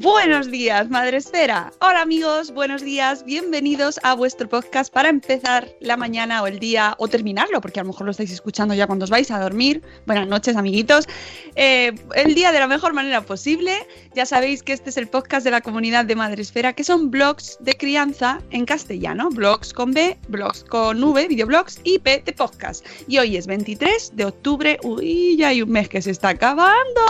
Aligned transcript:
Buenos 0.00 0.48
días, 0.48 0.88
Madre 0.90 1.16
Esfera. 1.16 1.72
Hola 1.80 2.02
amigos, 2.02 2.52
buenos 2.52 2.82
días, 2.82 3.24
bienvenidos 3.24 3.98
a 4.04 4.14
vuestro 4.14 4.48
podcast 4.48 4.92
para 4.92 5.08
empezar 5.08 5.68
la 5.80 5.96
mañana 5.96 6.40
o 6.40 6.46
el 6.46 6.60
día 6.60 6.94
o 6.98 7.08
terminarlo, 7.08 7.60
porque 7.60 7.80
a 7.80 7.82
lo 7.82 7.88
mejor 7.88 8.04
lo 8.04 8.12
estáis 8.12 8.30
escuchando 8.30 8.74
ya 8.74 8.86
cuando 8.86 9.06
os 9.06 9.10
vais 9.10 9.28
a 9.32 9.40
dormir. 9.40 9.82
Buenas 10.06 10.28
noches, 10.28 10.54
amiguitos. 10.54 11.08
Eh, 11.56 11.92
el 12.14 12.36
día 12.36 12.52
de 12.52 12.60
la 12.60 12.68
mejor 12.68 12.92
manera 12.92 13.22
posible. 13.22 13.72
Ya 14.14 14.24
sabéis 14.24 14.62
que 14.62 14.72
este 14.72 14.90
es 14.90 14.98
el 14.98 15.08
podcast 15.08 15.42
de 15.42 15.50
la 15.50 15.62
comunidad 15.62 16.04
de 16.04 16.14
Madre 16.14 16.42
Esfera, 16.42 16.74
que 16.74 16.84
son 16.84 17.10
blogs 17.10 17.58
de 17.58 17.74
crianza 17.74 18.40
en 18.50 18.66
castellano. 18.66 19.30
Blogs 19.30 19.72
con 19.72 19.92
B, 19.92 20.16
blogs 20.28 20.62
con 20.62 21.02
V, 21.02 21.26
videoblogs 21.26 21.80
y 21.82 21.98
P 21.98 22.22
de 22.24 22.32
podcast. 22.32 22.86
Y 23.08 23.18
hoy 23.18 23.36
es 23.36 23.48
23 23.48 24.12
de 24.14 24.26
octubre. 24.26 24.78
Uy, 24.84 25.36
ya 25.36 25.48
hay 25.48 25.62
un 25.62 25.70
mes 25.70 25.88
que 25.88 26.00
se 26.00 26.12
está 26.12 26.28
acabando. 26.28 27.02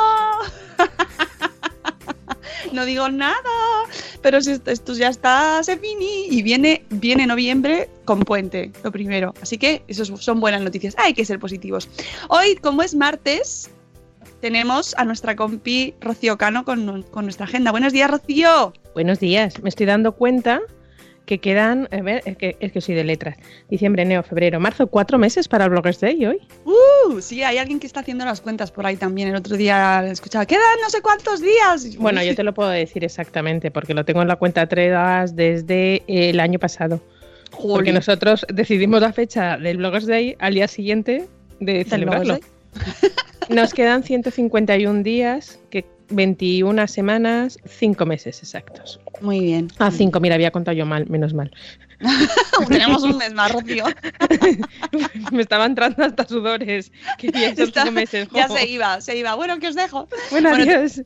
no 2.73 2.85
digo 2.85 3.09
nada, 3.09 3.39
pero 4.23 4.41
si 4.41 4.61
esto, 4.65 4.95
ya 4.95 5.09
está 5.09 5.63
se 5.63 5.77
fini 5.77 6.27
y 6.31 6.43
viene, 6.43 6.85
viene 6.91 7.27
noviembre 7.27 7.89
con 8.05 8.21
puente, 8.21 8.73
lo 8.83 8.93
primero. 8.93 9.35
Así 9.43 9.59
que 9.59 9.83
eso 9.89 10.05
son 10.17 10.41
buenas 10.41 10.63
noticias. 10.63 10.95
Hay 10.99 11.15
que 11.15 11.25
ser 11.25 11.39
positivos. 11.39 11.89
Hoy, 12.29 12.57
como 12.57 12.83
es 12.83 12.95
martes, 12.95 13.71
tenemos 14.41 14.95
a 14.97 15.05
nuestra 15.05 15.37
compi 15.37 15.95
Rocío 16.01 16.39
Cano 16.39 16.65
con, 16.65 17.03
con 17.05 17.25
nuestra 17.25 17.47
agenda. 17.47 17.71
Buenos 17.71 17.93
días, 17.93 18.11
Rocío. 18.11 18.73
Buenos 18.95 19.21
días. 19.21 19.63
Me 19.63 19.69
estoy 19.69 19.87
dando 19.87 20.13
cuenta 20.13 20.61
que 21.29 21.39
quedan, 21.39 21.89
a 21.93 22.01
ver, 22.01 22.23
es 22.25 22.39
que, 22.39 22.57
es 22.59 22.73
que 22.73 22.81
soy 22.81 22.95
de 22.95 23.05
letras. 23.05 23.37
Diciembre, 23.69 24.03
enero, 24.03 24.23
febrero, 24.23 24.59
marzo, 24.59 24.87
cuatro 24.87 25.19
meses 25.19 25.47
para 25.47 25.67
el 25.67 25.71
Bloggers 25.71 26.01
Day 26.01 26.25
hoy. 26.25 26.39
Uh, 26.65 27.21
sí, 27.21 27.43
hay 27.43 27.59
alguien 27.59 27.79
que 27.79 27.87
está 27.87 28.01
haciendo 28.01 28.25
las 28.25 28.41
cuentas 28.41 28.71
por 28.71 28.87
ahí 28.87 28.97
también. 28.97 29.29
El 29.29 29.37
otro 29.37 29.59
día 29.59 30.03
escuchaba, 30.11 30.47
quedan 30.47 30.63
no 30.83 30.89
sé 30.89 31.03
cuántos 31.03 31.43
días. 31.43 31.87
Bueno, 31.99 32.23
yo 32.23 32.35
te 32.35 32.43
lo 32.43 32.55
puedo 32.55 32.71
decir 32.71 33.05
exactamente, 33.05 33.71
porque 33.71 33.93
lo 33.93 34.07
tengo 34.07 34.23
en 34.23 34.29
la 34.29 34.37
cuenta 34.37 34.67
Tredas 34.67 35.37
desde 35.37 36.03
el 36.07 36.41
año 36.41 36.59
pasado. 36.59 37.03
Porque 37.51 37.93
nosotros 37.93 38.47
decidimos 38.49 39.03
la 39.03 39.13
fecha 39.13 39.59
del 39.59 39.77
Bloggers 39.77 40.07
Day 40.07 40.35
al 40.39 40.55
día 40.55 40.67
siguiente 40.67 41.29
de 41.61 41.85
celebrarlo. 41.85 42.39
Nos 43.51 43.75
quedan 43.75 44.03
151 44.03 45.03
días, 45.03 45.59
que 45.69 45.85
21 46.11 46.87
semanas, 46.87 47.59
5 47.67 48.07
meses 48.07 48.39
exactos. 48.43 49.01
Muy 49.21 49.41
bien. 49.41 49.69
Ah, 49.79 49.91
5, 49.91 50.21
mira, 50.21 50.35
había 50.35 50.51
contado 50.51 50.77
yo 50.77 50.87
mal, 50.87 51.07
menos 51.09 51.35
mal. 51.35 51.51
Tenemos 52.69 53.03
un 53.03 53.19
mes 53.19 53.35
más, 53.35 53.53
Rocío. 53.53 53.85
Me 55.33 55.43
estaban 55.43 55.73
entrando 55.73 56.05
hasta 56.05 56.27
sudores. 56.29 56.93
Está- 57.21 57.83
cinco 57.83 57.93
meses. 57.93 58.29
ya 58.33 58.47
se 58.49 58.69
iba, 58.69 59.01
se 59.01 59.17
iba. 59.17 59.35
Bueno, 59.35 59.59
que 59.59 59.67
os 59.69 59.75
dejo. 59.75 60.09
Bueno, 60.31 60.51
Bueno, 60.51 60.65
adiós. 60.73 61.03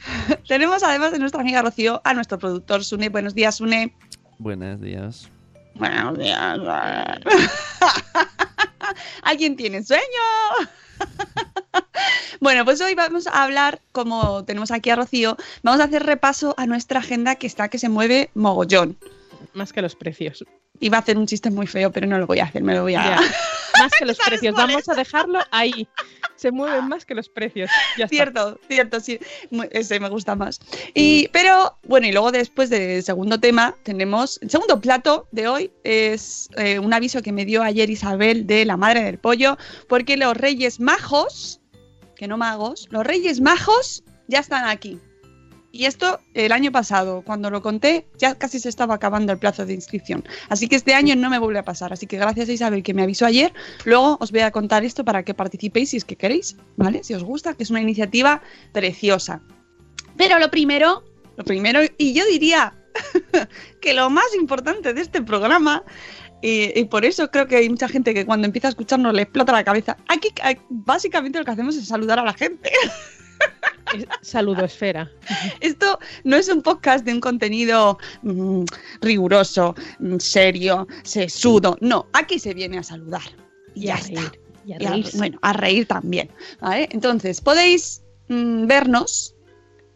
Tenemos 0.47 0.83
además 0.83 1.13
de 1.13 1.19
nuestra 1.19 1.41
amiga 1.41 1.63
Rocío 1.63 2.03
a 2.05 2.13
nuestro 2.13 2.39
productor 2.39 2.85
Sune. 2.85 3.09
Buenos 3.09 3.35
días, 3.35 3.57
Sune. 3.57 3.97
Buenos 4.39 4.83
días. 4.83 5.31
Buenos 5.75 6.19
días. 6.19 6.59
¿Alguien 9.23 9.57
tiene 9.57 9.83
sueño? 9.83 10.03
Bueno, 12.41 12.65
pues 12.65 12.81
hoy 12.81 12.97
vamos 12.97 13.29
a 13.29 13.45
hablar, 13.45 13.81
como 13.93 14.45
tenemos 14.45 14.73
aquí 14.73 14.91
a 14.91 14.97
Rocío, 14.97 15.37
vamos 15.63 15.81
a 15.81 15.85
hacer 15.85 16.03
repaso 16.03 16.57
a 16.59 16.67
nuestra 16.67 16.99
agenda 16.99 17.37
que 17.37 17.47
está 17.47 17.69
que 17.69 17.79
se 17.79 17.89
mueve 17.89 18.31
mogollón. 18.35 18.97
Más 19.55 19.73
que 19.73 19.81
los 19.81 19.95
precios. 19.95 20.45
Iba 20.81 20.97
a 20.97 21.01
hacer 21.03 21.19
un 21.19 21.27
chiste 21.27 21.53
muy 21.53 21.69
feo, 21.69 21.93
pero 21.93 22.09
no 22.09 22.19
lo 22.19 22.27
voy 22.27 22.41
a 22.41 22.47
hacer, 22.47 22.65
me 22.65 22.75
lo 22.75 22.83
voy 22.83 22.97
a... 22.97 23.21
Más 23.79 23.93
que 23.99 24.05
los 24.05 24.17
¿Sabes 24.17 24.41
precios. 24.41 24.55
Vamos 24.55 24.89
a 24.89 24.95
dejarlo 24.95 25.41
ahí. 25.51 25.89
Se 26.37 26.51
mueven 26.51 26.89
más 26.89 27.05
que 27.05 27.15
los 27.15 27.29
precios. 27.29 27.71
Ya 27.97 28.05
está. 28.05 28.17
Cierto, 28.17 28.61
cierto, 28.69 29.01
sí. 29.01 29.19
Ese 29.71 30.01
me 30.01 30.09
gusta 30.09 30.35
más. 30.35 30.61
Y, 30.95 31.29
pero, 31.29 31.79
bueno, 31.85 32.07
y 32.07 32.13
luego 32.13 32.33
después 32.33 32.71
del 32.71 33.03
segundo 33.03 33.39
tema, 33.39 33.77
tenemos. 33.83 34.39
El 34.43 34.51
segundo 34.51 34.81
plato 34.81 35.29
de 35.31 35.49
hoy 35.49 35.73
es 35.85 36.49
eh, 36.57 36.79
un 36.79 36.93
aviso 36.93 37.23
que 37.23 37.33
me 37.33 37.45
dio 37.45 37.63
ayer 37.63 37.91
Isabel 37.91 38.47
de 38.47 38.65
la 38.65 38.77
madre 38.77 39.03
del 39.03 39.19
pollo, 39.19 39.57
porque 39.89 40.17
los 40.17 40.37
Reyes 40.37 40.81
Majos, 40.81 41.61
que 42.17 42.29
no 42.29 42.37
magos, 42.37 42.89
los 42.91 43.05
Reyes 43.05 43.41
Majos 43.41 44.03
ya 44.29 44.41
están 44.41 44.67
aquí. 44.67 44.99
Y 45.75 45.87
esto 45.87 46.21
el 46.35 46.53
año 46.53 46.71
pasado, 46.71 47.23
cuando 47.23 47.49
lo 47.49 47.63
conté, 47.63 48.07
ya 48.19 48.35
casi 48.35 48.61
se 48.61 48.69
estaba 48.69 48.95
acabando 48.95 49.33
el 49.33 49.39
plazo 49.39 49.65
de 49.65 49.73
inscripción. 49.73 50.23
Así 50.51 50.69
que 50.69 50.77
este 50.77 50.93
año 50.93 51.17
no 51.17 51.31
me 51.31 51.39
vuelve 51.39 51.59
a 51.59 51.65
pasar. 51.65 51.95
Así 51.95 52.07
que 52.07 52.19
gracias 52.19 52.51
a 52.51 52.53
Isabel 52.53 52.83
que 52.83 52.93
me 52.93 53.03
avisó 53.03 53.25
ayer. 53.25 53.55
Luego 53.87 54.19
os 54.21 54.33
voy 54.33 54.41
a 54.41 54.51
contar 54.51 54.85
esto 54.85 55.03
para 55.03 55.23
que 55.23 55.33
participéis 55.33 55.91
si 55.91 55.97
es 55.97 56.05
que 56.05 56.17
queréis, 56.17 56.57
¿vale? 56.77 57.03
Si 57.03 57.15
os 57.15 57.25
gusta, 57.25 57.55
que 57.55 57.63
es 57.63 57.71
una 57.71 57.81
iniciativa 57.81 58.43
preciosa. 58.73 59.41
Pero 60.19 60.39
lo 60.39 60.51
primero, 60.51 61.05
lo 61.39 61.45
primero, 61.45 61.81
y 61.97 62.13
yo 62.13 62.27
diría 62.27 62.75
que 63.81 63.95
lo 63.95 64.11
más 64.11 64.35
importante 64.39 64.93
de 64.93 65.01
este 65.01 65.23
programa, 65.23 65.85
y, 66.43 66.79
y 66.79 66.85
por 66.85 67.07
eso 67.07 67.31
creo 67.31 67.47
que 67.47 67.57
hay 67.57 67.71
mucha 67.71 67.89
gente 67.89 68.13
que 68.13 68.27
cuando 68.27 68.45
empieza 68.45 68.69
a 68.69 68.71
escucharnos 68.71 69.15
le 69.15 69.23
explota 69.23 69.53
la 69.53 69.65
cabeza. 69.65 69.97
Aquí 70.09 70.29
básicamente 70.69 71.39
lo 71.39 71.47
que 71.47 71.51
hacemos 71.51 71.77
es 71.77 71.89
saludar 71.89 72.19
a 72.19 72.25
la 72.25 72.35
gente. 72.35 72.71
Saludo 74.23 74.65
esfera. 74.65 75.11
Esto 75.61 75.99
no 76.25 76.37
es 76.37 76.49
un 76.49 76.63
podcast 76.63 77.05
de 77.05 77.13
un 77.13 77.21
contenido 77.21 77.99
mm, 78.23 78.65
riguroso, 79.03 79.75
mm, 79.99 80.17
serio, 80.19 80.87
sesudo. 81.03 81.77
No, 81.81 82.07
aquí 82.15 82.39
se 82.39 82.55
viene 82.55 82.79
a 82.79 82.83
saludar. 82.83 83.23
Y, 83.75 83.87
Y 83.87 83.91
a 83.91 83.97
ya 83.97 84.01
está. 84.01 84.21
reír, 84.21 84.41
y 84.65 84.73
a 84.73 84.77
Y 84.83 84.85
a- 84.87 84.91
reírse. 84.93 85.19
bueno, 85.19 85.39
a 85.43 85.53
reír 85.53 85.87
también. 85.87 86.31
¿vale? 86.61 86.89
Entonces, 86.93 87.41
podéis 87.43 88.03
mm, 88.29 88.67
vernos 88.67 89.32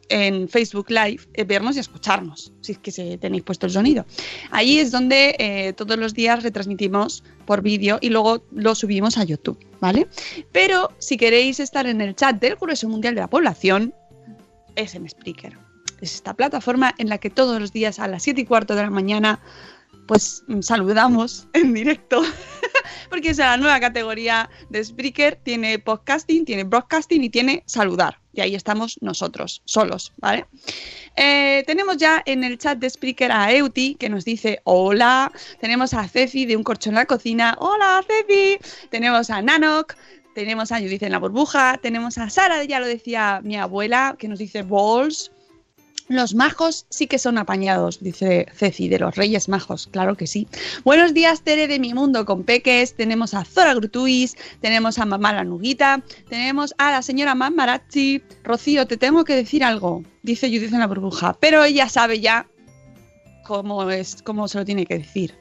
en 0.09 0.49
Facebook 0.49 0.91
Live, 0.91 1.23
eh, 1.35 1.45
vernos 1.45 1.77
y 1.77 1.81
escucharnos, 1.81 2.53
si 2.61 2.73
es 2.73 2.79
que 2.79 2.91
se 2.91 3.19
tenéis 3.19 3.43
puesto 3.43 3.67
el 3.67 3.73
sonido. 3.73 4.07
Ahí 4.51 4.79
es 4.79 4.91
donde 4.91 5.37
eh, 5.39 5.73
todos 5.73 5.99
los 5.99 6.15
días 6.15 6.43
retransmitimos 6.43 7.25
por 7.45 7.63
vídeo 7.63 7.99
y 8.01 8.11
luego 8.11 8.45
lo 8.53 8.75
subimos 8.75 9.19
a 9.19 9.25
YouTube, 9.25 9.59
¿vale? 9.81 10.07
Pero 10.53 10.91
si 10.99 11.17
queréis 11.17 11.61
estar 11.61 11.87
en 11.87 12.01
el 12.01 12.15
chat 12.15 12.41
del 12.41 12.57
Grueso 12.57 12.89
Mundial 12.89 13.15
de 13.15 13.21
la 13.21 13.29
Población, 13.29 13.95
es 14.75 14.95
en 14.95 15.09
Spreaker. 15.09 15.59
Es 16.01 16.15
esta 16.15 16.35
plataforma 16.35 16.95
en 16.99 17.09
la 17.09 17.19
que 17.19 17.31
todos 17.31 17.61
los 17.61 17.73
días 17.73 17.99
a 17.99 18.07
las 18.07 18.23
7 18.23 18.43
y 18.43 18.45
cuarto 18.45 18.75
de 18.75 18.83
la 18.83 18.91
mañana 18.91 19.41
pues 20.07 20.45
mm, 20.47 20.61
saludamos 20.61 21.47
en 21.53 21.75
directo 21.75 22.23
porque 23.11 23.31
es 23.31 23.39
la 23.39 23.57
nueva 23.57 23.81
categoría 23.81 24.49
de 24.71 24.85
Spreaker. 24.85 25.37
Tiene 25.43 25.79
podcasting, 25.79 26.45
tiene 26.45 26.65
broadcasting 26.65 27.25
y 27.25 27.31
tiene 27.31 27.63
saludar. 27.67 28.19
Y 28.33 28.41
ahí 28.41 28.55
estamos 28.55 28.99
nosotros, 29.01 29.63
solos, 29.65 30.13
¿vale? 30.19 30.47
Eh, 31.17 31.65
tenemos 31.67 31.97
ya 31.97 32.23
en 32.27 32.45
el 32.45 32.59
chat 32.59 32.79
de 32.79 32.91
Spreaker 32.91 33.33
a 33.33 33.53
Euti, 33.53 33.95
que 33.95 34.09
nos 34.09 34.25
dice 34.25 34.61
hola. 34.65 35.33
Tenemos 35.61 35.95
a 35.95 36.07
Cefi 36.07 36.45
de 36.45 36.57
Un 36.57 36.63
Corcho 36.63 36.91
en 36.91 36.97
la 36.97 37.07
Cocina. 37.07 37.57
Hola, 37.59 38.05
Cefi. 38.07 38.59
Tenemos 38.91 39.31
a 39.31 39.41
Nanok. 39.41 39.95
Tenemos 40.35 40.71
a 40.71 40.79
Judith 40.79 41.03
en 41.03 41.13
la 41.13 41.19
burbuja. 41.19 41.79
Tenemos 41.81 42.19
a 42.19 42.29
Sara, 42.29 42.63
ya 42.65 42.79
lo 42.79 42.87
decía 42.87 43.41
mi 43.43 43.57
abuela, 43.57 44.17
que 44.19 44.29
nos 44.29 44.39
dice 44.39 44.63
balls. 44.63 45.33
Los 46.09 46.35
majos 46.35 46.87
sí 46.89 47.09
que 47.09 47.19
son 47.19 47.37
apañados, 47.37 47.99
dice 48.01 48.47
Ceci, 48.55 48.89
de 48.89 49.01
los 49.01 49.17
Reyes 49.17 49.49
Majos, 49.49 49.89
claro 49.89 50.17
que 50.17 50.29
sí. 50.29 50.47
Buenos 50.85 51.15
días, 51.15 51.43
Tere 51.43 51.67
de 51.67 51.81
mi 51.81 51.95
mundo 51.95 52.25
con 52.25 52.45
peques. 52.45 52.95
Tenemos 52.95 53.35
a 53.35 53.45
Zora 53.45 53.75
Grutuis, 53.75 54.37
tenemos 54.61 54.99
a 55.01 55.05
Mamá 55.05 55.33
la 55.33 55.43
Nuguita, 55.43 56.05
tenemos 56.29 56.75
a 56.79 56.93
la 56.93 57.03
señora 57.03 57.35
Mamarachi. 57.35 58.23
Rocío, 58.45 58.87
te 58.87 58.97
tengo 58.97 59.25
que 59.25 59.35
decir 59.35 59.65
algo, 59.65 60.05
dice 60.23 60.47
Judith 60.47 60.73
en 60.73 60.79
la 60.79 60.87
burbuja, 60.87 61.37
pero 61.41 61.65
ella 61.65 61.89
sabe 61.89 62.21
ya 62.21 62.47
cómo 63.45 63.91
es, 63.91 64.23
cómo 64.23 64.47
se 64.47 64.59
lo 64.59 64.65
tiene 64.65 64.87
que 64.87 64.99
decir, 64.99 65.35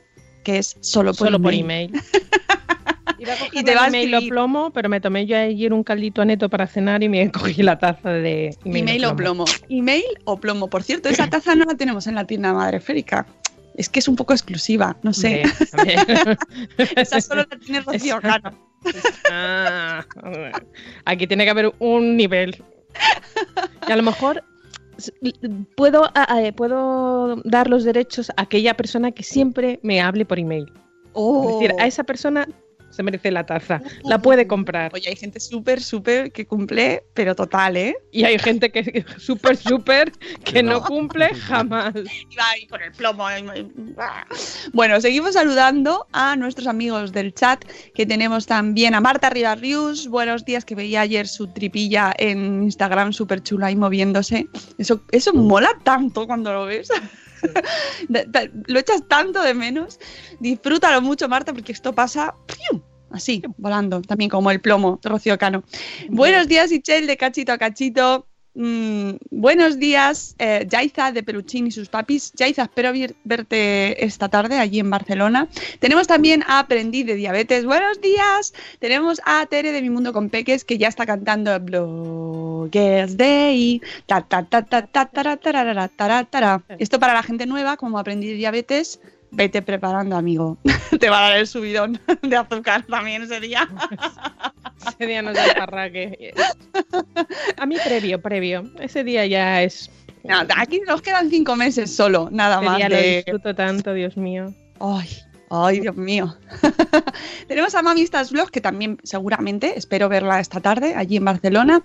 que 0.44 0.58
es 0.58 0.78
solo 0.80 1.12
por 1.14 1.28
Solo 1.28 1.40
por 1.40 1.54
email. 1.54 1.92
email. 1.94 2.02
Iba 2.02 2.04
a 2.04 2.66
coger 2.68 3.05
Y 3.54 3.64
te 3.64 3.76
va 3.76 3.86
a 3.86 3.88
email 3.88 4.14
o 4.14 4.18
escribir- 4.18 4.30
plomo, 4.30 4.72
pero 4.72 4.90
me 4.90 5.00
tomé 5.00 5.26
yo 5.26 5.38
ayer 5.38 5.74
un 5.74 5.84
caldito 5.84 6.22
a 6.22 6.26
neto 6.26 6.50
para 6.50 6.68
cenar 6.68 7.04
y 7.04 7.10
me 7.10 7.32
cogí 7.32 7.64
la 7.64 7.78
taza 7.78 8.10
de 8.12 8.56
Email 8.66 9.06
o 9.06 9.16
plomo. 9.16 9.46
Email 9.70 10.04
o 10.26 10.38
plomo. 10.40 10.70
Por 10.70 10.84
cierto, 10.84 11.10
esa 11.10 11.30
taza 11.30 11.56
no 11.56 11.66
la 11.66 11.76
tenemos 11.76 12.08
en 12.08 12.16
la 12.16 12.26
tienda 12.26 12.54
madre 12.54 12.78
esférica. 12.78 13.26
Es 13.76 13.90
que 13.90 14.00
es 14.00 14.08
un 14.08 14.16
poco 14.16 14.34
exclusiva, 14.34 14.96
no 15.04 15.12
sé. 15.12 15.44
Esa 16.96 17.20
solo 17.20 17.46
la 17.50 17.58
tiene 17.60 17.82
Rocío 17.82 18.22
Cano. 18.22 18.58
Ah, 19.30 20.06
aquí 21.04 21.28
tiene 21.28 21.44
que 21.44 21.50
haber 21.50 21.74
un 21.80 22.16
nivel. 22.16 22.64
Y 23.86 23.92
a 23.92 23.98
lo 23.98 24.04
mejor 24.04 24.44
puedo, 25.76 26.10
puedo 26.56 27.36
dar 27.44 27.70
los 27.70 27.84
derechos 27.84 28.30
a 28.38 28.44
aquella 28.44 28.76
persona 28.76 29.12
que 29.12 29.24
siempre 29.24 29.80
me 29.84 30.00
hable 30.00 30.24
por 30.26 30.40
email. 30.40 30.72
Es 31.14 31.54
decir, 31.54 31.74
a 31.80 31.86
esa 31.88 32.04
persona 32.06 32.48
se 32.96 33.04
merece 33.04 33.32
la 33.32 33.46
taza. 33.46 33.82
La 34.04 34.20
puede 34.20 34.48
comprar. 34.48 34.92
Oye, 34.94 35.10
hay 35.10 35.16
gente 35.16 35.40
súper, 35.40 35.82
súper 35.82 36.32
que 36.32 36.46
cumple, 36.46 37.04
pero 37.14 37.36
total, 37.36 37.78
¿eh? 37.78 37.96
Y 38.12 38.24
hay 38.24 38.40
gente 38.40 38.72
que 38.72 39.06
súper, 39.18 39.58
súper 39.58 40.12
que 40.44 40.64
no 40.64 40.76
No. 40.76 40.82
cumple 40.84 41.34
jamás. 41.34 41.94
Y 41.96 42.36
va 42.36 42.50
ahí 42.52 42.68
con 42.68 42.82
el 42.82 42.92
plomo. 42.92 43.26
Bueno, 44.74 45.00
seguimos 45.02 45.34
saludando 45.34 46.08
a 46.12 46.36
nuestros 46.36 46.68
amigos 46.68 47.12
del 47.12 47.34
chat, 47.34 47.64
que 47.94 48.06
tenemos 48.06 48.46
también 48.46 48.94
a 48.96 49.02
Marta 49.02 49.30
Ribarrius. 49.30 50.08
Buenos 50.08 50.46
días, 50.46 50.66
que 50.66 50.76
veía 50.76 51.02
ayer 51.02 51.28
su 51.28 51.48
tripilla 51.48 52.14
en 52.18 52.64
Instagram 52.64 53.14
súper 53.14 53.42
chula 53.42 53.72
y 53.72 53.76
moviéndose. 53.76 54.48
Eso, 54.78 55.02
eso 55.12 55.34
mola 55.34 55.70
tanto 55.84 56.26
cuando 56.28 56.54
lo 56.54 56.66
ves. 56.66 56.90
Lo 58.68 58.80
echas 58.80 59.08
tanto 59.08 59.42
de 59.42 59.54
menos. 59.54 60.00
Disfrútalo 60.40 61.02
mucho, 61.02 61.28
Marta, 61.28 61.54
porque 61.54 61.72
esto 61.72 61.94
pasa 61.94 62.36
así, 63.12 63.42
volando, 63.58 64.02
también 64.02 64.30
como 64.30 64.52
el 64.52 64.60
plomo 64.60 65.00
de 65.02 65.10
Rocío 65.10 65.38
Cano. 65.38 65.64
Buenos 66.10 66.48
días, 66.48 66.72
Ichel, 66.72 67.08
de 67.08 67.18
cachito 67.18 67.52
a 67.52 67.58
cachito. 67.58 68.28
Mm, 68.58 69.18
buenos 69.32 69.80
días, 69.80 70.34
eh, 70.40 70.66
Yaiza 70.70 71.12
de 71.12 71.24
Peluchín 71.24 71.68
y 71.68 71.72
sus 71.72 71.90
papis. 71.90 72.32
Yaiza, 72.36 72.64
espero 72.64 72.94
verte 73.26 74.06
esta 74.06 74.30
tarde 74.30 74.60
allí 74.60 74.80
en 74.80 74.90
Barcelona. 74.90 75.50
Tenemos 75.80 76.08
también 76.08 76.42
a 76.48 76.60
Aprendí 76.60 77.04
de 77.04 77.16
Diabetes. 77.16 77.66
Buenos 77.66 78.00
días. 78.00 78.54
Tenemos 78.80 79.22
a 79.26 79.46
Tere 79.48 79.74
de 79.74 79.82
Mi 79.82 79.90
Mundo 79.90 80.14
con 80.14 80.30
Peques 80.30 80.64
que 80.64 80.78
ya 80.78 80.88
está 80.88 81.06
cantando 81.06 81.60
Bloggers 81.60 83.18
Day. 83.18 83.82
Ta, 84.06 84.22
ta, 84.22 84.44
ta. 84.44 84.64
Esto 86.80 87.00
para 87.00 87.14
la 87.14 87.24
gente 87.24 87.46
nueva, 87.46 87.76
como 87.76 88.00
Aprendí 88.00 88.28
de 88.28 88.36
Diabetes. 88.36 89.02
Vete 89.32 89.62
preparando, 89.62 90.16
amigo. 90.16 90.58
Te 91.00 91.10
va 91.10 91.20
a 91.20 91.30
dar 91.30 91.38
el 91.40 91.48
subidón 91.48 92.00
de 92.22 92.36
azúcar 92.38 92.84
también 92.86 93.24
ese 93.24 93.40
día. 93.40 93.68
Ese 94.88 95.08
día 95.08 95.24
da 95.34 95.46
el 95.48 95.56
parraque. 95.56 96.34
A 97.58 97.66
mí 97.66 97.76
previo, 97.84 98.22
previo. 98.22 98.70
Ese 98.80 99.04
día 99.04 99.26
ya 99.26 99.64
es... 99.64 99.90
Nada, 100.24 100.54
aquí 100.58 100.80
nos 100.88 101.02
quedan 101.02 101.30
cinco 101.32 101.56
meses 101.56 101.96
solo, 101.96 102.30
nada 102.32 102.58
Ese 102.58 102.66
más. 102.66 102.78
día 102.78 102.90
lo 102.90 102.96
de- 102.96 103.16
disfruto 103.18 103.56
tanto, 103.56 103.94
Dios 103.94 104.16
mío. 104.18 104.54
Ay, 104.80 105.10
ay, 105.50 105.80
Dios 105.82 105.96
mío. 105.96 106.36
Tenemos 107.48 107.76
a 107.76 107.82
Mamistas 107.82 108.32
Vlog, 108.32 108.50
que 108.52 108.62
también 108.62 108.98
seguramente 109.04 109.78
espero 109.78 110.10
verla 110.10 110.40
esta 110.40 110.60
tarde 110.60 110.96
allí 110.96 111.18
en 111.18 111.26
Barcelona. 111.26 111.84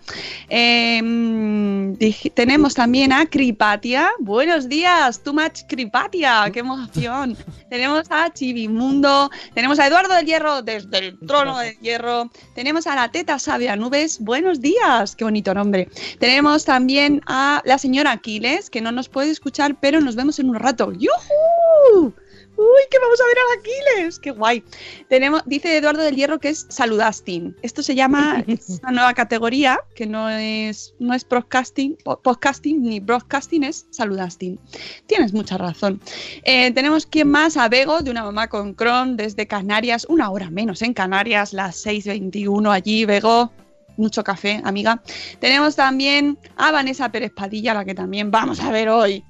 Dij- 0.49 2.33
tenemos 2.35 2.75
también 2.75 3.13
a 3.13 3.27
Cripatia. 3.27 4.11
Buenos 4.19 4.69
días, 4.69 5.23
Too 5.23 5.33
Much 5.35 5.61
Cripatia, 5.69 6.51
qué 6.53 6.61
emoción. 6.61 7.37
tenemos 7.69 8.11
a 8.11 8.33
Chivimundo, 8.33 9.31
tenemos 9.55 9.79
a 9.79 9.87
Eduardo 9.87 10.15
del 10.15 10.27
Hierro 10.27 10.63
desde 10.63 10.99
el 10.99 11.19
trono 11.27 11.59
del 11.59 11.77
hierro. 11.81 12.31
Tenemos 12.55 12.87
a 12.87 12.95
la 12.95 13.11
Teta 13.11 13.39
Sabia 13.39 13.77
Nubes. 13.77 14.19
Buenos 14.21 14.61
días, 14.61 15.15
qué 15.17 15.25
bonito 15.25 15.55
nombre. 15.55 15.89
Tenemos 16.19 16.65
también 16.65 17.21
a 17.27 17.63
la 17.65 17.79
señora 17.79 18.13
Aquiles, 18.13 18.71
que 18.71 18.81
no 18.81 18.93
nos 18.93 19.09
puede 19.09 19.31
escuchar, 19.31 19.77
pero 19.81 20.01
nos 20.01 20.17
vemos 20.17 20.39
en 20.39 20.49
un 20.51 20.57
rato. 20.57 20.93
¡Yujú! 20.93 22.15
¡Uy, 22.61 22.83
que 22.91 22.99
vamos 22.99 23.19
a 23.21 23.27
ver 23.27 23.37
a 23.39 23.59
Aquiles! 23.59 24.19
¡Qué 24.19 24.33
guay! 24.33 24.63
Tenemos, 25.09 25.43
dice 25.47 25.77
Eduardo 25.79 26.03
del 26.03 26.15
Hierro 26.15 26.39
que 26.39 26.51
es 26.51 26.67
Saludasting. 26.69 27.57
Esto 27.63 27.83
se 27.83 27.95
llama, 27.95 28.45
es 28.47 28.81
una 28.83 28.93
nueva 28.93 29.15
categoría 29.15 29.79
que 29.95 30.07
no 30.07 30.29
es, 30.29 30.95
no 30.99 31.15
es 31.15 31.25
podcasting, 31.25 31.97
po- 32.05 32.21
podcasting 32.21 32.83
ni 32.83 33.01
broadcasting, 33.01 33.65
es 33.65 33.87
Saludasting. 33.91 34.59
Tienes 35.07 35.33
mucha 35.33 35.57
razón. 35.57 36.01
Eh, 36.45 36.71
tenemos 36.73 37.07
quien 37.07 37.31
más, 37.31 37.57
a 37.57 37.69
Bego, 37.71 38.01
de 38.01 38.11
una 38.11 38.25
mamá 38.25 38.49
con 38.49 38.77
Chrome, 38.77 39.15
desde 39.17 39.47
Canarias, 39.47 40.05
una 40.11 40.31
hora 40.31 40.51
menos 40.51 40.83
en 40.83 40.93
Canarias, 40.93 41.55
las 41.55 41.87
6.21 41.87 42.71
allí, 42.71 43.07
Bego. 43.07 43.53
Mucho 43.97 44.23
café, 44.25 44.61
amiga. 44.65 45.03
Tenemos 45.41 45.77
también 45.77 46.39
a 46.57 46.71
Vanessa 46.73 47.11
Pérez 47.11 47.33
Padilla, 47.35 47.75
la 47.75 47.85
que 47.85 47.95
también 47.95 48.31
vamos 48.31 48.61
a 48.61 48.71
ver 48.71 48.89
hoy 48.89 49.25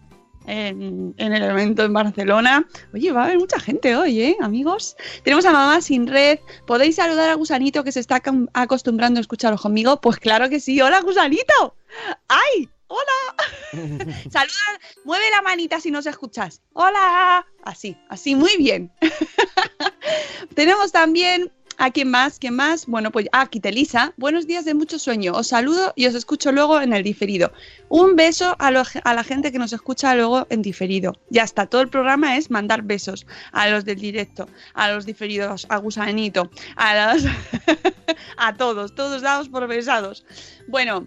en, 0.46 1.14
en 1.16 1.32
el 1.32 1.42
evento 1.42 1.84
en 1.84 1.92
Barcelona. 1.92 2.66
Oye, 2.92 3.12
va 3.12 3.22
a 3.22 3.24
haber 3.24 3.38
mucha 3.38 3.60
gente 3.60 3.96
hoy, 3.96 4.20
¿eh, 4.20 4.36
amigos? 4.40 4.96
Tenemos 5.22 5.44
a 5.44 5.52
Mamá 5.52 5.80
Sin 5.80 6.06
Red. 6.06 6.38
¿Podéis 6.66 6.96
saludar 6.96 7.30
a 7.30 7.34
Gusanito 7.34 7.84
que 7.84 7.92
se 7.92 8.00
está 8.00 8.22
acostumbrando 8.54 9.18
a 9.18 9.22
escucharos 9.22 9.60
conmigo? 9.60 10.00
Pues 10.00 10.18
claro 10.18 10.48
que 10.48 10.60
sí. 10.60 10.80
¡Hola, 10.80 11.00
Gusanito! 11.00 11.76
¡Ay! 12.28 12.68
¡Hola! 12.88 13.36
Saluda, 14.30 14.80
mueve 15.04 15.30
la 15.30 15.42
manita 15.42 15.80
si 15.80 15.92
nos 15.92 16.06
escuchas. 16.06 16.60
¡Hola! 16.72 17.46
Así, 17.62 17.96
así, 18.08 18.34
muy 18.34 18.56
bien. 18.56 18.90
Tenemos 20.54 20.90
también 20.90 21.52
¿A 21.82 21.90
quién 21.90 22.10
más? 22.10 22.38
¿Quién 22.38 22.56
más? 22.56 22.84
Bueno, 22.84 23.10
pues 23.10 23.26
a 23.32 23.46
Quitelisa. 23.46 24.12
Buenos 24.18 24.46
días 24.46 24.66
de 24.66 24.74
mucho 24.74 24.98
sueño. 24.98 25.32
Os 25.32 25.46
saludo 25.46 25.94
y 25.96 26.04
os 26.04 26.14
escucho 26.14 26.52
luego 26.52 26.78
en 26.78 26.92
el 26.92 27.02
diferido. 27.02 27.52
Un 27.88 28.16
beso 28.16 28.54
a 28.58 28.70
la 28.70 29.24
gente 29.24 29.50
que 29.50 29.58
nos 29.58 29.72
escucha 29.72 30.14
luego 30.14 30.46
en 30.50 30.60
diferido. 30.60 31.14
Ya 31.30 31.42
está, 31.42 31.64
todo 31.64 31.80
el 31.80 31.88
programa 31.88 32.36
es 32.36 32.50
mandar 32.50 32.82
besos 32.82 33.26
a 33.52 33.70
los 33.70 33.86
del 33.86 33.98
directo, 33.98 34.46
a 34.74 34.92
los 34.92 35.06
diferidos, 35.06 35.66
a 35.70 35.78
Gusanito, 35.78 36.50
a 36.76 37.14
los 37.14 37.24
a 38.36 38.54
todos, 38.58 38.94
todos 38.94 39.22
dados 39.22 39.48
por 39.48 39.66
besados. 39.66 40.26
Bueno, 40.68 41.06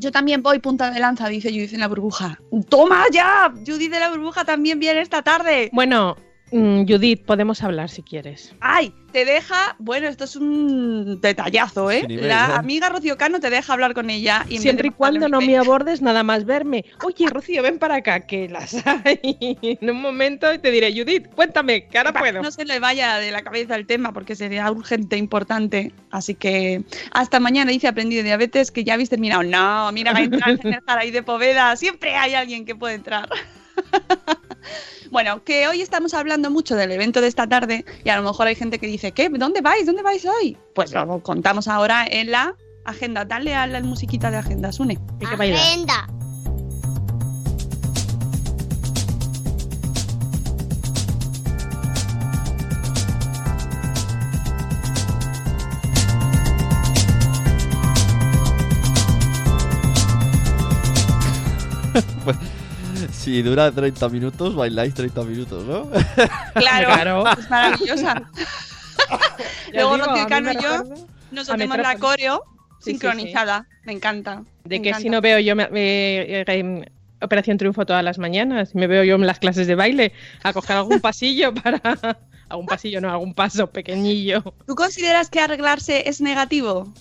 yo 0.00 0.10
también 0.10 0.42
voy 0.42 0.58
punta 0.58 0.90
de 0.90 0.98
lanza, 0.98 1.28
dice 1.28 1.50
Judith 1.50 1.72
en 1.72 1.78
la 1.78 1.86
burbuja. 1.86 2.40
¡Toma 2.68 3.04
ya! 3.12 3.54
Judith 3.64 3.92
de 3.92 4.00
la 4.00 4.10
burbuja 4.10 4.44
también 4.44 4.80
viene 4.80 5.02
esta 5.02 5.22
tarde. 5.22 5.70
Bueno, 5.72 6.16
mm, 6.52 6.84
Judith, 6.86 7.24
podemos 7.24 7.62
hablar 7.62 7.90
si 7.90 8.02
quieres. 8.02 8.54
¡Ay! 8.60 8.92
Te 9.12 9.24
deja. 9.24 9.74
Bueno, 9.78 10.06
esto 10.06 10.24
es 10.24 10.36
un 10.36 11.20
detallazo, 11.20 11.90
¿eh? 11.90 12.06
La 12.08 12.56
amiga 12.56 12.88
Rocío 12.88 13.16
Cano 13.16 13.40
te 13.40 13.50
deja 13.50 13.72
hablar 13.72 13.92
con 13.92 14.08
ella. 14.08 14.46
Y 14.48 14.58
Siempre 14.58 14.88
y 14.88 14.90
cuando 14.90 15.28
no 15.28 15.40
me 15.40 15.58
abordes 15.58 16.00
nada 16.00 16.22
más 16.22 16.44
verme. 16.44 16.84
Oye, 17.02 17.28
Rocío, 17.28 17.62
ven 17.62 17.78
para 17.78 17.96
acá, 17.96 18.20
que 18.20 18.48
las 18.48 18.84
hay. 18.86 19.58
En 19.60 19.90
un 19.90 20.00
momento 20.00 20.46
te 20.60 20.70
diré, 20.70 20.92
Judith, 20.92 21.28
cuéntame, 21.34 21.88
que 21.88 21.98
ahora 21.98 22.12
Para 22.12 22.26
que 22.26 22.32
puedo. 22.32 22.44
No 22.44 22.50
se 22.52 22.64
le 22.64 22.78
vaya 22.78 23.16
de 23.16 23.32
la 23.32 23.42
cabeza 23.42 23.74
el 23.74 23.86
tema 23.86 24.12
porque 24.12 24.36
sería 24.36 24.70
urgente, 24.70 25.16
importante. 25.16 25.92
Así 26.12 26.36
que 26.36 26.84
hasta 27.12 27.40
mañana 27.40 27.72
dice 27.72 27.88
Aprendí 27.88 28.16
de 28.16 28.22
Diabetes 28.22 28.70
que 28.70 28.84
ya 28.84 28.94
habéis 28.94 29.10
terminado. 29.10 29.42
No, 29.42 29.90
mira, 29.92 30.12
va 30.12 30.20
a 30.20 30.22
entrar 30.22 30.50
en 30.50 30.74
el 30.74 30.80
Jaraí 30.86 31.10
de 31.10 31.22
Poveda. 31.22 31.74
Siempre 31.74 32.14
hay 32.14 32.34
alguien 32.34 32.64
que 32.64 32.76
puede 32.76 32.94
entrar. 32.94 33.28
bueno, 35.10 35.42
que 35.44 35.66
hoy 35.68 35.80
estamos 35.80 36.14
hablando 36.14 36.50
mucho 36.50 36.76
del 36.76 36.92
evento 36.92 37.20
de 37.20 37.28
esta 37.28 37.46
tarde 37.46 37.84
y 38.04 38.08
a 38.08 38.16
lo 38.16 38.22
mejor 38.22 38.46
hay 38.46 38.54
gente 38.54 38.78
que 38.78 38.86
dice, 38.86 39.12
¿qué? 39.12 39.28
¿Dónde 39.28 39.60
vais? 39.60 39.86
¿Dónde 39.86 40.02
vais 40.02 40.24
hoy? 40.24 40.56
Pues 40.74 40.92
lo 40.92 41.22
contamos 41.22 41.68
ahora 41.68 42.06
en 42.08 42.30
la 42.30 42.54
agenda. 42.84 43.24
Dale 43.24 43.54
a 43.54 43.66
la 43.66 43.80
musiquita 43.80 44.30
de 44.30 44.38
agenda, 44.38 44.72
Sune. 44.72 44.98
¿Qué 45.18 45.26
agenda. 45.26 46.06
Pues, 62.24 62.36
si 63.20 63.42
dura 63.42 63.70
30 63.70 64.08
minutos, 64.08 64.54
bailáis 64.54 64.94
30 64.94 65.22
minutos, 65.24 65.64
¿no? 65.64 65.88
Claro, 66.54 66.86
Claro. 66.88 67.24
es 67.38 67.50
maravillosa. 67.50 68.22
Luego 69.72 69.94
digo, 69.96 70.26
Cano 70.28 70.52
y 70.52 70.62
yo 70.62 70.84
nos 71.30 71.48
hacemos 71.48 71.78
la 71.78 71.96
coreo 71.96 72.42
Sí, 72.44 72.52
sí, 72.52 72.60
sí. 72.84 72.90
sincronizada. 72.92 73.66
Me 73.84 73.92
encanta. 73.92 74.42
De 74.64 74.78
me 74.78 74.82
que 74.82 74.94
si 74.94 75.08
no 75.10 75.20
veo 75.20 75.38
yo 75.38 75.54
me- 75.54 75.68
me- 75.68 76.40
eh, 76.40 76.84
Operación 77.22 77.58
Triunfo 77.58 77.84
todas 77.84 78.02
las 78.02 78.18
mañanas, 78.18 78.74
me 78.74 78.86
veo 78.86 79.04
yo 79.04 79.16
en 79.16 79.26
las 79.26 79.38
clases 79.38 79.66
de 79.66 79.74
baile 79.74 80.12
a 80.42 80.54
coger 80.54 80.76
algún 80.78 81.00
pasillo 81.02 81.52
para... 81.54 81.80
Algún 82.48 82.66
pasillo, 82.66 83.00
no, 83.00 83.10
algún 83.10 83.34
paso 83.34 83.66
pequeñillo. 83.68 84.42
¿Tú 84.66 84.74
consideras 84.74 85.28
que 85.30 85.38
arreglarse 85.40 86.08
es 86.08 86.20
negativo? 86.22 86.92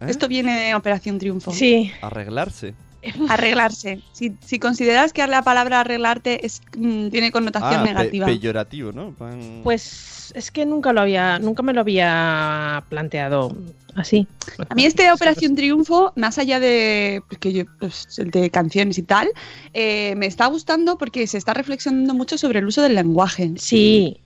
¿Eh? 0.00 0.06
Esto 0.08 0.28
viene 0.28 0.58
de 0.58 0.74
Operación 0.74 1.18
Triunfo. 1.18 1.52
Sí, 1.52 1.90
Arreglarse. 2.00 2.74
Arreglarse. 3.28 4.00
Si, 4.12 4.32
si 4.44 4.58
consideras 4.58 5.12
que 5.12 5.26
la 5.26 5.42
palabra 5.42 5.80
arreglarte 5.80 6.44
es, 6.44 6.60
mm, 6.76 7.08
tiene 7.08 7.30
connotación 7.32 7.80
Ah, 7.80 7.82
pe- 7.82 7.88
negativa. 7.88 8.26
peyorativo, 8.26 8.92
¿no? 8.92 9.14
Pan- 9.14 9.60
pues 9.64 10.32
es 10.34 10.50
que 10.50 10.66
nunca 10.66 10.92
lo 10.92 11.00
había, 11.00 11.38
nunca 11.38 11.62
me 11.62 11.72
lo 11.72 11.80
había 11.80 12.84
planteado 12.88 13.56
así. 13.94 14.28
A 14.68 14.74
mí 14.74 14.84
este 14.84 15.10
Operación 15.10 15.54
Triunfo, 15.54 16.12
más 16.16 16.38
allá 16.38 16.60
de 16.60 17.22
pues, 17.28 17.38
que 17.38 17.52
yo, 17.52 17.64
pues, 17.78 18.06
el 18.18 18.30
de 18.30 18.50
canciones 18.50 18.98
y 18.98 19.02
tal, 19.02 19.28
eh, 19.72 20.14
me 20.16 20.26
está 20.26 20.46
gustando 20.46 20.98
porque 20.98 21.26
se 21.26 21.38
está 21.38 21.54
reflexionando 21.54 22.14
mucho 22.14 22.38
sobre 22.38 22.58
el 22.60 22.66
uso 22.66 22.82
del 22.82 22.94
lenguaje. 22.94 23.52
Sí, 23.56 24.20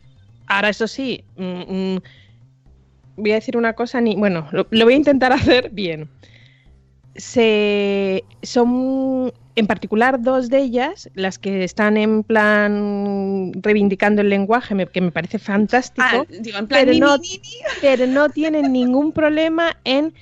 ahora 0.46 0.70
eso 0.70 0.86
sí, 0.88 1.24
mm, 1.36 1.94
mm, 1.94 1.98
voy 3.16 3.32
a 3.32 3.34
decir 3.34 3.56
una 3.56 3.74
cosa, 3.74 4.00
ni, 4.00 4.16
bueno, 4.16 4.48
lo, 4.52 4.66
lo 4.70 4.84
voy 4.84 4.94
a 4.94 4.96
intentar 4.96 5.32
hacer 5.32 5.70
bien. 5.70 6.10
Se, 7.16 8.24
son 8.42 9.32
en 9.56 9.66
particular 9.66 10.22
dos 10.22 10.48
de 10.48 10.58
ellas 10.58 11.10
las 11.14 11.38
que 11.38 11.64
están 11.64 11.96
en 11.96 12.22
plan 12.22 13.52
reivindicando 13.56 14.22
el 14.22 14.30
lenguaje, 14.30 14.74
me- 14.74 14.86
que 14.86 15.00
me 15.00 15.10
parece 15.10 15.38
fantástico, 15.38 16.06
Ah, 16.08 16.24
digo, 16.28 16.58
en 16.58 16.66
plan, 16.66 16.80
pero 16.80 16.92
ni, 16.92 17.00
no- 17.00 17.18
ni, 17.18 17.28
ni, 17.28 17.36
ni. 17.38 17.42
pero 17.80 18.06
no 18.06 18.28
tienen 18.28 18.72
ningún 18.72 19.12
problema 19.12 19.76
en 19.84 20.14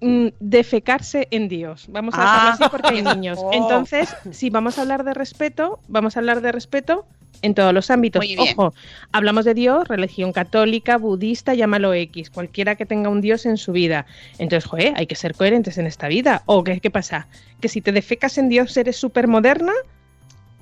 mm, 0.00 0.28
defecarse 0.38 1.26
en 1.32 1.48
Dios. 1.48 1.86
Vamos 1.88 2.14
a 2.14 2.18
Ah. 2.20 2.24
dejarlo 2.44 2.66
así 2.66 2.70
porque 2.70 2.88
hay 2.94 3.02
niños. 3.16 3.38
Oh. 3.42 3.50
Entonces, 3.52 4.14
si 4.30 4.48
vamos 4.50 4.78
a 4.78 4.82
hablar 4.82 5.02
de 5.04 5.14
respeto, 5.14 5.80
vamos 5.88 6.16
a 6.16 6.20
hablar 6.20 6.40
de 6.40 6.52
respeto 6.52 7.04
en 7.42 7.54
todos 7.54 7.72
los 7.72 7.90
ámbitos. 7.90 8.24
Ojo, 8.38 8.74
hablamos 9.12 9.44
de 9.44 9.54
Dios, 9.54 9.86
religión 9.88 10.32
católica, 10.32 10.96
budista, 10.98 11.54
llámalo 11.54 11.94
X, 11.94 12.30
cualquiera 12.30 12.74
que 12.74 12.86
tenga 12.86 13.08
un 13.10 13.20
Dios 13.20 13.46
en 13.46 13.56
su 13.56 13.72
vida. 13.72 14.06
Entonces, 14.38 14.68
joder, 14.68 14.94
hay 14.96 15.06
que 15.06 15.14
ser 15.14 15.34
coherentes 15.34 15.78
en 15.78 15.86
esta 15.86 16.08
vida. 16.08 16.42
¿O 16.46 16.64
qué, 16.64 16.80
qué 16.80 16.90
pasa? 16.90 17.28
Que 17.60 17.68
si 17.68 17.80
te 17.80 17.92
defecas 17.92 18.38
en 18.38 18.48
Dios 18.48 18.76
eres 18.76 18.96
súper 18.96 19.28
moderna, 19.28 19.72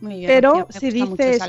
Muy 0.00 0.16
bien, 0.18 0.26
pero 0.28 0.66
si 0.70 0.90
dices 0.90 1.40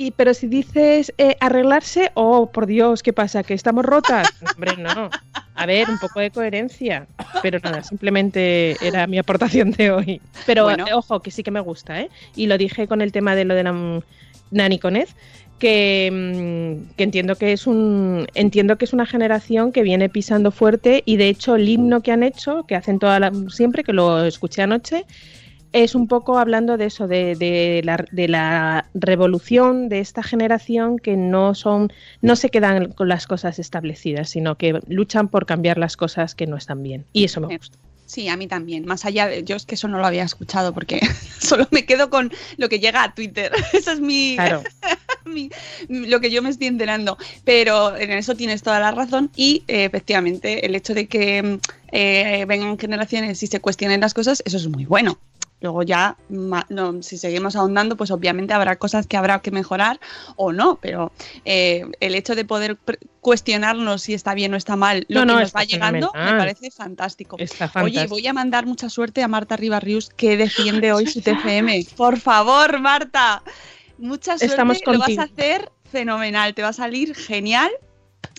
y 0.00 0.12
pero 0.12 0.32
si 0.32 0.46
dices 0.46 1.12
eh, 1.18 1.36
arreglarse 1.40 2.12
oh 2.14 2.50
por 2.50 2.66
Dios 2.66 3.02
qué 3.02 3.12
pasa 3.12 3.42
que 3.42 3.52
estamos 3.52 3.84
rotas 3.84 4.28
hombre 4.54 4.76
no 4.76 5.10
a 5.56 5.66
ver 5.66 5.90
un 5.90 5.98
poco 5.98 6.20
de 6.20 6.30
coherencia 6.30 7.08
pero 7.42 7.58
nada 7.58 7.82
simplemente 7.82 8.76
era 8.80 9.08
mi 9.08 9.18
aportación 9.18 9.72
de 9.72 9.90
hoy 9.90 10.20
pero 10.46 10.64
Bueno. 10.64 10.86
eh, 10.86 10.94
ojo 10.94 11.20
que 11.20 11.32
sí 11.32 11.42
que 11.42 11.50
me 11.50 11.58
gusta 11.60 12.00
eh 12.00 12.10
y 12.36 12.46
lo 12.46 12.56
dije 12.56 12.86
con 12.86 13.02
el 13.02 13.10
tema 13.10 13.34
de 13.34 13.44
lo 13.44 13.54
de 13.54 13.64
la 13.64 14.00
Nani 14.50 14.78
Conez 14.78 15.14
que, 15.58 16.10
mm, 16.12 16.94
que 16.96 17.02
entiendo 17.04 17.36
que 17.36 17.52
es 17.52 17.66
un 17.66 18.26
entiendo 18.34 18.78
que 18.78 18.84
es 18.84 18.92
una 18.92 19.06
generación 19.06 19.72
que 19.72 19.82
viene 19.82 20.08
pisando 20.08 20.50
fuerte 20.50 21.02
y 21.04 21.16
de 21.16 21.28
hecho 21.28 21.56
el 21.56 21.68
himno 21.68 22.00
que 22.00 22.12
han 22.12 22.22
hecho 22.22 22.64
que 22.66 22.76
hacen 22.76 22.98
toda 22.98 23.18
la, 23.18 23.32
siempre 23.48 23.84
que 23.84 23.92
lo 23.92 24.24
escuché 24.24 24.62
anoche 24.62 25.04
es 25.72 25.94
un 25.94 26.08
poco 26.08 26.38
hablando 26.38 26.76
de 26.76 26.86
eso, 26.86 27.08
de, 27.08 27.34
de 27.36 27.82
la, 27.84 28.04
de 28.10 28.28
la 28.28 28.86
revolución 28.94 29.88
de 29.88 30.00
esta 30.00 30.22
generación 30.22 30.98
que 30.98 31.16
no 31.16 31.54
son, 31.54 31.92
no 32.22 32.36
se 32.36 32.48
quedan 32.48 32.92
con 32.92 33.08
las 33.08 33.26
cosas 33.26 33.58
establecidas, 33.58 34.30
sino 34.30 34.56
que 34.56 34.80
luchan 34.88 35.28
por 35.28 35.46
cambiar 35.46 35.78
las 35.78 35.96
cosas 35.96 36.34
que 36.34 36.46
no 36.46 36.56
están 36.56 36.82
bien. 36.82 37.04
Y 37.12 37.24
eso 37.24 37.40
me 37.40 37.56
gusta. 37.56 37.78
Sí, 38.08 38.26
a 38.28 38.36
mí 38.38 38.46
también. 38.46 38.86
Más 38.86 39.04
allá 39.04 39.28
de. 39.28 39.44
Yo 39.44 39.54
es 39.54 39.66
que 39.66 39.74
eso 39.74 39.86
no 39.86 39.98
lo 39.98 40.06
había 40.06 40.24
escuchado 40.24 40.72
porque 40.72 40.98
solo 41.40 41.68
me 41.70 41.84
quedo 41.84 42.08
con 42.08 42.32
lo 42.56 42.68
que 42.70 42.80
llega 42.80 43.02
a 43.04 43.14
Twitter. 43.14 43.52
Eso 43.74 43.92
es 43.92 44.00
mi, 44.00 44.34
Claro. 44.34 44.64
mi- 45.26 45.50
lo 45.88 46.18
que 46.20 46.30
yo 46.30 46.40
me 46.42 46.48
estoy 46.48 46.68
enterando. 46.68 47.18
Pero 47.44 47.94
en 47.96 48.10
eso 48.12 48.34
tienes 48.34 48.62
toda 48.62 48.80
la 48.80 48.92
razón. 48.92 49.30
Y 49.36 49.62
eh, 49.68 49.84
efectivamente, 49.84 50.64
el 50.64 50.74
hecho 50.74 50.94
de 50.94 51.06
que 51.06 51.42
mm, 51.42 51.58
eh, 51.92 52.44
vengan 52.48 52.78
generaciones 52.78 53.42
y 53.42 53.46
se 53.46 53.60
cuestionen 53.60 54.00
las 54.00 54.14
cosas, 54.14 54.42
eso 54.46 54.56
es 54.56 54.66
muy 54.68 54.86
bueno. 54.86 55.18
Luego 55.60 55.82
ya, 55.82 56.16
no, 56.28 57.02
si 57.02 57.18
seguimos 57.18 57.56
ahondando, 57.56 57.96
pues 57.96 58.12
obviamente 58.12 58.54
habrá 58.54 58.76
cosas 58.76 59.08
que 59.08 59.16
habrá 59.16 59.40
que 59.40 59.50
mejorar 59.50 59.98
o 60.36 60.52
no, 60.52 60.78
pero 60.80 61.10
eh, 61.44 61.84
el 61.98 62.14
hecho 62.14 62.36
de 62.36 62.44
poder 62.44 62.78
cuestionarnos 63.20 64.02
si 64.02 64.14
está 64.14 64.34
bien 64.34 64.54
o 64.54 64.56
está 64.56 64.76
mal 64.76 65.04
lo 65.08 65.20
No, 65.20 65.26
que 65.26 65.32
no, 65.34 65.40
nos 65.40 65.54
va 65.54 65.64
llegando, 65.64 66.12
me 66.14 66.38
parece 66.38 66.70
fantástico. 66.70 67.36
Oye, 67.82 68.06
voy 68.06 68.26
a 68.26 68.32
mandar 68.32 68.66
mucha 68.66 68.88
suerte 68.88 69.22
a 69.22 69.28
Marta 69.28 69.56
Ribarrius 69.56 70.10
que 70.10 70.36
defiende 70.36 70.92
hoy 70.92 71.06
su 71.06 71.20
TFM. 71.22 71.86
Por 71.96 72.20
favor, 72.20 72.78
Marta. 72.80 73.42
Mucha 73.98 74.38
suerte. 74.38 74.46
Estamos 74.46 74.78
Lo 74.86 74.98
vas 74.98 75.18
a 75.18 75.22
hacer 75.22 75.72
fenomenal. 75.90 76.54
Te 76.54 76.62
va 76.62 76.68
a 76.68 76.72
salir 76.72 77.16
genial. 77.16 77.70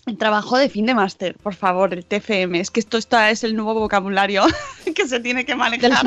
El 0.09 0.17
trabajo 0.17 0.57
de 0.57 0.69
fin 0.69 0.87
de 0.87 0.95
máster, 0.95 1.35
por 1.35 1.53
favor, 1.53 1.93
el 1.93 2.03
TFM. 2.03 2.59
Es 2.59 2.71
que 2.71 2.79
esto, 2.79 2.97
esto 2.97 3.19
es 3.19 3.43
el 3.43 3.55
nuevo 3.55 3.75
vocabulario 3.75 4.43
que 4.95 5.07
se 5.07 5.19
tiene 5.19 5.45
que 5.45 5.53
manejar. 5.53 6.03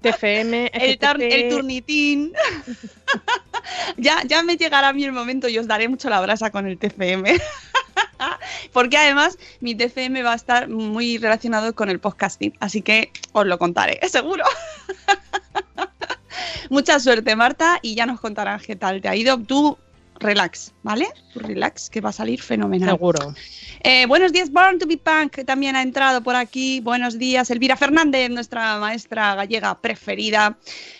TFM, 0.00 0.66
El, 0.72 0.98
el 1.20 1.48
turnitín. 1.48 2.32
ya, 3.96 4.20
ya 4.26 4.42
me 4.42 4.56
llegará 4.56 4.88
a 4.88 4.92
mí 4.92 5.04
el 5.04 5.12
momento 5.12 5.48
y 5.48 5.56
os 5.58 5.68
daré 5.68 5.86
mucho 5.88 6.10
la 6.10 6.20
brasa 6.20 6.50
con 6.50 6.66
el 6.66 6.76
TFM. 6.76 7.38
Porque 8.72 8.96
además 8.96 9.38
mi 9.60 9.76
TFM 9.76 10.24
va 10.24 10.32
a 10.32 10.36
estar 10.36 10.68
muy 10.68 11.18
relacionado 11.18 11.72
con 11.72 11.88
el 11.88 12.00
podcasting, 12.00 12.52
así 12.58 12.82
que 12.82 13.12
os 13.30 13.46
lo 13.46 13.60
contaré, 13.60 14.00
seguro. 14.08 14.44
Mucha 16.68 16.98
suerte, 16.98 17.36
Marta, 17.36 17.78
y 17.80 17.94
ya 17.94 18.06
nos 18.06 18.18
contarás 18.18 18.64
qué 18.64 18.74
tal 18.74 19.00
te 19.00 19.08
ha 19.08 19.14
ido. 19.14 19.38
Tú 19.38 19.78
relax, 20.20 20.72
¿vale? 20.82 21.08
Relax, 21.34 21.90
que 21.90 22.00
va 22.00 22.10
a 22.10 22.12
salir 22.12 22.40
fenomenal. 22.40 22.90
Seguro. 22.90 23.34
Eh, 23.82 24.06
buenos 24.06 24.32
días, 24.32 24.50
Born 24.52 24.78
to 24.78 24.86
be 24.86 24.98
Punk, 24.98 25.32
que 25.32 25.44
también 25.44 25.74
ha 25.74 25.82
entrado 25.82 26.22
por 26.22 26.36
aquí. 26.36 26.80
Buenos 26.80 27.18
días, 27.18 27.50
Elvira 27.50 27.76
Fernández, 27.76 28.30
nuestra 28.30 28.78
maestra 28.78 29.34
gallega 29.34 29.80
preferida. 29.80 30.56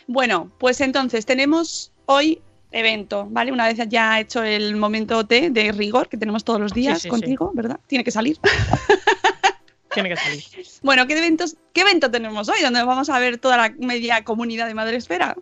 Bueno, 0.06 0.50
pues 0.58 0.80
entonces 0.80 1.26
tenemos 1.26 1.92
hoy 2.06 2.40
evento, 2.72 3.26
¿vale? 3.30 3.52
Una 3.52 3.66
vez 3.66 3.78
ya 3.88 4.18
hecho 4.20 4.42
el 4.42 4.76
momento 4.76 5.26
T 5.26 5.50
de 5.50 5.72
rigor 5.72 6.08
que 6.08 6.16
tenemos 6.16 6.44
todos 6.44 6.60
los 6.60 6.72
días 6.72 6.98
sí, 6.98 7.02
sí. 7.02 7.08
contigo, 7.08 7.52
¿verdad? 7.54 7.78
Tiene 7.86 8.04
que 8.04 8.10
salir. 8.10 8.38
Tiene 9.92 10.08
que 10.08 10.16
salir. 10.16 10.44
Bueno, 10.82 11.06
¿qué 11.06 11.18
eventos, 11.18 11.56
qué 11.72 11.80
evento 11.80 12.10
tenemos 12.10 12.48
hoy? 12.48 12.62
Donde 12.62 12.82
vamos 12.84 13.10
a 13.10 13.18
ver 13.18 13.38
toda 13.38 13.56
la 13.56 13.74
media 13.78 14.22
comunidad 14.22 14.68
de 14.68 14.74
Madresfera. 14.74 15.36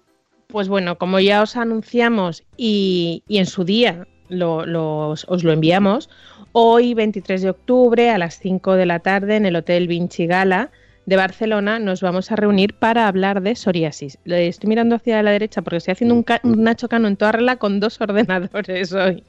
Pues 0.51 0.69
bueno, 0.71 0.97
como 0.97 1.21
ya 1.21 1.43
os 1.43 1.57
anunciamos 1.57 2.43
y, 2.57 3.23
y 3.29 3.37
en 3.37 3.45
su 3.45 3.65
día 3.65 4.07
lo- 4.31 5.11
os 5.11 5.45
lo 5.45 5.53
enviamos, 5.53 6.09
hoy 6.53 6.95
23 6.95 7.43
de 7.43 7.51
octubre 7.51 8.09
a 8.09 8.17
las 8.17 8.39
5 8.39 8.73
de 8.73 8.87
la 8.87 9.01
tarde 9.01 9.37
en 9.37 9.45
el 9.45 9.57
Hotel 9.57 9.87
Vinci 9.89 10.27
Gala 10.27 10.71
de 11.05 11.17
Barcelona 11.17 11.79
nos 11.79 12.01
vamos 12.01 12.33
a 12.33 12.37
reunir 12.37 12.73
para 12.73 13.09
hablar 13.09 13.43
de 13.43 13.57
psoriasis. 13.57 14.17
Le 14.25 14.47
estoy 14.49 14.69
mirando 14.71 14.97
hacia 14.97 15.23
la 15.23 15.33
derecha 15.33 15.61
porque 15.61 15.77
estoy 15.79 15.93
haciendo 15.93 16.15
un, 16.15 16.23
ca- 16.23 16.41
un 16.43 16.63
Nacho 16.65 16.89
Cano 16.89 17.09
en 17.09 17.17
toda 17.19 17.33
regla 17.33 17.57
con 17.57 17.79
dos 17.79 18.01
ordenadores 18.01 18.91
hoy. 18.95 19.23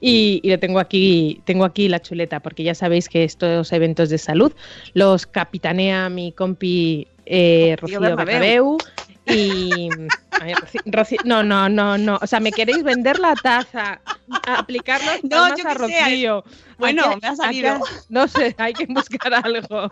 Y, 0.00 0.38
y 0.44 0.50
lo 0.50 0.60
tengo 0.60 0.78
aquí, 0.78 1.40
tengo 1.44 1.64
aquí 1.64 1.88
la 1.88 2.00
chuleta, 2.00 2.38
porque 2.38 2.62
ya 2.62 2.76
sabéis 2.76 3.08
que 3.08 3.24
estos 3.24 3.72
eventos 3.72 4.10
de 4.10 4.18
salud 4.18 4.52
los 4.94 5.26
capitanea 5.26 6.08
mi 6.08 6.30
compi 6.30 7.08
eh, 7.26 7.74
Rocío. 7.80 7.98
Y. 9.30 9.88
ay, 10.40 10.54
Rocío- 10.86 11.20
no, 11.24 11.42
no, 11.42 11.68
no, 11.68 11.96
no. 11.98 12.18
O 12.20 12.26
sea, 12.26 12.40
me 12.40 12.52
queréis 12.52 12.82
vender 12.82 13.18
la 13.18 13.34
taza, 13.34 14.00
aplicar 14.46 15.02
las 15.04 15.22
No, 15.24 15.48
yo 15.56 15.66
a 15.68 15.72
sé, 15.72 15.78
Rocío. 15.78 16.44
Bueno, 16.78 17.16
me 17.20 17.28
ha 17.28 17.36
salido. 17.36 17.78
no 18.08 18.26
sé, 18.28 18.54
hay 18.58 18.72
que 18.72 18.86
buscar 18.86 19.34
algo. 19.34 19.90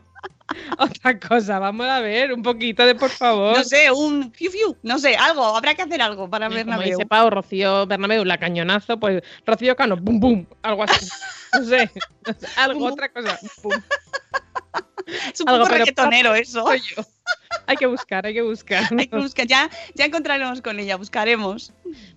Otra 0.78 1.20
cosa, 1.20 1.58
vamos 1.58 1.86
a 1.86 2.00
ver, 2.00 2.32
un 2.32 2.42
poquito 2.42 2.86
de 2.86 2.94
por 2.94 3.10
favor. 3.10 3.54
No 3.58 3.62
sé, 3.64 3.90
un 3.90 4.32
fiu 4.32 4.50
fiu, 4.50 4.76
no 4.82 4.98
sé, 4.98 5.14
algo, 5.14 5.44
habrá 5.44 5.74
que 5.74 5.82
hacer 5.82 6.00
algo 6.00 6.30
para 6.30 6.46
Como 6.46 6.56
Bernabéu. 6.56 6.88
dice 6.96 7.04
Pau, 7.06 7.28
Rocío 7.28 7.86
Bernabéu, 7.86 8.24
la 8.24 8.38
cañonazo, 8.38 8.98
pues 8.98 9.22
Rocío 9.44 9.76
Cano, 9.76 9.96
bum, 9.98 10.18
bum, 10.18 10.46
algo 10.62 10.84
así. 10.84 11.06
No 11.52 11.64
sé, 11.64 11.90
no 12.26 12.32
sé, 12.32 12.46
algo, 12.56 12.86
otra 12.86 13.10
cosa. 13.12 13.38
bum. 13.62 13.72
Es 15.32 15.40
un 15.42 15.48
algo, 15.50 15.60
poco 15.64 15.70
pero- 15.70 15.84
reggaetonero 15.84 16.34
eso. 16.34 16.62
Soy 16.66 16.80
yo. 16.80 17.02
Hay 17.66 17.76
que 17.76 17.86
buscar, 17.86 18.26
hay 18.26 18.34
que 18.34 18.42
buscar. 18.42 18.84
Hay 18.98 19.08
que 19.08 19.16
buscar, 19.16 19.46
ya, 19.46 19.68
ya 19.94 20.06
encontraremos 20.06 20.62
con 20.62 20.80
ella, 20.80 20.96
buscaremos. 20.96 21.72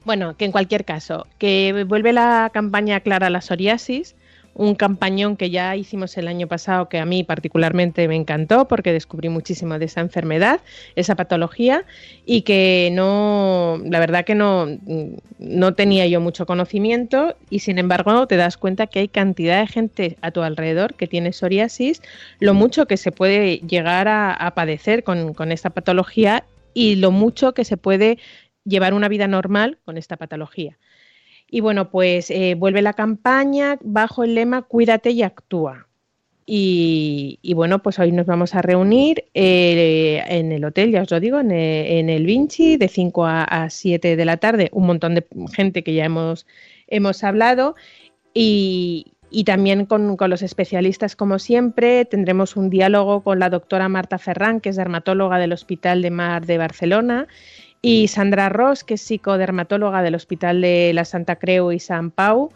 Bueno, 0.06 0.38
que 0.38 0.46
en 0.46 0.52
cualquier 0.52 0.86
caso, 0.86 1.28
que 1.40 1.86
vuelve 1.88 2.14
la 2.14 2.50
campaña 2.54 3.02
Clara 3.02 3.30
la 3.30 3.42
psoriasis, 3.42 4.16
un 4.54 4.76
campañón 4.76 5.38
que 5.38 5.50
ya 5.50 5.76
hicimos 5.76 6.18
el 6.18 6.28
año 6.28 6.48
pasado 6.48 6.90
que 6.90 7.00
a 7.00 7.06
mí 7.06 7.24
particularmente 7.24 8.08
me 8.08 8.16
encantó 8.16 8.68
porque 8.68 8.92
descubrí 8.92 9.30
muchísimo 9.30 9.80
de 9.80 9.86
esa 9.86 10.02
enfermedad, 10.02 10.60
esa 10.96 11.16
patología 11.16 11.86
y 12.26 12.42
que 12.42 12.90
no, 12.92 13.82
la 13.86 14.00
verdad 14.00 14.26
que 14.26 14.36
no, 14.36 14.68
no 15.40 15.74
tenía 15.74 16.06
yo 16.08 16.20
mucho 16.20 16.46
conocimiento 16.46 17.36
y 17.50 17.60
sin 17.60 17.78
embargo 17.78 18.28
te 18.28 18.38
das 18.38 18.58
cuenta 18.58 18.88
que 18.88 19.00
hay 19.00 19.08
cantidad 19.08 19.62
de 19.62 19.68
gente 19.68 20.18
a 20.22 20.32
tu 20.32 20.42
alrededor 20.42 20.96
que 20.96 21.08
tiene 21.08 21.32
psoriasis, 21.32 22.02
lo 22.40 22.54
mucho 22.54 22.88
que 22.88 22.98
se 22.98 23.12
puede 23.12 23.58
llegar 23.60 24.08
a, 24.08 24.52
padecer 24.56 25.04
con, 25.04 25.34
con 25.34 25.52
esta 25.52 25.70
patología 25.70 26.44
y 26.74 26.96
lo 26.96 27.12
mucho 27.12 27.54
que 27.54 27.64
se 27.64 27.78
puede 27.78 28.18
llevar 28.66 28.94
una 28.94 29.08
vida 29.08 29.28
normal 29.28 29.78
con 29.86 29.98
esta 29.98 30.18
patología. 30.18 30.78
Y 31.54 31.60
bueno, 31.60 31.92
pues 31.92 32.32
eh, 32.32 32.56
vuelve 32.58 32.82
la 32.82 32.94
campaña 32.94 33.78
bajo 33.82 34.24
el 34.24 34.36
lema 34.36 34.62
Cuídate 34.62 35.12
y 35.12 35.22
actúa. 35.22 35.90
Y, 36.54 37.40
bueno, 37.56 37.82
pues 37.82 38.00
hoy 38.00 38.12
nos 38.12 38.26
vamos 38.26 38.56
a 38.56 38.62
reunir 38.62 39.26
eh, 39.34 40.22
en 40.28 40.52
el 40.52 40.66
hotel, 40.66 40.92
ya 40.92 41.04
os 41.04 41.12
lo 41.12 41.20
digo, 41.22 41.40
en 41.40 41.52
el, 41.52 42.26
Vinci, 42.26 42.76
de 42.76 42.90
5 42.90 43.26
a, 43.26 43.70
7 43.70 44.18
de 44.18 44.26
la 44.26 44.36
tarde, 44.38 44.70
un 44.74 44.86
montón 44.86 45.16
de 45.16 45.26
gente 45.54 45.84
que 45.84 45.94
ya 45.94 46.06
hemos, 46.06 46.48
hemos 46.88 47.24
hablado. 47.24 47.76
Y, 48.34 49.14
también 49.46 49.86
con, 49.86 50.18
con, 50.18 50.30
los 50.30 50.42
especialistas, 50.42 51.16
como 51.16 51.40
siempre, 51.40 52.04
tendremos 52.04 52.58
un 52.58 52.70
diálogo 52.70 53.24
con 53.24 53.40
la 53.40 53.50
doctora 53.50 53.88
Marta 53.88 54.18
Ferrán, 54.18 54.60
que 54.60 54.70
es 54.70 54.76
dermatóloga 54.76 55.40
del 55.40 55.54
Hospital 55.54 56.02
de 56.02 56.12
Mar 56.12 56.46
de 56.46 56.58
Barcelona, 56.58 57.28
y 57.82 58.08
Sandra 58.08 58.50
Ross, 58.50 58.84
que 58.84 58.96
es 58.96 59.02
psicodermatóloga 59.02 60.04
del 60.04 60.16
Hospital 60.16 60.62
de 60.62 60.92
la 60.94 61.06
Santa 61.06 61.38
Creu 61.38 61.72
y 61.72 61.80
San 61.80 62.12
Pau, 62.12 62.52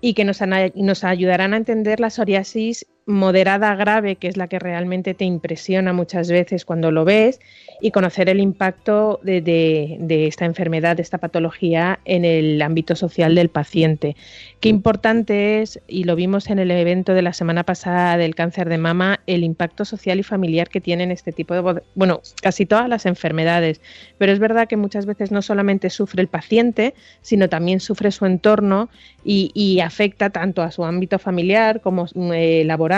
y 0.00 0.14
que 0.14 0.24
nos, 0.24 0.40
nos 0.74 1.04
ayudarán 1.04 1.54
a 1.54 1.56
entender 1.56 2.00
la 2.00 2.10
psoriasis 2.10 2.86
moderada 3.06 3.74
grave, 3.74 4.16
que 4.16 4.28
es 4.28 4.36
la 4.36 4.48
que 4.48 4.58
realmente 4.58 5.14
te 5.14 5.24
impresiona 5.24 5.92
muchas 5.92 6.30
veces 6.30 6.64
cuando 6.64 6.90
lo 6.90 7.04
ves, 7.04 7.40
y 7.80 7.90
conocer 7.90 8.28
el 8.28 8.40
impacto 8.40 9.20
de, 9.22 10.26
esta 10.26 10.46
enfermedad, 10.46 10.96
de 10.96 11.02
esta 11.02 11.18
patología 11.18 11.98
en 12.04 12.24
el 12.24 12.62
ámbito 12.62 12.96
social 12.96 13.34
del 13.34 13.50
paciente. 13.50 14.16
Qué 14.60 14.70
importante 14.70 15.60
es, 15.60 15.80
y 15.86 16.04
lo 16.04 16.16
vimos 16.16 16.48
en 16.48 16.58
el 16.58 16.70
evento 16.70 17.12
de 17.12 17.22
la 17.22 17.34
semana 17.34 17.64
pasada 17.64 18.16
del 18.16 18.34
cáncer 18.34 18.68
de 18.68 18.78
mama, 18.78 19.20
el 19.26 19.44
impacto 19.44 19.84
social 19.84 20.18
y 20.18 20.22
familiar 20.22 20.68
que 20.70 20.80
tienen 20.80 21.10
este 21.10 21.32
tipo 21.32 21.54
de, 21.54 21.82
bueno, 21.94 22.22
casi 22.40 22.64
todas 22.64 22.88
las 22.88 23.04
enfermedades. 23.04 23.82
Pero 24.16 24.32
es 24.32 24.38
verdad 24.38 24.66
que 24.66 24.76
muchas 24.76 25.04
veces 25.04 25.30
no 25.30 25.42
solamente 25.42 25.90
sufre 25.90 26.22
el 26.22 26.28
paciente, 26.28 26.94
sino 27.20 27.48
también 27.48 27.80
sufre 27.80 28.10
su 28.12 28.24
entorno 28.24 28.88
y, 29.24 29.80
afecta 29.84 30.30
tanto 30.30 30.62
a 30.62 30.70
su 30.70 30.84
ámbito 30.84 31.18
familiar 31.18 31.80
como 31.80 32.06
eh, 32.32 32.62
laboral, 32.64 32.93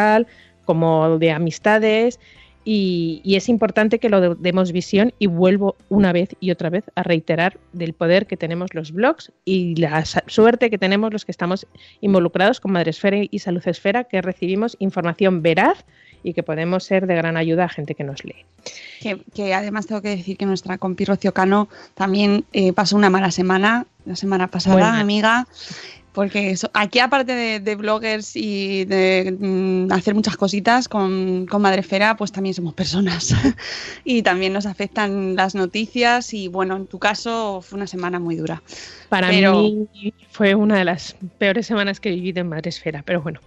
como 0.65 1.19
de 1.19 1.31
amistades 1.31 2.19
y, 2.69 3.23
es 3.37 3.49
importante 3.49 4.01
que 4.01 4.09
lo 4.09 4.35
demos 4.35 4.73
visión 4.73 5.15
y 5.21 5.29
vuelvo 5.29 5.77
una 5.89 6.13
vez 6.13 6.31
y 6.41 6.51
otra 6.51 6.69
vez 6.69 6.85
a 6.97 7.05
reiterar 7.05 7.59
del 7.73 7.93
poder 7.93 8.27
que 8.27 8.37
tenemos 8.37 8.75
los 8.75 8.91
blogs 8.91 9.31
y 9.45 9.77
la 9.77 10.05
suerte 10.05 10.69
que 10.69 10.77
tenemos 10.77 11.13
los 11.13 11.25
que 11.25 11.31
estamos 11.31 11.69
involucrados 12.01 12.59
con 12.59 12.73
Madresfera 12.73 13.19
y 13.31 13.39
Salud 13.39 13.63
Esfera, 13.67 14.03
que 14.03 14.21
recibimos 14.21 14.77
información 14.81 15.43
veraz 15.43 15.85
y 16.25 16.35
que 16.35 16.43
podemos 16.43 16.83
ser 16.83 17.07
de 17.07 17.15
gran 17.15 17.37
ayuda 17.37 17.67
a 17.67 17.69
gente 17.69 17.95
que 17.95 18.03
nos 18.03 18.25
lee. 18.25 18.45
Que, 19.01 19.55
además 19.55 19.87
tengo 19.87 20.03
que 20.03 20.09
decir 20.09 20.37
que 20.37 20.45
nuestra 20.45 20.77
compi 20.77 21.05
Rocío 21.05 21.33
Cano 21.33 21.69
también 21.95 22.47
eh, 22.53 22.73
pasó 22.73 22.97
una 22.97 23.11
mala 23.11 23.31
semana, 23.31 23.87
la 24.05 24.17
semana 24.17 24.49
pasada, 24.49 24.99
amiga 24.99 25.47
porque 26.17 26.55
aquí 26.73 26.99
aparte 26.99 27.61
de, 27.61 27.75
bloggers 27.75 28.37
y 28.37 28.87
de 28.87 29.37
mm, 29.39 29.93
hacer 29.93 30.15
muchas 30.15 30.39
cositas 30.39 30.89
con, 30.89 31.45
con 31.45 31.61
Madrefera, 31.61 32.17
pues 32.17 32.33
también 32.33 32.55
somos 32.55 32.73
personas 32.73 33.35
y 34.05 34.23
también 34.23 34.55
nos 34.55 34.65
afectan 34.65 35.37
las 35.37 35.55
noticias 35.55 36.33
y 36.33 36.49
bueno, 36.49 36.75
en 36.75 36.87
tu 36.87 36.99
caso 36.99 37.61
fue 37.61 37.77
una 37.77 37.87
semana 37.87 38.19
muy 38.19 38.35
dura. 38.35 38.63
Para 39.11 39.29
mí 39.29 39.87
fue 40.31 40.55
una 40.55 40.79
de 40.79 40.87
las 40.87 41.17
peores 41.37 41.67
semanas 41.67 42.01
que 42.01 42.09
he 42.09 42.15
vivido 42.15 42.41
en 42.41 42.49
Madresfera, 42.49 43.03
pero 43.03 43.21
bueno, 43.21 43.41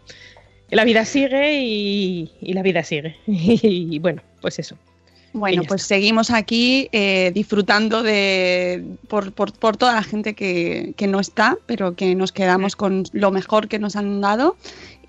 la 0.70 0.84
vida 0.84 1.06
sigue 1.06 1.64
y, 1.64 2.32
y 2.40 2.54
la 2.54 2.62
vida 2.62 2.84
sigue 2.84 3.16
y 3.26 3.98
bueno, 3.98 4.22
pues 4.42 4.60
eso. 4.60 4.78
Bueno, 5.34 5.64
pues 5.68 5.84
seguimos 5.84 6.32
aquí 6.32 6.90
eh, 6.92 7.32
disfrutando 7.34 8.02
de 8.02 8.84
por, 9.08 9.32
por, 9.32 9.54
por, 9.54 9.78
toda 9.78 9.94
la 9.94 10.04
gente 10.04 10.34
que, 10.34 10.94
que, 10.98 11.08
no 11.08 11.20
está, 11.20 11.58
pero 11.68 11.94
que 11.96 12.16
nos 12.16 12.32
quedamos 12.32 12.76
con 12.76 13.04
lo 13.12 13.30
mejor 13.30 13.68
que 13.68 13.78
nos 13.78 13.96
han 13.96 14.22
dado 14.22 14.56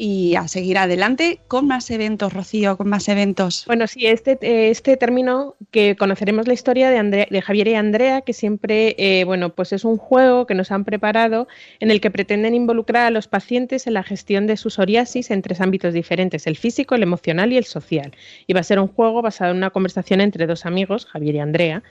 y 0.01 0.35
a 0.35 0.49
seguir 0.49 0.79
adelante 0.79 1.41
con 1.47 1.67
más 1.67 1.91
eventos, 1.91 2.33
Rocío, 2.33 2.79
con 2.79 2.89
más 2.89 3.07
eventos. 3.11 3.65
Bueno, 3.67 3.87
sí, 3.87 4.07
este, 4.07 4.39
este 4.71 4.97
término 4.97 5.57
que 5.71 5.95
conoceremos 5.95 6.49
la 6.49 6.55
historia 6.55 6.89
de, 6.89 7.29
de 7.31 7.43
Javier 7.43 7.69
y 7.69 7.75
Andrea, 7.75 8.23
que 8.23 8.33
siempre, 8.33 8.95
eh, 8.97 9.25
bueno, 9.25 9.55
pues 9.55 9.75
es 9.75 9.85
un 9.85 9.99
juego 9.99 10.47
que 10.47 10.55
nos 10.55 10.71
han 10.71 10.87
preparado 10.87 11.49
en 11.81 11.91
el 11.91 12.01
que 12.01 12.11
pretenden 12.11 12.55
involucrar 12.55 13.05
a 13.05 13.11
los 13.11 13.29
pacientes 13.29 13.87
en 13.87 13.93
la 13.93 14.03
gestión 14.03 14.47
de 14.47 14.57
su 14.57 14.71
psoriasis 14.71 15.31
en 15.31 15.43
tres 15.43 15.61
ámbitos 15.61 15.93
diferentes, 15.93 16.47
el 16.47 16.57
físico, 16.57 16.95
el 16.95 17.03
emocional 17.03 17.53
y 17.53 17.59
el 17.59 17.65
social. 17.65 18.13
Y 18.47 18.55
va 18.55 18.61
a 18.61 18.65
ser 18.65 18.81
un 18.81 18.89
juego 18.89 19.21
basado 19.21 19.51
en 19.51 19.59
una 19.59 19.69
conversación 19.69 20.23
entre 20.23 20.47
dos 20.47 20.65
amigos, 20.65 21.05
Javier 21.05 21.35
y 21.35 21.41
Andrea, 21.41 21.83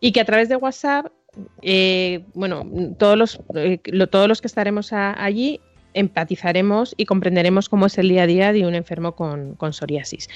y 0.00 0.10
que 0.10 0.20
a 0.20 0.24
través 0.24 0.48
de 0.48 0.56
WhatsApp 0.56 1.12
eh, 1.62 2.24
bueno, 2.34 2.66
todos 2.98 3.16
los, 3.16 3.40
eh, 3.54 3.78
todos 4.10 4.28
los 4.28 4.40
que 4.42 4.48
estaremos 4.48 4.92
allí 4.92 5.60
empatizaremos 5.94 6.94
y 6.96 7.06
comprenderemos 7.06 7.68
cómo 7.68 7.86
es 7.86 7.98
el 7.98 8.08
día 8.08 8.22
a 8.22 8.26
día 8.26 8.52
de 8.52 8.66
un 8.66 8.74
enfermo 8.74 9.12
con, 9.12 9.56
psoriasis. 9.72 10.28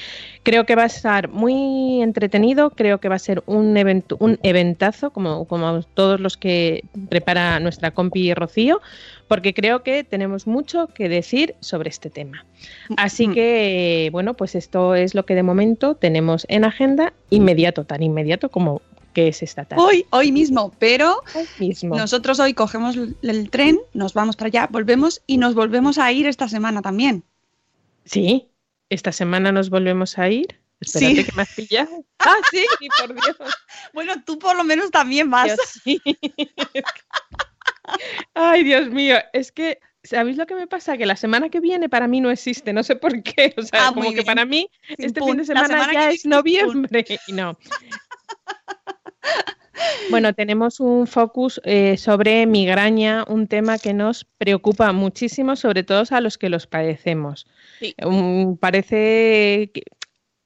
Creo 0.42 0.64
que 0.66 0.74
va 0.74 0.84
a 0.84 0.86
estar 0.86 1.28
muy 1.28 2.02
entretenido, 2.02 2.70
creo 2.70 2.98
que 2.98 3.08
va 3.08 3.16
a 3.16 3.20
ser 3.20 3.42
un, 3.46 3.76
evento, 3.76 4.16
un 4.20 4.38
eventazo, 4.42 5.10
como, 5.10 5.46
como 5.46 5.82
todos 5.82 6.20
los 6.20 6.36
que 6.36 6.84
prepara 7.08 7.60
nuestra 7.60 7.90
compi 7.90 8.32
Rocío, 8.34 8.80
porque 9.28 9.54
creo 9.54 9.82
que 9.82 10.04
tenemos 10.04 10.46
mucho 10.46 10.88
que 10.88 11.08
decir 11.08 11.54
sobre 11.60 11.90
este 11.90 12.10
tema. 12.10 12.44
Así 12.96 13.28
mm. 13.28 13.34
que, 13.34 14.08
bueno, 14.12 14.34
pues 14.34 14.54
esto 14.54 14.94
es 14.94 15.14
lo 15.14 15.26
que 15.26 15.34
de 15.34 15.42
momento 15.42 15.96
tenemos 15.96 16.46
en 16.48 16.64
agenda 16.64 17.12
inmediato, 17.30 17.84
tan 17.84 18.02
inmediato 18.02 18.50
como 18.50 18.82
que 19.16 19.28
es 19.28 19.42
esta 19.42 19.64
tarde. 19.64 19.82
Hoy, 19.82 20.04
hoy 20.10 20.30
mismo, 20.30 20.74
pero 20.78 21.22
nosotros 21.84 22.38
hoy 22.38 22.52
cogemos 22.52 22.96
el 23.22 23.48
tren, 23.48 23.80
nos 23.94 24.12
vamos 24.12 24.36
para 24.36 24.48
allá, 24.48 24.68
volvemos 24.70 25.22
y 25.26 25.38
nos 25.38 25.54
volvemos 25.54 25.96
a 25.96 26.12
ir 26.12 26.26
esta 26.26 26.50
semana 26.50 26.82
también. 26.82 27.24
Sí, 28.04 28.50
esta 28.90 29.12
semana 29.12 29.52
nos 29.52 29.70
volvemos 29.70 30.18
a 30.18 30.28
ir. 30.28 30.60
Espérate 30.80 31.24
que 31.24 31.32
me 31.32 31.42
has 31.42 31.54
pillado. 31.54 32.04
Ah, 32.18 32.34
sí, 32.50 32.66
por 33.00 33.14
Dios. 33.14 33.36
bueno, 33.94 34.22
tú 34.22 34.38
por 34.38 34.54
lo 34.54 34.64
menos 34.64 34.90
también 34.90 35.30
vas. 35.30 35.56
Ay, 38.34 38.64
Dios 38.64 38.90
mío, 38.90 39.16
es 39.32 39.50
que 39.50 39.78
¿Sabéis 40.02 40.36
lo 40.36 40.46
que 40.46 40.54
me 40.54 40.66
pasa? 40.68 40.96
Que 40.96 41.04
la 41.04 41.16
semana 41.16 41.48
que 41.48 41.58
viene 41.58 41.88
para 41.88 42.06
mí 42.06 42.20
no 42.20 42.30
existe, 42.30 42.72
no 42.72 42.84
sé 42.84 42.94
por 42.94 43.22
qué. 43.22 43.54
O 43.56 43.62
sea, 43.62 43.88
ah, 43.88 43.92
como 43.92 44.12
que 44.12 44.22
para 44.22 44.44
mí 44.44 44.70
este 44.98 45.20
fin 45.20 45.38
de 45.38 45.44
semana, 45.44 45.92
ya 45.92 46.10
es 46.10 46.24
noviembre. 46.24 47.04
Y 47.26 47.32
no. 47.32 47.58
Bueno, 50.10 50.32
tenemos 50.34 50.80
un 50.80 51.06
focus 51.06 51.60
eh, 51.64 51.96
sobre 51.96 52.46
migraña, 52.46 53.24
un 53.28 53.46
tema 53.46 53.78
que 53.78 53.92
nos 53.92 54.24
preocupa 54.24 54.92
muchísimo, 54.92 55.56
sobre 55.56 55.82
todo 55.82 56.04
a 56.10 56.20
los 56.20 56.38
que 56.38 56.48
los 56.48 56.66
padecemos. 56.66 57.46
parece 58.56 59.70
que, 59.74 59.82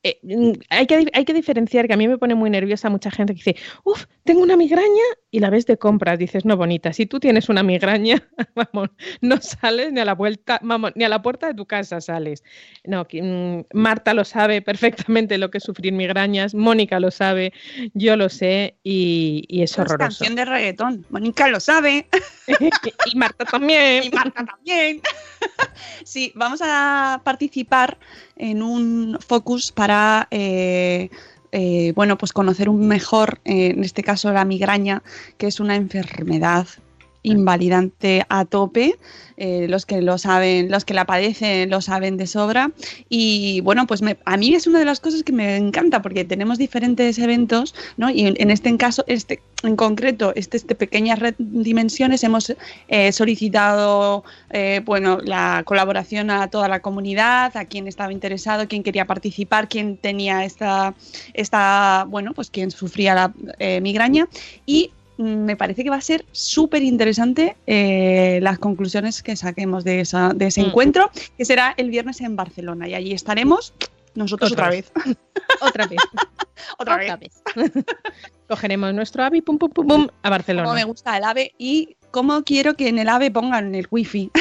eh, 0.02 0.18
mm, 0.22 0.52
hay, 0.70 0.86
que, 0.86 1.06
hay 1.12 1.24
que 1.24 1.34
diferenciar, 1.34 1.86
que 1.86 1.92
a 1.92 1.96
mí 1.96 2.08
me 2.08 2.16
pone 2.16 2.34
muy 2.34 2.48
nerviosa 2.48 2.88
mucha 2.88 3.10
gente 3.10 3.34
que 3.34 3.42
dice, 3.44 3.56
uff, 3.84 4.06
tengo 4.24 4.42
una 4.42 4.56
migraña 4.56 5.02
y 5.30 5.40
la 5.40 5.50
ves 5.50 5.66
de 5.66 5.76
compras. 5.76 6.18
Dices, 6.18 6.44
no, 6.44 6.56
bonita, 6.56 6.92
si 6.92 7.04
tú 7.06 7.20
tienes 7.20 7.48
una 7.48 7.62
migraña, 7.62 8.22
vamos, 8.54 8.90
no 9.20 9.40
sales 9.40 9.92
ni 9.92 10.00
a 10.00 10.04
la 10.04 10.14
vuelta, 10.14 10.58
vamos, 10.62 10.92
ni 10.94 11.04
a 11.04 11.08
la 11.08 11.20
puerta 11.20 11.48
de 11.48 11.54
tu 11.54 11.66
casa 11.66 12.00
sales. 12.00 12.42
No, 12.84 13.06
mm, 13.12 13.60
Marta 13.74 14.14
lo 14.14 14.24
sabe 14.24 14.62
perfectamente 14.62 15.36
lo 15.36 15.50
que 15.50 15.58
es 15.58 15.64
sufrir 15.64 15.92
migrañas, 15.92 16.54
Mónica 16.54 16.98
lo 16.98 17.10
sabe, 17.10 17.52
yo 17.92 18.16
lo 18.16 18.30
sé 18.30 18.78
y, 18.82 19.44
y 19.48 19.62
es 19.62 19.78
horroroso. 19.78 19.94
Es 19.94 20.18
canción 20.18 20.36
de 20.36 20.44
reggaetón, 20.46 21.06
Mónica 21.10 21.48
lo 21.48 21.60
sabe. 21.60 22.06
y 23.06 23.16
Marta 23.16 23.44
también. 23.44 24.04
Y 24.04 24.10
Marta 24.10 24.44
también. 24.44 25.00
sí, 26.04 26.32
vamos 26.34 26.60
a 26.62 27.20
participar 27.24 27.98
en 28.40 28.62
un 28.62 29.18
focus 29.20 29.70
para 29.70 30.26
eh, 30.30 31.10
eh, 31.52 31.92
bueno, 31.94 32.16
pues 32.16 32.32
conocer 32.32 32.68
un 32.68 32.88
mejor, 32.88 33.40
eh, 33.44 33.68
en 33.76 33.84
este 33.84 34.02
caso 34.02 34.32
la 34.32 34.44
migraña, 34.44 35.02
que 35.36 35.46
es 35.46 35.60
una 35.60 35.76
enfermedad 35.76 36.66
invalidante 37.22 38.24
a 38.28 38.44
tope. 38.44 38.96
eh, 39.42 39.68
los 39.68 39.86
que 39.86 40.02
lo 40.02 40.18
saben, 40.18 40.70
los 40.70 40.84
que 40.84 40.92
la 40.92 41.06
padecen 41.06 41.70
lo 41.70 41.80
saben 41.80 42.18
de 42.18 42.26
sobra. 42.26 42.72
Y 43.08 43.62
bueno, 43.62 43.86
pues 43.86 44.02
me- 44.02 44.18
a 44.26 44.36
mí 44.36 44.54
es 44.54 44.66
una 44.66 44.78
de 44.78 44.84
las 44.84 45.00
cosas 45.00 45.22
que 45.22 45.32
me 45.32 45.56
encanta 45.56 46.02
porque 46.02 46.26
tenemos 46.26 46.58
diferentes 46.58 47.18
eventos, 47.18 47.74
¿no? 47.96 48.10
Y 48.10 48.26
en, 48.26 48.50
este 48.50 48.76
caso, 48.76 49.02
este 49.06 49.40
en 49.62 49.76
concreto, 49.76 50.32
este, 50.36 50.58
este 50.58 50.74
pequeñas 50.74 51.18
dimensiones, 51.38 52.22
hemos 52.22 52.52
eh, 52.88 53.12
solicitado 53.12 54.24
eh, 54.50 54.82
bueno, 54.84 55.18
la 55.24 55.62
colaboración 55.64 56.30
a 56.30 56.48
toda 56.48 56.68
la 56.68 56.80
comunidad, 56.80 57.56
a 57.56 57.64
quien 57.64 57.88
estaba 57.88 58.12
interesado, 58.12 58.68
quien 58.68 58.82
quería 58.82 59.06
participar, 59.06 59.68
quien 59.70 59.96
tenía 59.96 60.44
esta, 60.44 60.94
esta 61.32 62.04
bueno, 62.08 62.34
pues 62.34 62.50
quien 62.50 62.70
sufría 62.70 63.14
la 63.14 63.32
migraña. 63.80 64.28
Y 64.66 64.90
me 65.20 65.56
parece 65.56 65.84
que 65.84 65.90
va 65.90 65.96
a 65.96 66.00
ser 66.00 66.24
súper 66.32 66.82
interesante 66.82 67.56
eh, 67.66 68.38
las 68.42 68.58
conclusiones 68.58 69.22
que 69.22 69.36
saquemos 69.36 69.84
de, 69.84 70.00
esa, 70.00 70.32
de 70.34 70.46
ese 70.46 70.62
Mm. 70.62 70.66
encuentro, 70.66 71.10
que 71.36 71.44
será 71.44 71.74
el 71.76 71.90
viernes 71.90 72.20
en 72.20 72.36
Barcelona. 72.36 72.88
Y 72.88 72.94
allí 72.94 73.12
estaremos 73.12 73.74
nosotros 74.14 74.52
Otra 74.52 74.66
otra, 74.68 74.76
vez. 74.76 74.92
vez. 75.06 75.16
Otra 75.60 75.86
vez. 75.86 75.98
otra 76.78 77.16
vez. 77.16 77.42
Cogeremos 78.48 78.92
nuestro 78.94 79.22
AVI, 79.24 79.42
pum, 79.42 79.58
pum, 79.58 79.70
pum, 79.70 79.86
pum, 79.86 80.02
a 80.02 80.06
Cómo 80.06 80.30
Barcelona. 80.30 80.74
me 80.74 80.84
gusta 80.84 81.16
el 81.16 81.24
AVE 81.24 81.52
y 81.58 81.96
cómo 82.10 82.42
quiero 82.42 82.74
que 82.74 82.88
en 82.88 82.98
el 82.98 83.08
AVE 83.08 83.30
pongan 83.30 83.74
el 83.74 83.86
wifi. 83.90 84.30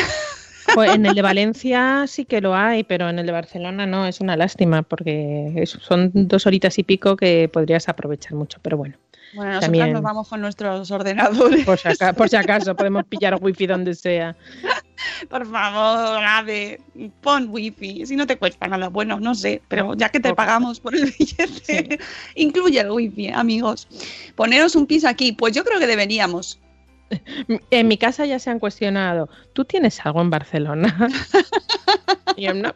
Pues 0.76 0.94
en 0.94 1.04
el 1.08 1.16
de 1.16 1.24
Valencia 1.24 2.04
sí 2.06 2.26
que 2.26 2.42
lo 2.42 2.54
hay, 2.56 2.84
pero 2.84 3.10
en 3.10 3.18
el 3.18 3.26
de 3.26 3.32
Barcelona 3.32 3.88
no, 3.88 4.06
es 4.06 4.22
una 4.22 4.38
lástima 4.38 4.84
porque 4.84 5.64
son 5.66 6.12
dos 6.14 6.46
horitas 6.46 6.78
y 6.78 6.84
pico 6.84 7.18
que 7.18 7.50
podrías 7.52 7.90
aprovechar 7.90 8.34
mucho, 8.36 8.60
pero 8.62 8.78
bueno, 8.78 8.96
Bueno, 9.34 9.52
nosotros 9.52 9.62
También. 9.62 9.94
nos 9.94 10.02
vamos 10.02 10.28
con 10.28 10.42
nuestros 10.42 10.90
ordenadores. 10.92 11.66
por 11.66 11.78
si, 11.78 11.88
aca- 11.88 12.14
por 12.14 12.30
si 12.30 12.36
acaso 12.36 12.76
podemos 12.76 13.04
pillar 13.06 13.38
wifi 13.42 13.68
donde 13.68 13.94
sea. 13.96 14.36
Por 15.30 15.46
favor, 15.46 16.24
AVE, 16.24 16.82
pon 17.22 17.48
wifi. 17.50 18.06
Si 18.06 18.16
no 18.16 18.26
te 18.28 18.38
cuesta 18.38 18.68
nada, 18.68 18.90
bueno, 18.90 19.20
no 19.20 19.36
sé, 19.36 19.62
pero 19.68 19.94
ya 19.96 20.10
que 20.10 20.20
te 20.20 20.34
pagamos 20.34 20.80
por 20.80 20.96
el 20.96 21.14
billete, 21.18 22.00
incluye 22.36 22.80
el 22.80 22.92
wifi, 22.92 23.30
amigos. 23.30 23.88
Poneros 24.36 24.76
un 24.76 24.86
piso 24.88 25.08
aquí, 25.08 25.32
pues 25.32 25.54
yo 25.54 25.64
creo 25.64 25.80
que 25.80 25.88
deberíamos. 25.88 26.60
En 27.72 27.88
mi 27.88 27.98
casa 27.98 28.26
ya 28.28 28.38
se 28.40 28.50
han 28.52 28.60
cuestionado, 28.60 29.30
¿tú 29.54 29.66
tienes 29.66 30.00
algo 30.06 30.22
en 30.22 30.30
Barcelona? 30.30 31.10
Y 32.36 32.44
yo, 32.46 32.54
no. 32.54 32.74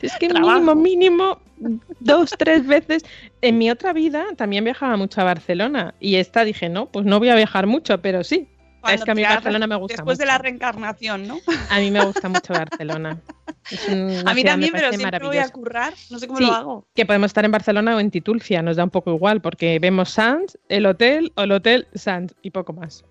Es 0.00 0.16
que 0.18 0.28
Trabajo. 0.28 0.74
mínimo, 0.74 1.38
mínimo, 1.60 1.82
dos, 2.00 2.34
tres 2.38 2.66
veces. 2.66 3.04
En 3.40 3.58
mi 3.58 3.70
otra 3.70 3.92
vida 3.92 4.26
también 4.36 4.64
viajaba 4.64 4.96
mucho 4.96 5.20
a 5.20 5.24
Barcelona 5.24 5.94
y 6.00 6.16
esta 6.16 6.44
dije, 6.44 6.68
no, 6.68 6.86
pues 6.86 7.06
no 7.06 7.18
voy 7.18 7.28
a 7.28 7.34
viajar 7.34 7.66
mucho, 7.66 8.00
pero 8.00 8.24
sí. 8.24 8.48
Cuando 8.80 8.98
es 8.98 9.04
que 9.04 9.10
a 9.12 9.14
mí 9.14 9.22
Barcelona 9.22 9.66
me 9.68 9.76
gusta 9.76 9.94
Después 9.94 10.18
de 10.18 10.26
la 10.26 10.38
reencarnación, 10.38 11.28
¿no? 11.28 11.38
A 11.70 11.78
mí 11.78 11.92
me 11.92 12.04
gusta 12.04 12.28
mucho 12.28 12.52
Barcelona. 12.52 13.20
A 14.26 14.34
mí 14.34 14.42
también, 14.42 14.72
me 14.72 14.80
pero 14.80 14.92
siempre 14.92 15.24
voy 15.24 15.36
a 15.38 15.48
currar, 15.50 15.94
no 16.10 16.18
sé 16.18 16.26
cómo 16.26 16.38
Sí. 16.40 16.46
lo 16.46 16.52
hago. 16.52 16.86
Que 16.92 17.06
podemos 17.06 17.26
estar 17.26 17.44
en 17.44 17.52
Barcelona 17.52 17.94
o 17.94 18.00
en 18.00 18.10
Titulcia, 18.10 18.60
nos 18.60 18.76
da 18.76 18.82
un 18.82 18.90
poco 18.90 19.14
igual, 19.14 19.40
porque 19.40 19.78
vemos 19.78 20.10
Sands, 20.10 20.58
el 20.68 20.86
hotel 20.86 21.32
o 21.36 21.42
el 21.42 21.52
hotel 21.52 21.86
Sands 21.94 22.34
y 22.42 22.50
poco 22.50 22.72
más. 22.72 23.04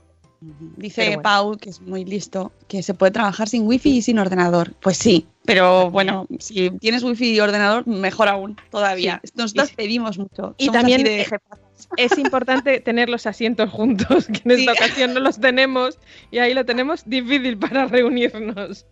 Dice 0.75 1.05
bueno. 1.07 1.21
Pau, 1.21 1.57
que 1.57 1.69
es 1.69 1.79
muy 1.79 2.03
listo, 2.03 2.51
que 2.67 2.83
se 2.83 2.93
puede 2.93 3.13
trabajar 3.13 3.47
sin 3.47 3.65
wifi 3.65 3.97
y 3.97 4.01
sin 4.01 4.19
ordenador. 4.19 4.73
Pues 4.81 4.97
sí, 4.97 5.25
pero 5.45 5.89
bueno, 5.91 6.27
si 6.39 6.69
tienes 6.79 7.03
wifi 7.03 7.33
y 7.33 7.39
ordenador, 7.39 7.87
mejor 7.87 8.27
aún, 8.29 8.57
todavía. 8.69 9.21
Nosotros 9.35 9.71
Y- 9.71 9.75
pedimos 9.75 10.17
mucho. 10.17 10.55
y 10.57 10.65
somos 10.65 10.79
también, 10.81 11.03
de 11.03 11.21
eh. 11.21 11.27
Es 11.97 12.17
importante 12.17 12.79
tener 12.79 13.09
los 13.09 13.25
asientos 13.27 13.69
juntos, 13.69 14.27
que 14.27 14.41
en 14.45 14.51
esta 14.51 14.73
Sí. 14.73 14.77
ocasión 14.83 15.13
no 15.13 15.19
los 15.19 15.39
tenemos 15.39 15.97
y 16.31 16.39
ahí 16.39 16.53
lo 16.53 16.65
tenemos 16.65 17.03
difícil 17.07 17.57
para 17.57 17.85
reunirnos. 17.87 18.85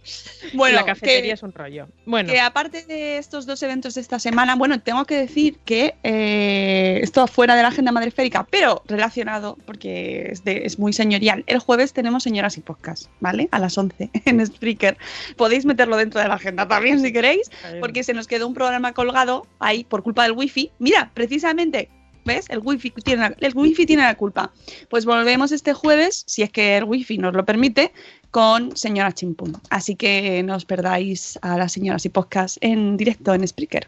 Bueno, 0.53 0.77
la 0.77 0.85
cafetería 0.85 1.21
que- 1.21 1.31
es 1.31 1.43
un 1.43 1.53
rollo. 1.53 1.87
Bueno, 2.05 2.31
Que 2.31 2.39
aparte 2.39 2.85
de 2.85 3.17
estos 3.17 3.45
dos 3.45 3.61
eventos 3.63 3.95
de 3.95 4.01
esta 4.01 4.19
semana, 4.19 4.55
bueno, 4.55 4.79
tengo 4.81 5.05
que 5.05 5.15
decir 5.15 5.57
que 5.65 5.95
eh, 6.03 6.99
esto 7.03 7.25
fuera 7.27 7.55
de 7.55 7.61
la 7.61 7.69
agenda 7.69 7.91
madreférica, 7.91 8.45
pero 8.49 8.83
relacionado, 8.87 9.57
porque 9.65 10.29
es, 10.31 10.43
de- 10.43 10.65
es 10.65 10.79
muy 10.79 10.93
señorial. 10.93 11.43
El 11.47 11.59
jueves 11.59 11.93
tenemos 11.93 12.23
Señoras 12.23 12.57
y 12.57 12.61
Podcast, 12.61 13.07
¿vale? 13.19 13.47
A 13.51 13.59
las 13.59 13.77
11 13.77 14.09
en 14.25 14.45
Spreaker. 14.45 14.97
Podéis 15.37 15.65
meterlo 15.65 15.97
dentro 15.97 16.21
de 16.21 16.27
la 16.27 16.35
agenda 16.35 16.67
también 16.67 16.99
si 17.01 17.11
queréis, 17.13 17.49
porque 17.79 18.03
se 18.03 18.13
nos 18.13 18.27
quedó 18.27 18.47
un 18.47 18.53
programa 18.53 18.93
colgado 18.93 19.45
ahí 19.59 19.83
por 19.83 20.03
culpa 20.03 20.23
del 20.23 20.33
wifi. 20.33 20.71
Mira, 20.79 21.11
precisamente. 21.13 21.89
¿Ves? 22.29 22.45
El 22.49 22.59
wifi, 22.59 22.91
tiene 22.91 23.21
la, 23.21 23.35
el 23.39 23.53
wifi 23.55 23.87
tiene 23.87 24.03
la 24.03 24.13
culpa. 24.13 24.51
Pues 24.87 25.03
volvemos 25.05 25.51
este 25.51 25.73
jueves, 25.73 26.23
si 26.27 26.43
es 26.43 26.51
que 26.51 26.77
el 26.77 26.83
wifi 26.83 27.17
nos 27.17 27.33
lo 27.33 27.43
permite, 27.43 27.91
con 28.29 28.77
Señora 28.77 29.11
Chimpum. 29.11 29.53
Así 29.71 29.95
que 29.95 30.43
no 30.43 30.55
os 30.55 30.65
perdáis 30.65 31.39
a 31.41 31.57
las 31.57 31.71
señoras 31.71 32.05
y 32.05 32.09
podcast 32.09 32.57
en 32.61 32.97
directo 32.97 33.33
en 33.33 33.47
Spreaker. 33.47 33.87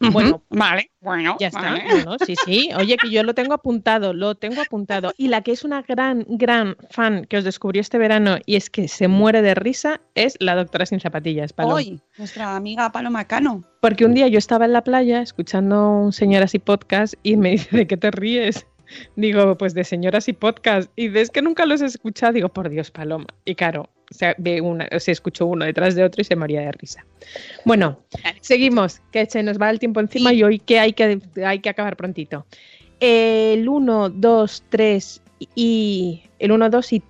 Bueno, 0.00 0.42
vale, 0.50 0.90
bueno, 1.00 1.36
ya 1.40 1.48
está. 1.48 1.60
vale. 1.60 2.04
Sí, 2.24 2.34
sí. 2.44 2.70
Oye, 2.76 2.96
que 2.96 3.10
yo 3.10 3.22
lo 3.22 3.34
tengo 3.34 3.54
apuntado, 3.54 4.12
lo 4.12 4.34
tengo 4.34 4.60
apuntado. 4.60 5.12
Y 5.16 5.28
la 5.28 5.42
que 5.42 5.52
es 5.52 5.64
una 5.64 5.82
gran, 5.82 6.24
gran 6.28 6.76
fan 6.90 7.24
que 7.26 7.38
os 7.38 7.44
descubrí 7.44 7.80
este 7.80 7.98
verano 7.98 8.38
y 8.46 8.56
es 8.56 8.70
que 8.70 8.88
se 8.88 9.08
muere 9.08 9.42
de 9.42 9.54
risa 9.54 10.00
es 10.14 10.36
la 10.40 10.54
doctora 10.54 10.86
sin 10.86 11.00
zapatillas, 11.00 11.52
Paloma. 11.52 11.74
Hoy, 11.76 12.00
nuestra 12.16 12.56
amiga 12.56 12.90
Paloma 12.92 13.24
Cano. 13.26 13.64
Porque 13.80 14.04
un 14.04 14.14
día 14.14 14.28
yo 14.28 14.38
estaba 14.38 14.64
en 14.64 14.72
la 14.72 14.82
playa 14.82 15.22
escuchando 15.22 15.90
un 15.90 16.12
Señoras 16.12 16.54
y 16.54 16.58
Podcast 16.58 17.14
y 17.22 17.36
me 17.36 17.50
dice, 17.50 17.76
¿de 17.76 17.86
qué 17.86 17.96
te 17.96 18.10
ríes? 18.10 18.66
Digo, 19.16 19.56
pues 19.58 19.74
de 19.74 19.84
Señoras 19.84 20.28
y 20.28 20.32
Podcast. 20.32 20.90
Y 20.96 21.16
es 21.16 21.30
que 21.30 21.42
nunca 21.42 21.66
los 21.66 21.80
he 21.82 21.86
escuchado. 21.86 22.32
Digo, 22.32 22.48
por 22.48 22.68
Dios, 22.70 22.90
Paloma. 22.90 23.26
Y 23.44 23.54
claro, 23.54 23.88
se, 24.10 24.34
ve 24.38 24.60
una, 24.60 24.88
se 24.98 25.12
escuchó 25.12 25.46
uno 25.46 25.64
detrás 25.64 25.94
de 25.94 26.04
otro 26.04 26.22
y 26.22 26.24
se 26.24 26.36
moría 26.36 26.60
de 26.62 26.72
risa. 26.72 27.04
Bueno, 27.64 28.00
seguimos, 28.40 29.00
que 29.12 29.26
se 29.26 29.42
nos 29.42 29.60
va 29.60 29.70
el 29.70 29.78
tiempo 29.78 30.00
encima 30.00 30.32
y 30.32 30.42
hoy 30.42 30.58
que 30.58 30.78
hay 30.80 30.92
que, 30.92 31.20
hay 31.44 31.58
que 31.60 31.68
acabar 31.68 31.96
prontito. 31.96 32.46
El 33.00 33.68
1, 33.68 34.10
2, 34.10 34.64
3 34.70 35.22
y... 35.54 36.22
El 36.38 36.52
1, 36.52 36.70
2 36.70 36.92
y 36.94 37.02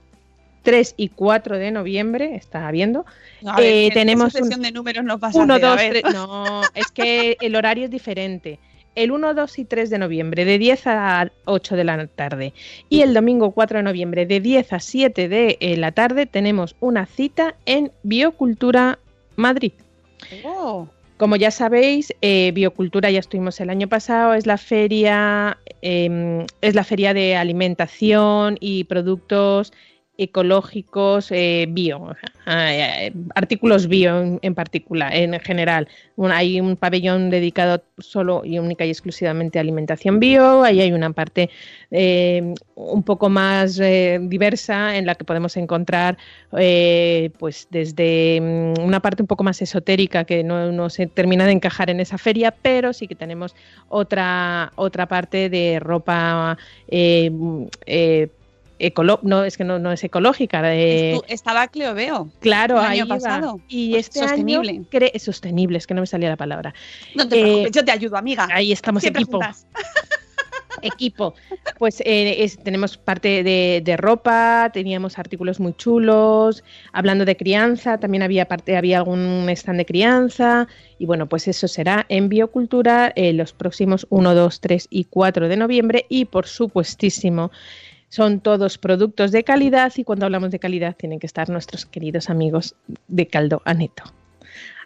3 0.62 0.94
y 0.98 1.08
4 1.10 1.56
de 1.58 1.70
noviembre, 1.70 2.34
está 2.34 2.70
viendo, 2.70 3.06
A 3.46 3.56
ver, 3.60 3.66
Eh, 3.66 3.88
¿qué- 3.88 3.94
tenemos 3.94 4.34
un- 4.34 4.48
de 4.60 4.72
números 4.72 5.04
nos 5.04 5.18
vas 5.20 5.34
a 5.34 5.38
1, 5.38 5.54
hacer? 5.54 5.64
A 5.64 5.68
2, 5.70 5.76
ver. 5.78 6.02
3. 6.02 6.14
No, 6.14 6.62
es 6.74 6.86
que 6.88 7.36
el 7.40 7.56
horario 7.56 7.84
es 7.84 7.90
diferente. 7.90 8.58
El 8.98 9.12
1, 9.12 9.32
2 9.32 9.58
y 9.60 9.64
3 9.64 9.90
de 9.90 9.98
noviembre, 9.98 10.44
de 10.44 10.58
10 10.58 10.88
a 10.88 11.30
8 11.44 11.76
de 11.76 11.84
la 11.84 12.04
tarde. 12.08 12.52
Y 12.88 13.02
el 13.02 13.14
domingo 13.14 13.52
4 13.52 13.78
de 13.78 13.84
noviembre, 13.84 14.26
de 14.26 14.40
10 14.40 14.72
a 14.72 14.80
7 14.80 15.28
de 15.28 15.56
eh, 15.60 15.76
la 15.76 15.92
tarde, 15.92 16.26
tenemos 16.26 16.74
una 16.80 17.06
cita 17.06 17.54
en 17.64 17.92
Biocultura 18.02 18.98
Madrid. 19.36 19.70
Oh, 20.44 20.88
Como 21.16 21.36
ya 21.36 21.52
sabéis, 21.52 22.12
eh, 22.22 22.50
Biocultura 22.52 23.08
ya 23.12 23.20
estuvimos 23.20 23.60
el 23.60 23.70
año 23.70 23.86
pasado, 23.86 24.34
es 24.34 24.46
la 24.46 24.58
feria, 24.58 25.58
eh, 25.80 26.44
es 26.60 26.74
la 26.74 26.82
feria 26.82 27.14
de 27.14 27.36
alimentación 27.36 28.56
y 28.58 28.82
productos 28.82 29.72
ecológicos 30.18 31.30
eh, 31.30 31.66
bio, 31.70 32.10
eh, 32.46 33.06
eh, 33.06 33.12
artículos 33.36 33.86
bio 33.86 34.38
en, 34.42 34.54
particular, 34.54 35.14
en 35.14 35.38
general. 35.38 35.88
Hay 36.18 36.60
un 36.60 36.76
pabellón 36.76 37.30
dedicado 37.30 37.84
solo 37.98 38.42
y 38.44 38.58
única 38.58 38.84
y 38.84 38.90
exclusivamente 38.90 39.58
a 39.58 39.62
alimentación 39.62 40.18
bio, 40.18 40.64
ahí 40.64 40.80
hay 40.80 40.92
una 40.92 41.10
parte 41.12 41.50
eh, 41.92 42.52
un 42.74 43.02
poco 43.04 43.28
más 43.28 43.76
diversa 43.76 44.96
en 44.96 45.06
la 45.06 45.14
que 45.14 45.24
podemos 45.24 45.56
encontrar 45.56 46.18
pues 46.50 47.68
desde 47.70 48.40
mm, 48.40 48.82
una 48.84 49.00
parte 49.00 49.22
un 49.22 49.28
poco 49.28 49.44
más 49.44 49.62
esotérica 49.62 50.24
que 50.24 50.42
no, 50.42 50.72
no 50.72 50.90
se 50.90 51.06
termina 51.06 51.46
de 51.46 51.52
encajar 51.52 51.90
en 51.90 52.00
esa 52.00 52.18
feria, 52.18 52.50
pero 52.50 52.92
sí 52.92 53.06
que 53.06 53.14
tenemos 53.14 53.54
otra, 53.88 54.72
otra 54.74 55.06
parte 55.06 55.48
de 55.48 55.78
ropa 55.78 56.58
mm, 56.90 57.64
ecolo- 58.78 59.20
no 59.22 59.44
es 59.44 59.56
que 59.56 59.64
no, 59.64 59.78
no 59.78 59.92
es 59.92 60.02
ecológica 60.04 60.60
eh, 60.74 61.20
estaba 61.28 61.68
Cleo 61.68 61.94
Veo. 61.94 62.30
claro 62.40 62.78
el 62.78 62.84
ahí 62.86 62.98
año 63.00 63.08
va. 63.08 63.14
pasado. 63.16 63.60
y 63.68 63.90
Pues 63.92 64.06
este 64.06 64.20
sostenible. 64.20 64.70
año 64.70 64.84
cre- 64.90 65.10
es 65.14 65.22
sostenible 65.22 65.78
es 65.78 65.86
que 65.86 65.94
no 65.94 66.00
me 66.02 66.06
salía 66.06 66.28
la 66.28 66.36
palabra 66.36 66.74
No 67.14 67.28
te 67.28 67.38
Eh, 67.38 67.42
preocupes, 67.42 67.72
yo 67.72 67.84
te 67.84 67.92
ayudo, 67.92 68.16
amiga. 68.16 68.48
ahí 68.52 68.72
estamos 68.72 69.02
Siempre 69.02 69.22
equipo 69.22 69.38
juntas. 69.38 69.66
equipo. 70.82 71.34
Pues 71.78 72.00
eh, 72.04 72.44
es- 72.44 72.56
tenemos 72.62 72.96
parte 72.98 73.42
de, 73.42 73.82
de 73.84 73.96
ropa, 73.96 74.70
teníamos 74.72 75.18
artículos 75.18 75.58
muy 75.58 75.72
chulos, 75.74 76.62
hablando 76.92 77.24
de 77.24 77.36
crianza, 77.36 77.98
también 77.98 78.22
había 78.22 78.44
parte, 78.46 78.76
había 78.76 78.98
algún 78.98 79.48
stand 79.50 79.78
de 79.78 79.86
crianza, 79.86 80.68
y 80.98 81.06
bueno, 81.06 81.28
pues 81.28 81.48
eso 81.48 81.66
será 81.66 82.06
en 82.08 82.28
Biocultura 82.28 83.12
eh, 83.16 83.32
los 83.32 83.52
próximos 83.52 84.06
1, 84.10 84.34
2, 84.36 84.60
3 84.60 84.86
y 84.90 85.04
4 85.04 85.48
de 85.48 85.56
noviembre, 85.56 86.06
y 86.08 86.26
por 86.26 86.46
supuestísimo. 86.46 87.50
Son 88.08 88.40
todos 88.40 88.78
productos 88.78 89.32
de 89.32 89.44
calidad 89.44 89.92
y 89.96 90.04
cuando 90.04 90.26
hablamos 90.26 90.50
de 90.50 90.58
calidad 90.58 90.96
tienen 90.96 91.18
que 91.18 91.26
estar 91.26 91.48
nuestros 91.50 91.86
queridos 91.86 92.30
amigos 92.30 92.74
de 93.06 93.26
Caldo 93.26 93.62
Aneto. 93.64 94.04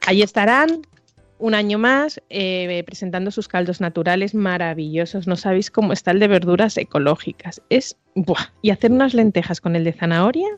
Ahí 0.06 0.22
estarán 0.22 0.82
un 1.38 1.54
año 1.54 1.78
más 1.78 2.20
eh, 2.30 2.82
presentando 2.86 3.30
sus 3.30 3.48
caldos 3.48 3.80
naturales 3.80 4.34
maravillosos. 4.34 5.26
No 5.26 5.36
sabéis 5.36 5.70
cómo 5.70 5.92
está 5.92 6.12
el 6.12 6.20
de 6.20 6.28
verduras 6.28 6.76
ecológicas. 6.76 7.60
Es. 7.68 7.96
Buah. 8.14 8.52
Y 8.62 8.70
hacer 8.70 8.92
unas 8.92 9.12
lentejas 9.12 9.60
con 9.60 9.74
el 9.74 9.84
de 9.84 9.92
zanahoria. 9.92 10.48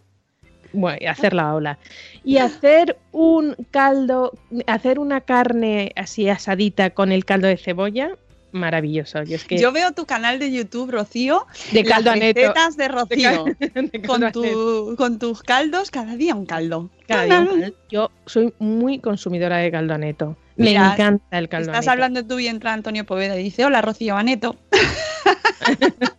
Bueno, 0.74 0.98
y 1.00 1.06
hacer 1.06 1.32
la 1.32 1.54
ola. 1.54 1.78
Y 2.22 2.38
hacer 2.38 2.98
un 3.12 3.56
caldo, 3.70 4.32
hacer 4.66 4.98
una 4.98 5.20
carne 5.22 5.92
así 5.96 6.28
asadita 6.28 6.90
con 6.90 7.12
el 7.12 7.24
caldo 7.24 7.46
de 7.46 7.56
cebolla, 7.56 8.16
maravilloso. 8.54 9.22
Yo, 9.24 9.36
es 9.36 9.44
que 9.44 9.58
Yo 9.58 9.72
veo 9.72 9.92
tu 9.92 10.06
canal 10.06 10.38
de 10.38 10.50
YouTube, 10.50 10.90
Rocío, 10.90 11.46
de 11.72 11.84
caldo 11.84 12.10
las 12.10 12.16
aneto. 12.20 12.40
recetas 12.40 12.76
de 12.76 12.88
Rocío. 12.88 13.44
de 13.58 13.70
caldo 13.70 13.90
con, 14.06 14.22
aneto. 14.24 14.42
tu- 14.42 14.94
con 14.96 15.18
tus 15.18 15.42
caldos, 15.42 15.90
cada 15.90 16.16
día 16.16 16.34
un 16.34 16.46
caldo. 16.46 16.90
Cada 17.06 17.24
día 17.24 17.40
un 17.40 17.46
caldo. 17.60 17.76
Yo 17.90 18.10
soy 18.26 18.54
muy 18.58 18.98
consumidora 19.00 19.58
de 19.58 19.70
caldo 19.70 19.94
aneto. 19.94 20.36
Me 20.56 20.66
Mira, 20.66 20.92
encanta 20.92 21.38
el 21.38 21.48
caldo 21.48 21.66
Estás 21.72 21.78
aneto. 21.88 21.90
hablando 21.92 22.24
tú 22.26 22.38
y 22.38 22.46
entra 22.46 22.72
Antonio 22.72 23.04
Poveda 23.04 23.38
y 23.38 23.42
dice, 23.42 23.64
hola 23.64 23.82
Rocío 23.82 24.16
Aneto. 24.16 24.56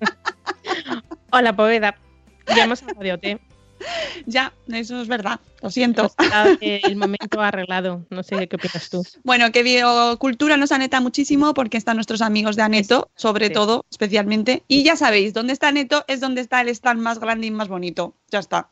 Hola, 1.32 1.56
Poveda. 1.56 1.96
Ya 2.56 2.64
hemos 2.64 2.82
hablado 2.84 3.02
de 3.02 3.14
OT. 3.14 3.42
ya, 4.26 4.54
eso 4.68 5.02
es 5.02 5.08
verdad, 5.08 5.40
lo 5.62 5.70
siento. 5.70 6.12
El 6.62 6.96
momento 6.96 7.42
arreglado. 7.42 8.06
No 8.10 8.24
sé 8.24 8.48
qué 8.48 8.56
opinas 8.56 8.90
tú. 8.90 9.04
Bueno, 9.24 9.52
que 9.52 9.64
biocultura 9.64 10.58
nos 10.58 10.72
aneta 10.72 11.02
muchísimo 11.02 11.54
porque 11.54 11.78
están 11.78 11.98
nuestros 11.98 12.22
amigos 12.22 12.56
de 12.56 12.64
Aneto, 12.64 13.10
sobre 13.16 13.50
todo, 13.50 13.86
especialmente. 13.90 14.64
Y 14.68 14.84
ya 14.84 14.96
sabéis, 14.96 15.34
donde 15.34 15.54
está 15.54 15.70
Aneto 15.70 16.06
es 16.08 16.20
donde 16.20 16.42
está 16.42 16.62
el 16.62 16.70
stand 16.70 17.02
más 17.02 17.20
grande 17.20 17.48
y 17.48 17.52
más 17.52 17.68
bonito. 17.68 18.14
Ya 18.30 18.40
está. 18.40 18.70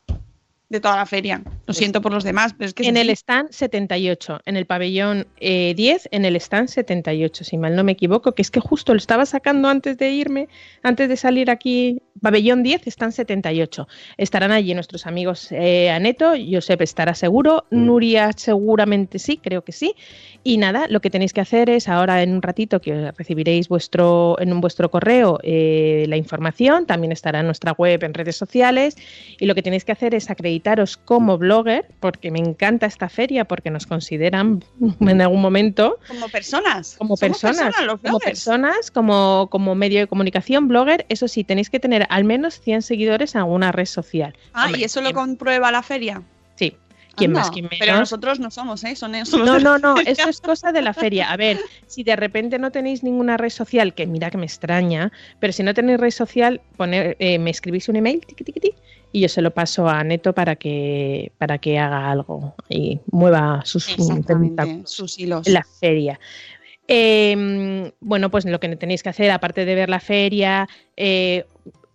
De 0.70 0.80
toda 0.80 0.96
la 0.96 1.06
feria. 1.06 1.42
Lo 1.66 1.74
siento 1.74 2.00
por 2.00 2.12
los 2.12 2.24
demás, 2.24 2.54
pero 2.54 2.66
es 2.66 2.74
que 2.74 2.82
es 2.84 2.88
En 2.88 2.96
el 2.96 3.08
así. 3.08 3.16
stand 3.16 3.50
78, 3.52 4.40
en 4.46 4.56
el 4.56 4.66
pabellón 4.66 5.26
eh, 5.38 5.74
10, 5.76 6.08
en 6.10 6.24
el 6.24 6.36
stand 6.36 6.68
78, 6.68 7.44
si 7.44 7.58
mal 7.58 7.76
no 7.76 7.84
me 7.84 7.92
equivoco, 7.92 8.32
que 8.32 8.42
es 8.42 8.50
que 8.50 8.60
justo 8.60 8.92
lo 8.92 8.98
estaba 8.98 9.26
sacando 9.26 9.68
antes 9.68 9.98
de 9.98 10.10
irme, 10.10 10.48
antes 10.82 11.08
de 11.08 11.16
salir 11.16 11.50
aquí, 11.50 12.00
pabellón 12.20 12.62
10, 12.62 12.86
stand 12.86 13.12
78. 13.12 13.86
Estarán 14.16 14.52
allí 14.52 14.74
nuestros 14.74 15.06
amigos 15.06 15.52
eh, 15.52 15.90
Aneto, 15.90 16.32
Josep 16.50 16.80
estará 16.80 17.14
seguro, 17.14 17.66
Nuria 17.70 18.30
seguramente 18.34 19.18
sí, 19.18 19.36
creo 19.36 19.62
que 19.62 19.72
sí. 19.72 19.94
Y 20.42 20.58
nada, 20.58 20.86
lo 20.88 21.00
que 21.00 21.10
tenéis 21.10 21.32
que 21.32 21.40
hacer 21.40 21.70
es 21.70 21.88
ahora 21.88 22.22
en 22.22 22.32
un 22.32 22.42
ratito 22.42 22.80
que 22.80 23.12
recibiréis 23.12 23.68
vuestro, 23.68 24.36
en 24.40 24.60
vuestro 24.60 24.90
correo 24.90 25.38
eh, 25.42 26.04
la 26.08 26.16
información, 26.16 26.86
también 26.86 27.12
estará 27.12 27.40
en 27.40 27.46
nuestra 27.46 27.72
web, 27.72 28.02
en 28.02 28.12
redes 28.12 28.36
sociales, 28.36 28.96
y 29.38 29.46
lo 29.46 29.54
que 29.54 29.62
tenéis 29.62 29.84
que 29.84 29.92
hacer 29.92 30.14
es 30.14 30.30
acreditaros 30.54 30.96
como 30.96 31.36
blogger, 31.38 31.84
porque 32.00 32.30
me 32.30 32.38
encanta 32.38 32.86
esta 32.86 33.08
feria, 33.08 33.44
porque 33.44 33.70
nos 33.70 33.86
consideran 33.86 34.62
en 35.00 35.20
algún 35.20 35.42
momento 35.42 35.98
Como 36.06 36.28
personas. 36.28 36.94
como 36.96 37.16
Somos 37.16 37.40
personas, 37.40 37.74
los 37.84 38.00
como 38.00 38.18
personas, 38.20 38.90
como, 38.90 39.48
como 39.50 39.74
medio 39.74 40.00
de 40.00 40.06
comunicación, 40.06 40.68
blogger, 40.68 41.06
eso 41.08 41.26
sí, 41.28 41.42
tenéis 41.44 41.70
que 41.70 41.80
tener 41.80 42.06
al 42.08 42.24
menos 42.24 42.60
100 42.60 42.82
seguidores 42.82 43.34
en 43.34 43.40
alguna 43.40 43.72
red 43.72 43.86
social. 43.86 44.34
Ah, 44.52 44.66
Hombre, 44.66 44.80
y 44.80 44.84
eso 44.84 45.00
lo 45.00 45.06
¿quién- 45.06 45.14
comprueba 45.16 45.72
la 45.72 45.82
feria. 45.82 46.22
Sí, 46.56 46.76
quién 47.16 47.32
más, 47.32 47.50
quién 47.50 47.64
menos. 47.64 47.78
Pero 47.80 47.96
nosotros 47.98 48.38
no 48.38 48.50
somos, 48.50 48.82
¿eh? 48.84 48.94
Son 48.94 49.14
esos 49.16 49.40
los 49.40 49.46
No, 49.46 49.58
no, 49.58 49.78
no, 49.78 49.96
eso 50.00 50.28
es 50.28 50.40
cosa 50.40 50.70
de 50.72 50.82
la 50.82 50.94
feria. 50.94 51.30
A 51.32 51.36
ver, 51.36 51.58
si 51.88 52.04
de 52.04 52.14
repente 52.16 52.58
no 52.60 52.70
tenéis 52.70 53.02
ninguna 53.02 53.36
red 53.36 53.50
social, 53.50 53.92
que 53.94 54.06
mira 54.06 54.30
que 54.30 54.38
me 54.38 54.46
extraña, 54.46 55.10
pero 55.40 55.52
si 55.52 55.62
no 55.64 55.74
tenéis 55.74 55.98
red 55.98 56.10
social, 56.12 56.60
poner, 56.76 57.16
eh, 57.18 57.38
me 57.40 57.50
escribís 57.50 57.88
un 57.88 57.96
email, 57.96 58.20
tiqui, 58.24 58.44
tiqui, 58.44 58.60
tiqui, 58.60 58.76
y 59.14 59.20
yo 59.20 59.28
se 59.28 59.40
lo 59.42 59.52
paso 59.52 59.88
a 59.88 60.02
Neto 60.02 60.32
para 60.32 60.56
que, 60.56 61.30
para 61.38 61.58
que 61.58 61.78
haga 61.78 62.10
algo 62.10 62.56
y 62.68 62.98
mueva 63.12 63.62
sus 63.64 63.86
tentáculos 64.26 64.90
sus 64.90 65.16
hilos. 65.20 65.46
la 65.46 65.62
feria. 65.62 66.18
Eh, 66.88 67.92
bueno, 68.00 68.28
pues 68.28 68.44
lo 68.44 68.58
que 68.58 68.74
tenéis 68.74 69.04
que 69.04 69.10
hacer, 69.10 69.30
aparte 69.30 69.64
de 69.64 69.74
ver 69.76 69.88
la 69.88 70.00
feria, 70.00 70.68
eh, 70.96 71.46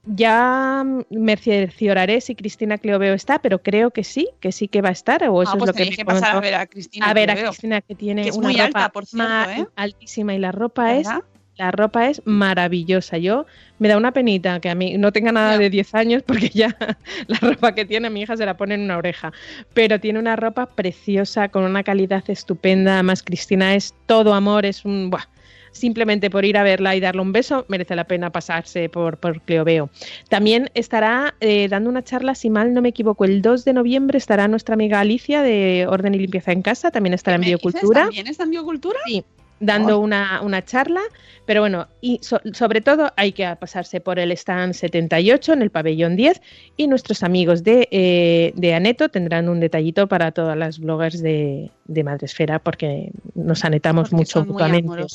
ya 0.05 0.85
me 1.09 1.35
cercioraré 1.35 2.21
si 2.21 2.35
Cristina 2.35 2.77
Cleoveo 2.77 3.13
está, 3.13 3.39
pero 3.39 3.61
creo 3.61 3.91
que 3.91 4.05
sí, 4.05 4.29
que 4.39 4.53
sí 4.53 4.69
que 4.69 4.81
va 4.81 4.87
a 4.87 4.93
estar, 4.93 5.21
o 5.27 5.43
eso 5.43 5.51
ah, 5.51 5.55
es 5.55 5.59
pues 5.59 5.67
lo 5.67 5.73
que 5.73 5.89
me 5.89 5.97
que 5.97 6.05
pasar 6.05 6.37
a 6.37 6.39
ver 6.39 6.55
a 6.55 6.67
Cristina. 6.67 7.05
A 7.05 7.13
ver 7.13 7.31
a 7.31 7.35
que 7.35 7.41
veo, 7.41 7.51
Cristina 7.51 7.81
que 7.81 7.95
tiene 7.95 8.23
que 8.23 8.29
es 8.29 8.37
una 8.37 8.47
muy 8.47 8.55
ropa 8.55 8.65
alta, 8.65 8.89
por 8.93 9.05
cierto, 9.05 9.49
¿eh? 9.49 9.67
altísima 9.75 10.33
y 10.33 10.39
la 10.39 10.53
ropa 10.53 10.95
es 10.95 11.05
¿verdad? 11.05 11.23
La 11.59 11.71
ropa 11.71 12.09
es 12.09 12.21
maravillosa. 12.25 13.17
Yo 13.17 13.45
me 13.79 13.89
da 13.89 13.97
una 13.97 14.13
penita 14.13 14.59
que 14.61 14.69
a 14.69 14.75
mí 14.75 14.97
no 14.97 15.11
tenga 15.11 15.31
nada 15.31 15.57
de 15.57 15.69
10 15.69 15.93
años 15.93 16.23
porque 16.25 16.49
ya 16.49 16.75
la 17.27 17.37
ropa 17.39 17.75
que 17.75 17.85
tiene 17.85 18.09
mi 18.09 18.21
hija 18.21 18.37
se 18.37 18.45
la 18.45 18.55
pone 18.55 18.75
en 18.75 18.81
una 18.81 18.97
oreja. 18.97 19.33
Pero 19.73 19.99
tiene 19.99 20.19
una 20.19 20.37
ropa 20.37 20.67
preciosa, 20.67 21.49
con 21.49 21.63
una 21.63 21.83
calidad 21.83 22.23
estupenda. 22.29 22.93
Además, 22.93 23.21
Cristina 23.21 23.75
es 23.75 23.93
todo 24.05 24.33
amor, 24.33 24.65
es 24.65 24.85
un... 24.85 25.09
buah, 25.09 25.25
Simplemente 25.71 26.31
por 26.31 26.45
ir 26.45 26.57
a 26.57 26.63
verla 26.63 26.95
y 26.95 26.99
darle 26.99 27.21
un 27.21 27.31
beso 27.31 27.65
merece 27.67 27.95
la 27.95 28.05
pena 28.05 28.31
pasarse 28.31 28.89
por, 28.89 29.17
por 29.17 29.41
Cleoveo. 29.41 29.91
También 30.27 30.71
estará 30.73 31.35
eh, 31.41 31.67
dando 31.69 31.91
una 31.91 32.03
charla, 32.03 32.33
si 32.33 32.49
mal 32.49 32.73
no 32.73 32.81
me 32.81 32.89
equivoco, 32.89 33.23
el 33.23 33.43
2 33.43 33.65
de 33.65 33.73
noviembre 33.73 34.17
estará 34.17 34.47
nuestra 34.47 34.73
amiga 34.73 34.99
Alicia 34.99 35.43
de 35.43 35.85
Orden 35.87 36.15
y 36.15 36.19
Limpieza 36.19 36.53
en 36.53 36.63
Casa, 36.63 36.89
también 36.89 37.13
estará 37.13 37.35
en. 37.35 37.41
Biocultura 37.41 38.05
¿También 38.05 38.25
está 38.25 38.45
en 38.45 38.49
biocultura? 38.49 38.99
Sí, 39.05 39.23
dando 39.59 39.99
una, 39.99 40.41
una 40.41 40.63
charla, 40.63 41.01
pero 41.45 41.61
bueno, 41.61 41.87
y 42.01 42.19
so- 42.21 42.41
sobre 42.53 42.81
todo 42.81 43.11
hay 43.17 43.31
que 43.31 43.55
pasarse 43.59 43.99
por 44.01 44.19
el 44.19 44.31
stand 44.31 44.73
78 44.73 45.53
en 45.53 45.61
el 45.61 45.69
pabellón 45.69 46.15
10 46.15 46.41
y 46.77 46.87
nuestros 46.87 47.23
amigos 47.23 47.63
de, 47.63 47.87
eh, 47.91 48.53
de 48.55 48.73
Aneto 48.73 49.09
tendrán 49.09 49.49
un 49.49 49.59
detallito 49.59 50.07
para 50.07 50.31
todas 50.31 50.55
las 50.57 50.79
bloggers 50.79 51.21
de, 51.21 51.71
de 51.85 52.03
Madresfera 52.03 52.59
porque 52.59 53.11
nos 53.35 53.65
anetamos 53.65 54.09
Porque 54.09 54.15
mucho 54.15 54.45
mutuamente. 54.45 55.05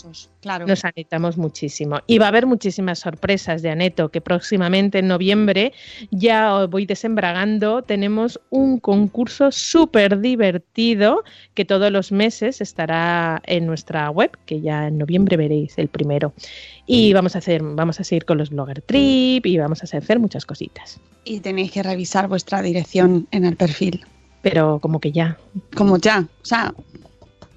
claro. 0.41 0.67
Nos 0.67 0.85
anetamos 0.85 1.37
muchísimo. 1.39 2.01
Y 2.07 2.19
va 2.19 2.27
a 2.27 2.29
haber 2.29 2.47
muchísimas 2.47 2.99
sorpresas 2.99 3.63
de 3.63 3.71
Aneto, 3.71 4.11
que 4.11 4.21
próximamente 4.21 4.99
en 4.99 5.09
noviembre 5.09 5.73
ya 6.11 6.55
os 6.57 6.69
voy 6.71 6.85
desembragando. 6.87 7.83
Tenemos 7.83 8.41
un 8.51 8.79
concurso 8.81 9.51
súper 9.53 10.21
divertido 10.21 11.23
que 11.55 11.65
todos 11.65 11.91
los 11.91 12.13
meses 12.13 12.61
estará 12.61 13.41
en 13.47 13.67
nuestra 13.67 14.11
web, 14.11 14.34
que 14.47 14.61
ya 14.61 14.89
en 14.89 14.99
noviembre 14.99 15.37
veréis 15.37 15.79
el 15.79 15.89
primero. 15.89 16.33
Y 16.87 17.13
vamos 17.13 17.35
a 17.35 17.39
hacer, 17.39 17.63
vamos 17.63 18.01
a 18.01 18.05
seguir 18.05 18.25
con 18.25 18.39
los 18.39 18.51
Blogger 18.51 18.83
Trip 18.83 19.47
y 19.47 19.59
vamos 19.59 19.83
a 19.83 19.85
hacer 19.85 20.19
muchas 20.19 20.47
cositas. 20.47 21.01
Y 21.25 21.41
tenéis 21.41 21.73
que 21.73 21.83
revisar 21.83 22.29
vuestra 22.29 22.63
dirección 22.63 23.27
en 23.31 23.45
el 23.45 23.57
perfil. 23.57 24.05
Pero 24.43 24.79
como 24.79 25.01
que 25.01 25.11
ya, 25.11 25.39
Como 25.75 25.97
ya. 25.97 26.27
O 26.43 26.45
sea, 26.45 26.75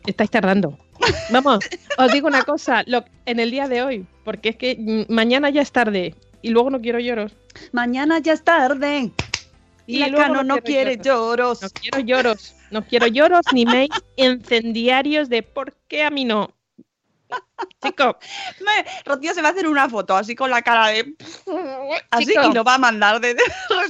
estáis 0.06 0.32
tardando. 0.32 0.78
Vamos, 1.32 1.60
os 1.98 2.12
digo 2.12 2.28
una 2.28 2.44
cosa, 2.44 2.84
lo, 2.88 3.04
en 3.26 3.40
el 3.40 3.52
día 3.52 3.68
de 3.68 3.84
hoy, 3.84 4.06
porque 4.24 4.50
es 4.50 4.56
que 4.56 4.76
mm, 4.80 5.14
mañana 5.14 5.50
ya 5.50 5.62
es 5.62 5.72
tarde 5.72 6.16
y 6.42 6.50
luego 6.50 6.70
no 6.70 6.82
quiero 6.82 7.00
lloros. 7.00 7.36
mañana 7.72 8.20
ya 8.20 8.34
es 8.34 8.44
tarde. 8.44 9.12
Y, 9.86 10.00
la 10.00 10.12
Cano 10.12 10.44
no 10.44 10.44
no 10.44 10.58
quiero 10.62 10.90
quiere 10.90 10.98
lloros. 11.02 11.62
No 11.62 11.70
quiero 11.70 12.00
lloros, 12.00 12.56
no 12.72 12.86
quiero 12.86 13.08
lloros 13.08 13.46
ni 13.54 13.66
mails 13.66 14.04
incendiarios 14.18 15.30
de 15.30 15.44
por 15.44 15.74
qué 15.88 16.04
a 16.04 16.10
mí 16.10 16.26
no. 16.26 16.54
Chico, 17.84 18.18
Me- 18.62 18.86
Rocío 19.06 19.34
se 19.34 19.42
va 19.42 19.50
a 19.50 19.52
hacer 19.52 19.68
una 19.68 19.90
foto 19.90 20.16
así 20.16 20.36
con 20.36 20.50
la 20.50 20.62
cara 20.62 20.88
de. 20.88 21.16
Así 22.12 22.26
Chico. 22.28 22.50
y 22.50 22.54
lo 22.54 22.64
va 22.64 22.76
a 22.76 22.78
mandar 22.78 23.20
de. 23.20 23.34
de 23.34 23.42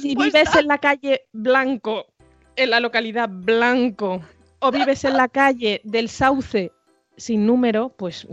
si 0.01 0.15
vives 0.15 0.55
en 0.55 0.67
la 0.67 0.77
calle 0.77 1.21
Blanco, 1.33 2.07
en 2.55 2.69
la 2.69 2.79
localidad 2.79 3.29
Blanco, 3.29 4.21
o 4.59 4.71
vives 4.71 5.03
en 5.03 5.17
la 5.17 5.27
calle 5.27 5.81
del 5.83 6.09
Sauce 6.09 6.71
sin 7.17 7.45
número, 7.47 7.89
pues 7.97 8.27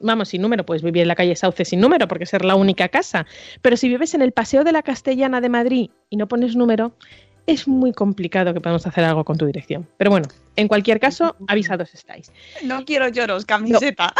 vamos, 0.00 0.28
sin 0.28 0.40
número, 0.40 0.64
pues 0.64 0.82
vivir 0.82 1.02
en 1.02 1.08
la 1.08 1.14
calle 1.14 1.36
Sauce 1.36 1.64
sin 1.66 1.80
número, 1.80 2.08
porque 2.08 2.24
ser 2.26 2.44
la 2.44 2.54
única 2.54 2.88
casa. 2.88 3.26
Pero 3.60 3.76
si 3.76 3.88
vives 3.88 4.14
en 4.14 4.22
el 4.22 4.32
Paseo 4.32 4.64
de 4.64 4.72
la 4.72 4.82
Castellana 4.82 5.40
de 5.42 5.48
Madrid 5.50 5.90
y 6.08 6.16
no 6.16 6.28
pones 6.28 6.56
número, 6.56 6.96
es 7.46 7.66
muy 7.68 7.92
complicado 7.92 8.52
que 8.54 8.60
podamos 8.60 8.86
hacer 8.86 9.04
algo 9.04 9.24
con 9.24 9.36
tu 9.38 9.46
dirección. 9.46 9.86
Pero 9.96 10.10
bueno, 10.10 10.28
en 10.56 10.68
cualquier 10.68 11.00
caso, 11.00 11.36
avisados 11.48 11.92
estáis. 11.94 12.30
No 12.62 12.84
quiero 12.84 13.08
lloros, 13.08 13.44
camiseta. 13.44 14.12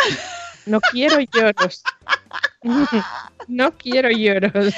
No 0.67 0.81
quiero 0.81 1.19
lloros. 1.21 1.83
No 3.49 3.73
quiero 3.77 4.09
lloros. 4.11 4.73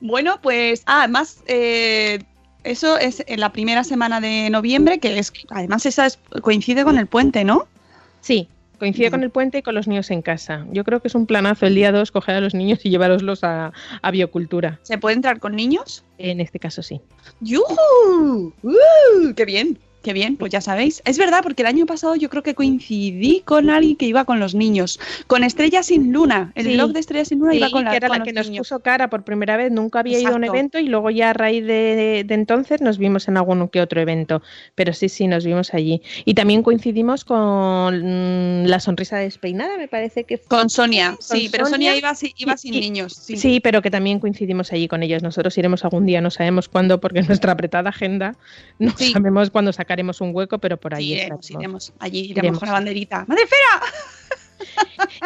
Bueno, 0.00 0.40
pues 0.42 0.82
ah, 0.86 1.00
además 1.04 1.38
eh, 1.46 2.18
eso 2.64 2.98
es 2.98 3.22
en 3.26 3.38
la 3.40 3.52
primera 3.52 3.84
semana 3.84 4.20
de 4.20 4.50
noviembre, 4.50 4.98
que 4.98 5.18
es 5.18 5.32
además 5.50 5.86
esa 5.86 6.06
es- 6.06 6.18
coincide 6.42 6.82
con 6.84 6.98
el 6.98 7.06
puente, 7.06 7.44
¿no? 7.44 7.68
Sí, 8.20 8.48
coincide 8.80 9.12
con 9.12 9.22
el 9.22 9.30
puente 9.30 9.58
y 9.58 9.62
con 9.62 9.76
los 9.76 9.86
niños 9.86 10.10
en 10.10 10.22
casa. 10.22 10.66
Yo 10.72 10.82
creo 10.82 11.00
que 11.00 11.06
es 11.06 11.14
un 11.14 11.26
planazo 11.26 11.66
el 11.66 11.76
día 11.76 11.92
2 11.92 12.10
coger 12.10 12.34
a 12.34 12.40
los 12.40 12.54
niños 12.54 12.80
y 12.84 12.90
llevaroslos 12.90 13.44
a, 13.44 13.72
a 14.02 14.10
biocultura. 14.10 14.80
¿Se 14.82 14.98
puede 14.98 15.14
entrar 15.14 15.38
con 15.38 15.54
niños? 15.54 16.02
En 16.18 16.40
este 16.40 16.58
caso 16.58 16.82
sí. 16.82 17.00
¡Yujú! 17.40 18.52
¡Uh! 18.62 19.34
¡Qué 19.36 19.44
bien! 19.44 19.78
Qué 20.02 20.14
bien, 20.14 20.36
pues 20.38 20.50
ya 20.50 20.62
sabéis. 20.62 21.02
Es 21.04 21.18
verdad, 21.18 21.40
porque 21.42 21.60
el 21.60 21.68
año 21.68 21.84
pasado 21.84 22.16
yo 22.16 22.30
creo 22.30 22.42
que 22.42 22.54
coincidí 22.54 23.42
con 23.44 23.68
alguien 23.68 23.96
que 23.96 24.06
iba 24.06 24.24
con 24.24 24.40
los 24.40 24.54
niños. 24.54 24.98
Con 25.26 25.44
Estrella 25.44 25.82
sin 25.82 26.10
Luna. 26.12 26.52
El 26.54 26.64
Sí. 26.66 26.72
blog 26.74 26.92
de 26.92 27.00
Estrella 27.00 27.24
sin 27.26 27.38
Luna 27.38 27.54
iba 27.54 27.68
con 27.70 27.84
la 27.84 27.90
que 27.90 27.96
era 27.98 28.08
con 28.08 28.18
la 28.20 28.24
que 28.24 28.32
nos 28.32 28.48
puso 28.48 28.80
cara 28.80 29.10
por 29.10 29.24
primera 29.24 29.58
vez, 29.58 29.70
nunca 29.70 30.00
había 30.00 30.18
ido 30.18 30.32
a 30.32 30.36
un 30.36 30.44
evento 30.44 30.78
y 30.78 30.88
luego 30.88 31.10
ya 31.10 31.30
a 31.30 31.32
raíz 31.34 31.66
de, 31.66 32.24
de 32.26 32.34
entonces 32.34 32.80
nos 32.80 32.96
vimos 32.96 33.28
en 33.28 33.36
algún 33.36 33.68
que 33.68 33.82
otro 33.82 34.00
evento. 34.00 34.42
Pero 34.74 34.94
sí, 34.94 35.10
sí, 35.10 35.26
nos 35.26 35.44
vimos 35.44 35.74
allí. 35.74 36.00
Y 36.24 36.32
también 36.32 36.62
coincidimos 36.62 37.24
con 37.26 38.62
mm, 38.62 38.66
la 38.66 38.80
sonrisa 38.80 39.18
despeinada, 39.18 39.76
me 39.76 39.88
parece 39.88 40.24
que 40.24 40.38
fue. 40.38 40.48
Con 40.48 40.70
Sonia, 40.70 41.10
Con 41.10 41.38
sí, 41.38 41.48
pero 41.52 41.66
Sonia 41.66 41.90
Sonia 41.92 41.96
iba, 41.98 42.12
iba 42.38 42.54
y- 42.54 42.58
sin 42.58 42.74
y- 42.74 42.80
niños. 42.80 43.12
Sí. 43.14 43.36
Sí, 43.36 43.60
pero 43.60 43.82
que 43.82 43.90
también 43.90 44.18
coincidimos 44.18 44.72
allí 44.72 44.88
con 44.88 45.02
ellos. 45.02 45.22
Nosotros 45.22 45.56
iremos 45.58 45.84
algún 45.84 46.06
día, 46.06 46.20
no 46.22 46.30
sabemos 46.30 46.68
cuándo, 46.70 47.00
porque 47.00 47.20
nuestra 47.48 47.52
apretada 47.52 47.90
agenda 47.90 48.34
no 48.78 48.92
sabemos 48.96 49.50
cuándo 49.50 49.72
sacaremos 49.90 50.20
un 50.20 50.30
hueco, 50.32 50.58
pero 50.58 50.76
por 50.76 50.94
ahí 50.94 51.18
Sí, 51.40 51.54
iremos. 51.54 51.92
Allí 51.98 52.20
iremos, 52.20 52.38
Iremos. 52.38 52.58
con 52.60 52.68
la 52.68 52.74
banderita. 52.74 53.24
¡Madre 53.26 53.42
Fera! 53.46 53.92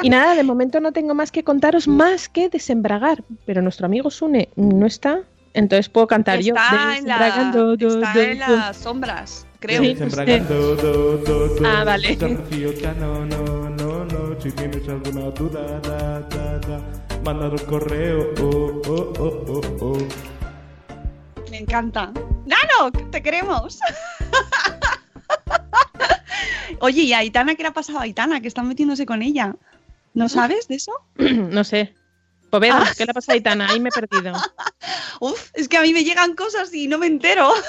Y 0.02 0.08
nada, 0.08 0.34
de 0.34 0.42
momento 0.42 0.80
no 0.80 0.92
tengo 0.92 1.12
más 1.14 1.30
que 1.30 1.44
contaros 1.44 1.86
más 1.86 2.30
que 2.30 2.48
desembragar, 2.48 3.22
pero 3.44 3.60
nuestro 3.60 3.84
amigo 3.84 4.10
Sune 4.10 4.48
no 4.56 4.86
está, 4.86 5.22
entonces 5.52 5.90
puedo 5.90 6.06
cantar 6.06 6.40
yo. 6.40 6.54
Está, 6.54 6.96
en, 6.96 7.06
la, 7.06 7.18
Desembragando, 7.18 7.76
do, 7.76 7.88
está 7.88 8.14
do, 8.14 8.20
en 8.20 8.38
do. 8.38 8.56
las 8.56 8.76
sombras, 8.78 9.46
creo. 9.60 9.82
Sí. 9.82 9.96
Sembragando, 9.96 10.76
do, 10.76 11.16
do, 11.18 11.48
do. 11.56 11.66
Ah, 11.66 11.84
vale. 11.84 12.16
Desafío 12.16 12.72
ya 12.72 12.94
no, 12.94 13.26
no, 13.26 13.68
no, 13.70 14.04
no. 14.06 14.40
Si 14.40 14.50
tienes 14.52 14.88
alguna 14.88 15.30
duda, 15.30 15.80
da, 15.80 16.20
da, 16.20 16.58
da. 16.60 16.80
Mándalo 17.22 17.56
un 17.60 17.66
correo, 17.66 18.32
oh, 18.40 18.80
oh, 18.86 19.12
oh, 19.18 19.44
oh, 19.48 19.60
oh. 19.80 20.33
Me 21.54 21.60
encanta. 21.60 22.12
¡Nano! 22.46 22.90
¡Te 23.12 23.22
queremos! 23.22 23.78
Oye, 26.80 27.02
¿y 27.02 27.12
a 27.12 27.18
Aitana 27.18 27.54
qué 27.54 27.62
le 27.62 27.68
ha 27.68 27.72
pasado 27.72 28.00
a 28.00 28.02
Aitana? 28.02 28.40
Que 28.40 28.48
están 28.48 28.66
metiéndose 28.66 29.06
con 29.06 29.22
ella. 29.22 29.54
¿No 30.14 30.28
sabes 30.28 30.66
de 30.66 30.74
eso? 30.74 30.90
no 31.16 31.62
sé. 31.62 31.94
Poveda, 32.54 32.84
Ah. 32.86 32.92
¿qué 32.96 33.04
le 33.04 33.12
pasa 33.12 33.32
a 33.32 33.34
Aitana? 33.34 33.68
Ahí 33.68 33.80
me 33.80 33.88
he 33.88 33.92
perdido. 34.00 34.32
Uf, 35.20 35.50
es 35.54 35.66
que 35.68 35.76
a 35.76 35.82
mí 35.82 35.92
me 35.92 36.04
llegan 36.04 36.36
cosas 36.36 36.72
y 36.72 36.86
no 36.86 36.98
me 36.98 37.06
entero. 37.08 37.50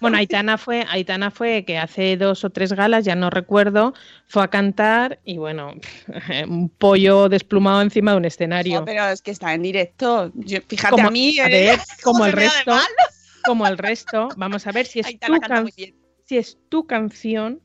Bueno, 0.00 0.16
Aitana 0.16 0.56
fue, 0.58 0.86
Aitana 0.88 1.32
fue 1.32 1.64
que 1.64 1.76
hace 1.76 2.16
dos 2.16 2.44
o 2.44 2.50
tres 2.50 2.72
galas, 2.72 3.04
ya 3.04 3.16
no 3.16 3.30
recuerdo, 3.30 3.94
fue 4.28 4.44
a 4.44 4.48
cantar 4.48 5.18
y 5.24 5.38
bueno, 5.38 5.72
un 6.48 6.68
pollo 6.68 7.28
desplumado 7.28 7.82
encima 7.82 8.12
de 8.12 8.16
un 8.18 8.24
escenario. 8.24 8.78
No, 8.78 8.84
pero 8.84 9.08
es 9.08 9.20
que 9.22 9.32
está 9.32 9.52
en 9.54 9.62
directo. 9.62 10.30
Yo- 10.34 10.60
fíjate 10.68 10.92
Como- 10.94 11.08
a 11.08 11.10
mí. 11.10 11.40
a 11.40 11.48
eh, 11.48 11.50
ver, 11.50 11.80
como 12.04 12.24
el 12.26 12.32
resto, 12.32 12.76
como 13.44 13.66
el 13.66 13.76
resto, 13.76 14.28
vamos 14.36 14.66
a 14.68 14.72
ver 14.72 14.86
si 14.86 15.00
es 15.00 15.06
Aitana 15.06 15.40
tu 15.40 15.48
can- 15.48 15.68
si 16.24 16.36
es 16.38 16.58
tu 16.68 16.86
canción, 16.86 17.60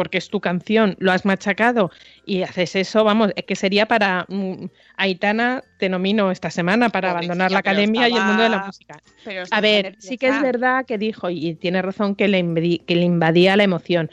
porque 0.00 0.16
es 0.16 0.30
tu 0.30 0.40
canción, 0.40 0.96
lo 0.98 1.12
has 1.12 1.26
machacado 1.26 1.90
y 2.24 2.40
haces 2.40 2.74
eso, 2.74 3.04
vamos, 3.04 3.32
es 3.36 3.44
que 3.44 3.54
sería 3.54 3.84
para 3.84 4.24
mm, 4.30 4.64
Aitana, 4.96 5.62
te 5.78 5.90
nomino 5.90 6.30
esta 6.30 6.50
semana 6.50 6.88
para 6.88 7.10
abandonar 7.10 7.50
la 7.50 7.58
academia 7.58 8.08
y 8.08 8.14
el 8.14 8.22
mundo 8.24 8.44
de 8.44 8.48
la 8.48 8.64
música. 8.64 8.98
Pero 9.22 9.42
A 9.50 9.60
ver, 9.60 9.96
sí 9.98 10.16
que 10.16 10.28
es 10.28 10.40
verdad 10.40 10.86
que 10.86 10.96
dijo, 10.96 11.28
y 11.28 11.54
tiene 11.56 11.82
razón, 11.82 12.14
que 12.14 12.28
le, 12.28 12.78
que 12.86 12.96
le 12.96 13.04
invadía 13.04 13.58
la 13.58 13.64
emoción. 13.64 14.10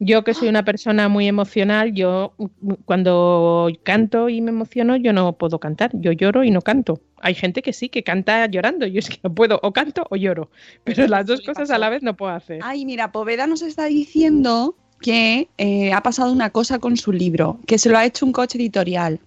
Yo 0.00 0.24
que 0.24 0.34
soy 0.34 0.48
una 0.48 0.64
persona 0.64 1.08
muy 1.08 1.28
emocional, 1.28 1.94
yo 1.94 2.34
mm, 2.38 2.72
cuando 2.84 3.68
canto 3.84 4.28
y 4.28 4.40
me 4.40 4.50
emociono, 4.50 4.96
yo 4.96 5.12
no 5.12 5.34
puedo 5.34 5.60
cantar, 5.60 5.92
yo 5.94 6.10
lloro 6.10 6.42
y 6.42 6.50
no 6.50 6.62
canto. 6.62 7.00
Hay 7.20 7.36
gente 7.36 7.62
que 7.62 7.72
sí, 7.72 7.88
que 7.90 8.02
canta 8.02 8.44
llorando, 8.46 8.88
yo 8.88 8.98
es 8.98 9.08
que 9.08 9.20
no 9.22 9.32
puedo, 9.32 9.60
o 9.62 9.72
canto 9.72 10.04
o 10.10 10.16
lloro, 10.16 10.50
pero 10.82 11.06
las 11.06 11.26
dos 11.26 11.42
cosas 11.42 11.68
pasó. 11.68 11.74
a 11.74 11.78
la 11.78 11.90
vez 11.90 12.02
no 12.02 12.16
puedo 12.16 12.32
hacer. 12.32 12.58
Ay, 12.64 12.84
mira, 12.84 13.12
Poveda 13.12 13.46
nos 13.46 13.62
está 13.62 13.84
diciendo 13.84 14.74
que 15.00 15.48
eh, 15.58 15.92
ha 15.92 16.02
pasado 16.02 16.32
una 16.32 16.50
cosa 16.50 16.78
con 16.78 16.96
su 16.96 17.12
libro, 17.12 17.58
que 17.66 17.78
se 17.78 17.88
lo 17.88 17.98
ha 17.98 18.04
hecho 18.04 18.26
un 18.26 18.32
coche 18.32 18.58
editorial, 18.58 19.20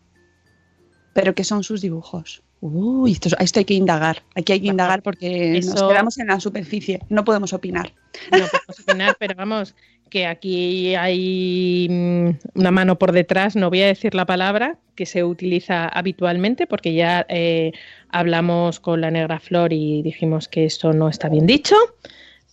pero 1.14 1.34
que 1.34 1.44
son 1.44 1.64
sus 1.64 1.82
dibujos. 1.82 2.44
Uy, 2.62 3.14
esto, 3.14 3.30
esto 3.40 3.60
hay 3.60 3.66
que 3.66 3.74
indagar, 3.74 4.22
aquí 4.36 4.54
hay 4.54 4.62
que 4.62 4.68
indagar 4.68 5.02
porque 5.02 5.60
nos 5.64 5.82
quedamos 5.82 6.20
en 6.20 6.28
la 6.28 6.40
superficie, 6.40 7.02
no 7.10 7.26
podemos 7.26 7.54
opinar. 7.54 7.92
No 8.32 8.46
podemos 8.46 8.80
opinar, 8.82 9.16
pero 9.20 9.34
vamos, 9.36 9.74
que 10.12 10.28
aquí 10.28 10.94
hay 10.94 11.88
mm, 11.90 12.60
una 12.60 12.70
mano 12.70 13.00
por 13.00 13.14
detrás, 13.14 13.56
no 13.56 13.70
voy 13.70 13.82
a 13.82 13.88
decir 13.88 14.14
la 14.14 14.28
palabra 14.28 14.78
que 14.94 15.08
se 15.08 15.24
utiliza 15.24 15.88
habitualmente, 15.88 16.68
porque 16.68 16.94
ya 16.94 17.26
eh, 17.30 17.72
hablamos 18.10 18.80
con 18.80 19.02
la 19.02 19.10
negra 19.10 19.40
flor 19.40 19.74
y 19.74 20.04
dijimos 20.04 20.48
que 20.48 20.66
esto 20.66 20.94
no 20.94 21.10
está 21.10 21.30
bien 21.30 21.48
dicho, 21.48 21.76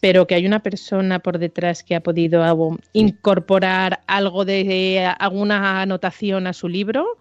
pero 0.01 0.27
que 0.27 0.35
hay 0.35 0.47
una 0.47 0.63
persona 0.63 1.19
por 1.19 1.39
detrás 1.39 1.83
que 1.83 1.95
ha 1.97 2.01
podido 2.03 2.43
algo- 2.45 2.79
incorporar 2.93 4.01
algo 4.07 4.45
de 4.45 5.05
alguna 5.19 5.83
anotación 5.83 6.47
a 6.47 6.53
su 6.53 6.69
libro, 6.69 7.19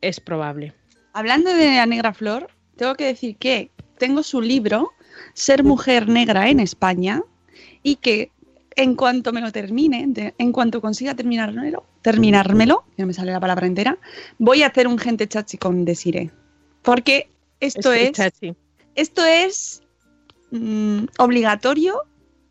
es 0.00 0.20
probable. 0.20 0.72
Hablando 1.12 1.52
de 1.52 1.76
la 1.76 1.86
negra 1.86 2.12
flor, 2.12 2.48
tengo 2.76 2.94
que 2.94 3.06
decir 3.06 3.36
que 3.36 3.70
tengo 3.98 4.22
su 4.22 4.40
libro, 4.40 4.90
Ser 5.32 5.64
mujer 5.64 6.08
negra 6.08 6.50
en 6.50 6.60
España, 6.60 7.22
y 7.82 7.96
que 7.96 8.30
en 8.76 8.94
cuanto 8.94 9.32
me 9.32 9.40
lo 9.40 9.50
termine, 9.50 10.04
de- 10.08 10.34
en 10.36 10.52
cuanto 10.52 10.82
consiga 10.82 11.14
terminármelo, 11.14 11.86
terminármelo, 12.02 12.84
que 12.94 13.02
no 13.02 13.06
me 13.06 13.14
sale 13.14 13.32
la 13.32 13.40
palabra 13.40 13.66
entera, 13.66 13.96
voy 14.38 14.62
a 14.62 14.66
hacer 14.66 14.86
un 14.86 14.98
gente 14.98 15.26
chachi 15.26 15.56
con 15.56 15.86
Desire. 15.86 16.30
Porque 16.82 17.30
esto 17.60 17.92
Estoy 17.92 17.98
es, 18.00 18.12
chachi. 18.12 18.54
esto 18.94 19.24
es 19.24 19.82
mm, 20.58 21.06
obligatorio 21.18 22.02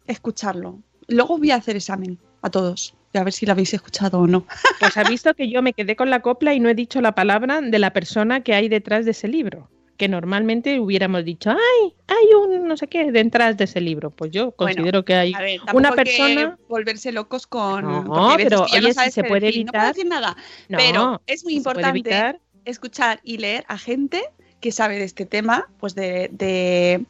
escucharlo. 0.08 0.80
Luego 1.08 1.38
voy 1.38 1.52
a 1.52 1.56
hacer 1.56 1.76
examen 1.76 2.18
a 2.41 2.50
todos, 2.50 2.96
a 3.13 3.24
ver 3.24 3.34
si 3.34 3.46
lo 3.46 3.54
habéis 3.54 3.74
escuchado 3.74 4.20
o 4.20 4.28
no. 4.28 4.46
Pues 4.80 4.98
ha 4.98 5.04
visto 5.04 5.34
que 5.34 5.50
yo 5.50 5.62
me 5.62 5.74
quedé 5.74 5.96
con 5.96 6.10
la 6.10 6.22
copla 6.22 6.54
y 6.54 6.60
no 6.60 6.70
he 6.70 6.76
dicho 6.76 7.02
la 7.02 7.13
palabra 7.15 7.62
de 7.62 7.80
la 7.80 7.91
persona 7.94 8.41
que 8.41 8.54
hay 8.54 8.70
detrás 8.70 9.06
de 9.06 9.12
ese 9.12 9.28
libro. 9.28 9.70
Que 9.98 10.10
normalmente 10.10 10.78
hubiéramos 10.82 11.24
dicho, 11.24 11.52
ay, 11.52 11.94
hay 12.08 12.34
un 12.34 12.68
no 12.68 12.76
sé 12.76 12.88
qué 12.88 13.13
detrás 13.13 13.56
de 13.56 13.63
ese 13.63 13.80
libro. 13.80 14.10
Pues 14.12 14.30
yo 14.32 14.52
considero 14.52 15.06
que 15.06 15.13
hay 15.15 15.34
ver, 15.34 15.62
una 15.74 15.89
hay 15.89 15.96
que 15.96 16.04
persona. 16.04 16.58
volverse 16.68 17.13
locos 17.13 17.48
con. 17.48 17.86
No, 17.86 18.34
pero, 18.36 18.60
no 18.60 18.68
si 18.68 19.12
se 19.12 19.24
puede 19.24 19.46
decir. 19.48 19.65
No 19.65 19.72
puedo 19.72 19.84
evitar- 19.84 19.88
decir 19.94 20.06
nada. 20.06 20.36
No, 20.68 20.78
pero 20.78 21.22
es 21.28 21.46
muy 21.46 21.56
importante 21.56 22.38
escuchar 22.65 23.22
y 23.24 23.38
leer 23.38 23.63
a 23.70 23.78
gente 23.78 24.22
que 24.60 24.74
sabe 24.74 24.98
de 24.98 25.06
este 25.06 25.26
tema, 25.26 25.70
pues 25.80 25.96
de, 25.96 26.30
de 26.34 27.06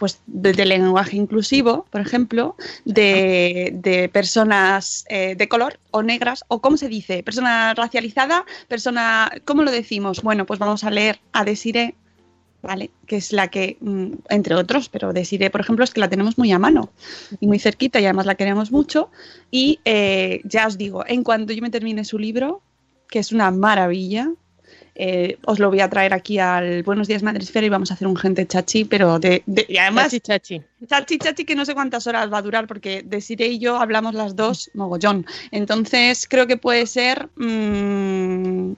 pues 0.00 0.22
de, 0.26 0.54
de 0.54 0.64
lenguaje 0.64 1.14
inclusivo, 1.18 1.84
por 1.90 2.00
ejemplo, 2.00 2.56
de, 2.86 3.70
de 3.74 4.08
personas 4.08 5.04
eh, 5.10 5.34
de 5.36 5.46
color 5.46 5.78
o 5.90 6.02
negras, 6.02 6.42
o 6.48 6.62
cómo 6.62 6.78
se 6.78 6.88
dice, 6.88 7.22
persona 7.22 7.74
racializada, 7.74 8.46
persona, 8.66 9.30
¿cómo 9.44 9.62
lo 9.62 9.70
decimos? 9.70 10.22
Bueno, 10.22 10.46
pues 10.46 10.58
vamos 10.58 10.84
a 10.84 10.90
leer 10.90 11.20
a 11.34 11.44
Desire, 11.44 11.96
¿vale? 12.62 12.90
Que 13.06 13.16
es 13.16 13.30
la 13.34 13.48
que, 13.48 13.76
mm, 13.78 14.12
entre 14.30 14.54
otros, 14.54 14.88
pero 14.88 15.12
Desire, 15.12 15.50
por 15.50 15.60
ejemplo, 15.60 15.84
es 15.84 15.92
que 15.92 16.00
la 16.00 16.08
tenemos 16.08 16.38
muy 16.38 16.50
a 16.50 16.58
mano 16.58 16.90
y 17.38 17.46
muy 17.46 17.58
cerquita 17.58 18.00
y 18.00 18.06
además 18.06 18.24
la 18.24 18.36
queremos 18.36 18.72
mucho. 18.72 19.10
Y 19.50 19.80
eh, 19.84 20.40
ya 20.44 20.66
os 20.66 20.78
digo, 20.78 21.04
en 21.06 21.22
cuanto 21.24 21.52
yo 21.52 21.60
me 21.60 21.68
termine 21.68 22.06
su 22.06 22.18
libro, 22.18 22.62
que 23.06 23.18
es 23.18 23.32
una 23.32 23.50
maravilla, 23.50 24.30
eh, 24.94 25.38
os 25.46 25.58
lo 25.58 25.68
voy 25.68 25.80
a 25.80 25.88
traer 25.88 26.12
aquí 26.12 26.38
al 26.38 26.82
Buenos 26.82 27.08
Días 27.08 27.22
Madresfera 27.22 27.66
y 27.66 27.68
vamos 27.70 27.90
a 27.90 27.94
hacer 27.94 28.06
un 28.08 28.16
gente 28.16 28.46
chachi, 28.46 28.84
pero 28.84 29.18
de, 29.18 29.42
de- 29.46 29.66
y 29.68 29.76
además 29.78 30.04
Chachi, 30.06 30.20
chachi. 30.20 30.62
chachi 30.88 31.18
chachi 31.18 31.44
que 31.44 31.54
no 31.54 31.64
sé 31.64 31.74
cuántas 31.74 32.06
horas 32.06 32.32
va 32.32 32.38
a 32.38 32.42
durar 32.42 32.66
porque 32.66 33.02
Desiree 33.04 33.48
y 33.48 33.58
yo 33.58 33.76
hablamos 33.80 34.14
las 34.14 34.36
dos 34.36 34.70
mogollón. 34.74 35.26
Entonces 35.50 36.26
creo 36.28 36.46
que 36.46 36.56
puede 36.56 36.86
ser 36.86 37.28
mm, 37.36 38.72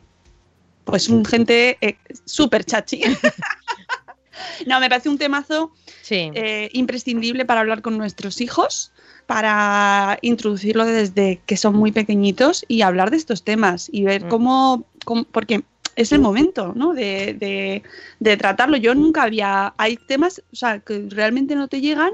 pues 0.85 1.09
un 1.09 1.25
gente 1.25 1.79
eh, 1.81 1.97
súper 2.25 2.65
chachi. 2.65 3.03
no, 4.67 4.81
me 4.81 4.89
parece 4.89 5.09
un 5.09 5.19
temazo 5.19 5.73
Sí. 6.03 6.31
eh, 6.35 6.69
imprescindible 6.73 7.45
para 7.45 7.61
hablar 7.61 7.81
con 7.81 7.97
nuestros 7.97 8.41
hijos, 8.41 8.93
para 9.27 10.19
introducirlo 10.23 10.85
desde 10.85 11.41
que 11.47 11.57
son 11.57 11.77
muy 11.77 11.93
pequeñitos 11.93 12.65
y 12.69 12.83
hablar 12.83 13.11
de 13.11 13.17
estos 13.19 13.45
temas 13.45 13.89
y 13.93 14.03
ver 14.05 14.25
Mm. 14.25 14.29
cómo, 14.29 14.85
cómo- 15.05 15.25
porque 15.25 15.63
es 15.97 16.13
el 16.13 16.21
momento, 16.21 16.73
¿no? 16.75 16.93
De, 16.95 17.83
de- 18.21 18.37
tratarlo. 18.37 18.77
Yo 18.77 18.95
nunca 18.95 19.23
había, 19.25 19.75
hay 19.77 19.97
temas, 19.97 20.43
o 20.53 20.57
sea, 20.57 20.81
que 20.81 21.07
realmente 21.09 21.55
no 21.55 21.69
te 21.69 21.81
llegan 21.81 22.13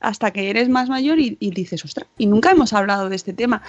hasta 0.00 0.30
que 0.30 0.48
eres 0.48 0.68
más 0.68 0.88
mayor 0.88 1.18
y, 1.18 1.36
y 1.38 1.50
dices, 1.50 1.84
ostras, 1.84 2.08
y 2.16 2.26
nunca 2.26 2.50
hemos 2.50 2.72
hablado 2.72 3.08
de 3.08 3.16
este 3.16 3.32
tema. 3.32 3.62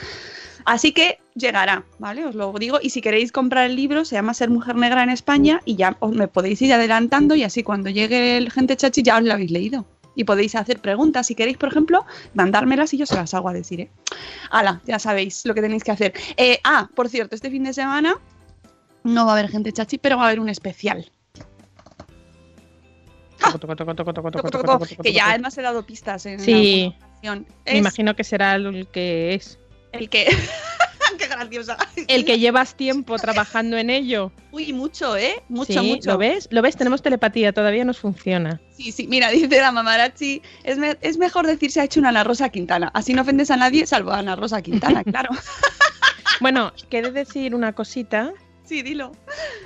Así 0.63 0.91
que 0.91 1.19
llegará, 1.33 1.85
¿vale? 1.97 2.25
Os 2.25 2.35
lo 2.35 2.51
digo. 2.53 2.79
Y 2.81 2.89
si 2.89 3.01
queréis 3.01 3.31
comprar 3.31 3.69
el 3.69 3.75
libro, 3.75 4.03
se 4.03 4.15
llama 4.15 4.33
Ser 4.33 4.49
Mujer 4.49 4.75
Negra 4.75 5.03
en 5.03 5.09
España 5.09 5.61
y 5.65 5.75
ya 5.77 5.95
os 5.99 6.11
me 6.13 6.27
podéis 6.27 6.61
ir 6.61 6.73
adelantando 6.73 7.35
y 7.35 7.43
así 7.43 7.63
cuando 7.63 7.89
llegue 7.89 8.37
el 8.37 8.51
gente 8.51 8.75
chachi 8.75 9.01
ya 9.01 9.17
os 9.17 9.23
lo 9.23 9.33
habéis 9.33 9.51
leído. 9.51 9.85
Y 10.13 10.23
podéis 10.23 10.55
hacer 10.55 10.79
preguntas. 10.79 11.27
Si 11.27 11.35
queréis, 11.35 11.57
por 11.57 11.69
ejemplo, 11.69 12.05
mandármelas 12.33 12.93
y 12.93 12.97
yo 12.97 13.05
se 13.05 13.15
las 13.15 13.33
hago 13.33 13.49
a 13.49 13.53
decir, 13.53 13.81
¿eh? 13.81 13.89
Hala, 14.49 14.81
ya 14.85 14.97
sabéis 14.97 15.45
lo 15.45 15.53
que 15.53 15.61
tenéis 15.61 15.83
que 15.83 15.91
hacer. 15.91 16.13
Eh, 16.37 16.59
ah, 16.63 16.89
por 16.95 17.07
cierto, 17.07 17.35
este 17.35 17.51
fin 17.51 17.63
de 17.63 17.71
semana 17.73 18.17
no 19.03 19.25
va 19.25 19.31
a 19.33 19.37
haber 19.39 19.49
gente 19.51 19.71
chachi, 19.71 19.97
pero 19.97 20.17
va 20.17 20.23
a 20.23 20.27
haber 20.27 20.39
un 20.39 20.49
especial. 20.49 21.11
Toco, 23.39 23.59
toco, 23.59 23.75
toco, 23.75 23.95
toco, 23.95 24.13
toco, 24.13 24.31
Toco, 24.31 24.49
toco, 24.49 24.49
toco, 24.49 24.49
toco, 24.77 24.85
toco, 24.87 25.03
que 25.03 25.13
ya 25.13 25.29
además 25.29 25.57
he 25.57 25.61
dado 25.61 25.85
pistas 25.85 26.25
en 26.25 26.39
Sí. 26.39 26.93
Me 27.23 27.43
Es 27.65 27.77
imagino 27.77 28.15
que 28.15 28.23
será 28.23 28.55
el 28.55 28.87
que 28.91 29.33
es. 29.35 29.59
el 29.91 30.09
que. 30.09 30.27
Qué 31.17 31.25
graciosa. 31.27 31.77
El 32.07 32.25
que 32.25 32.37
llevas 32.37 32.75
tiempo 32.75 33.15
trabajando 33.17 33.75
en 33.77 33.89
ello. 33.89 34.31
Uy, 34.51 34.71
mucho, 34.73 35.15
¿eh? 35.17 35.41
Mucho, 35.49 35.73
Sí, 35.81 35.93
mucho. 35.93 36.11
¿Lo 36.11 36.17
ves? 36.19 36.47
¿Lo 36.51 36.61
ves? 36.61 36.75
Tenemos 36.75 37.01
telepatía, 37.01 37.53
todavía 37.53 37.85
nos 37.85 37.97
funciona. 37.97 38.61
Sí, 38.75 38.91
sí, 38.91 39.07
mira, 39.07 39.29
dice 39.31 39.59
la 39.59 39.71
mamarachi, 39.71 40.41
es, 40.63 40.77
me- 40.77 40.97
es 41.01 41.17
mejor 41.17 41.47
decir 41.47 41.71
se 41.71 41.79
ha 41.81 41.85
hecho 41.85 41.99
una 41.99 42.09
Ana 42.09 42.23
Rosa 42.23 42.49
Quintana. 42.49 42.91
Así 42.93 43.13
no 43.13 43.21
ofendes 43.23 43.49
a 43.49 43.57
nadie, 43.57 43.87
salvo 43.87 44.11
a 44.11 44.19
Ana 44.19 44.35
Rosa 44.35 44.61
Quintana, 44.61 45.03
claro. 45.05 45.29
Bueno, 46.39 46.71
quiere 46.89 47.11
decir 47.11 47.55
una 47.55 47.73
cosita, 47.73 48.31
Sí, 48.67 48.81
dilo. 48.83 49.11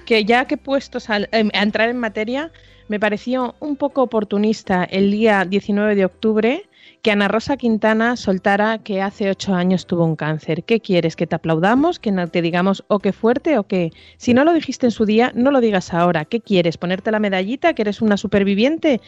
que 0.06 0.24
ya 0.26 0.46
que 0.46 0.58
puestos 0.58 1.10
al- 1.10 1.28
em, 1.32 1.50
a 1.54 1.64
entrar 1.64 1.90
en 1.90 1.98
materia, 1.98 2.52
me 2.88 3.00
pareció 3.00 3.56
un 3.60 3.76
poco 3.76 4.04
oportunista 4.04 4.84
el 4.84 5.12
día 5.12 5.44
19 5.46 5.96
de 5.96 6.06
octubre 6.06 6.64
que 7.02 7.10
Ana 7.12 7.28
Rosa 7.28 7.58
Quintana 7.58 8.16
soltara 8.16 8.78
que 8.80 9.02
hace 9.02 9.30
ocho 9.32 9.56
años 9.56 9.88
tuvo 9.88 10.06
un 10.06 10.16
cáncer. 10.16 10.64
¿Qué 10.64 10.80
quieres? 10.82 11.16
¿Que 11.16 11.26
te 11.26 11.36
aplaudamos? 11.36 11.98
¿Que 12.00 12.12
te 12.32 12.42
digamos 12.44 12.84
o 12.90 13.00
qué 13.00 13.12
fuerte 13.12 13.58
o 13.58 13.64
qué? 13.64 13.92
Si 14.18 14.36
no 14.36 14.44
lo 14.46 14.54
dijiste 14.54 14.86
en 14.86 14.92
su 14.92 15.06
día, 15.06 15.32
no 15.34 15.50
lo 15.50 15.62
digas 15.62 15.94
ahora. 15.96 16.26
¿Qué 16.26 16.42
quieres? 16.42 16.78
¿Ponerte 16.78 17.10
la 17.12 17.20
medallita? 17.20 17.74
¿Que 17.74 17.82
eres 17.82 18.02
una 18.02 18.18
superviviente? 18.18 19.02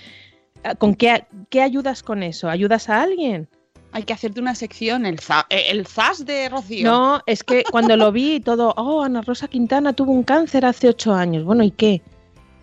Ah, 0.64 0.74
¿Con 0.76 0.96
qué, 0.96 1.26
qué 1.50 1.62
ayudas 1.62 2.02
con 2.02 2.24
eso? 2.24 2.50
¿Ayudas 2.50 2.90
a 2.90 3.02
alguien? 3.04 3.48
Hay 3.94 4.04
que 4.04 4.14
hacerte 4.14 4.42
una 4.42 4.56
sección, 4.56 5.06
el, 5.06 5.20
za- 5.20 5.46
eh, 5.50 5.66
el 5.70 5.86
zas 5.88 6.26
de 6.26 6.50
Rocío. 6.50 6.90
No, 6.90 7.22
es 7.28 7.44
que 7.44 7.64
cuando 7.72 7.96
lo 7.96 8.12
vi 8.12 8.36
y 8.36 8.40
todo, 8.40 8.74
oh, 8.76 9.04
Ana 9.04 9.22
Rosa 9.22 9.48
Quintana 9.48 9.94
tuvo 9.94 10.12
un 10.12 10.24
cáncer 10.24 10.66
hace 10.66 10.90
ocho 10.90 11.14
años. 11.14 11.44
Bueno, 11.46 11.64
¿y 11.64 11.72
qué? 11.72 12.02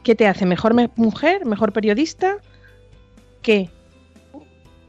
¿Qué 0.02 0.14
te 0.14 0.26
hace? 0.26 0.44
¿Mejor 0.46 0.74
me- 0.74 0.90
mujer? 0.96 1.46
¿Mejor 1.46 1.72
periodista? 1.72 2.38
¿Qué? 3.42 3.70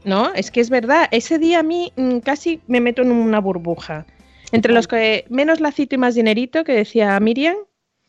No, 0.04 0.32
es 0.34 0.50
que 0.50 0.60
es 0.60 0.68
verdad. 0.68 1.06
Ese 1.12 1.38
día 1.38 1.60
a 1.60 1.62
mí 1.62 1.92
mm, 1.96 2.18
casi 2.18 2.60
me 2.66 2.80
meto 2.80 3.02
en 3.02 3.12
una 3.12 3.38
burbuja. 3.40 4.04
Entre 4.50 4.72
los 4.72 4.88
que 4.88 5.24
menos 5.30 5.60
lacito 5.60 5.94
y 5.94 5.98
más 5.98 6.14
dinerito, 6.14 6.64
que 6.64 6.72
decía 6.72 7.18
Miriam. 7.20 7.56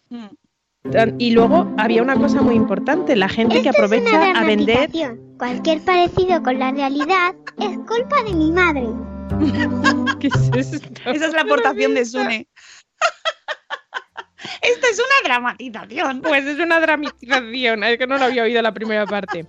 Mm. 0.10 0.26
Y 1.18 1.32
luego 1.32 1.74
había 1.78 2.02
una 2.02 2.16
cosa 2.16 2.42
muy 2.42 2.56
importante, 2.56 3.16
la 3.16 3.30
gente 3.30 3.62
que 3.62 3.70
Esto 3.70 3.86
es 3.86 3.92
una 3.92 4.02
aprovecha 4.02 4.32
a 4.40 4.44
vender... 4.44 4.90
Cualquier 5.38 5.82
parecido 5.82 6.42
con 6.44 6.60
la 6.60 6.72
realidad 6.72 7.36
es 7.60 7.78
culpa 7.88 8.24
de 8.26 8.34
mi 8.34 8.52
madre. 8.52 8.88
¿Qué 10.20 10.28
es 10.28 10.74
esto? 10.74 10.90
Esa 11.06 11.28
es 11.28 11.34
la 11.34 11.42
aportación 11.42 11.94
de 11.94 12.06
Sune. 12.06 12.48
Esto 14.62 14.88
es 14.92 14.98
una 15.00 15.30
dramatización. 15.34 16.22
Pues 16.22 16.46
es 16.46 16.60
una 16.60 16.80
dramatización, 16.80 17.84
es 17.84 17.98
que 17.98 18.08
no 18.08 18.18
lo 18.18 18.26
había 18.26 18.44
oído 18.44 18.62
la 18.62 18.74
primera 18.74 19.06
parte. 19.06 19.46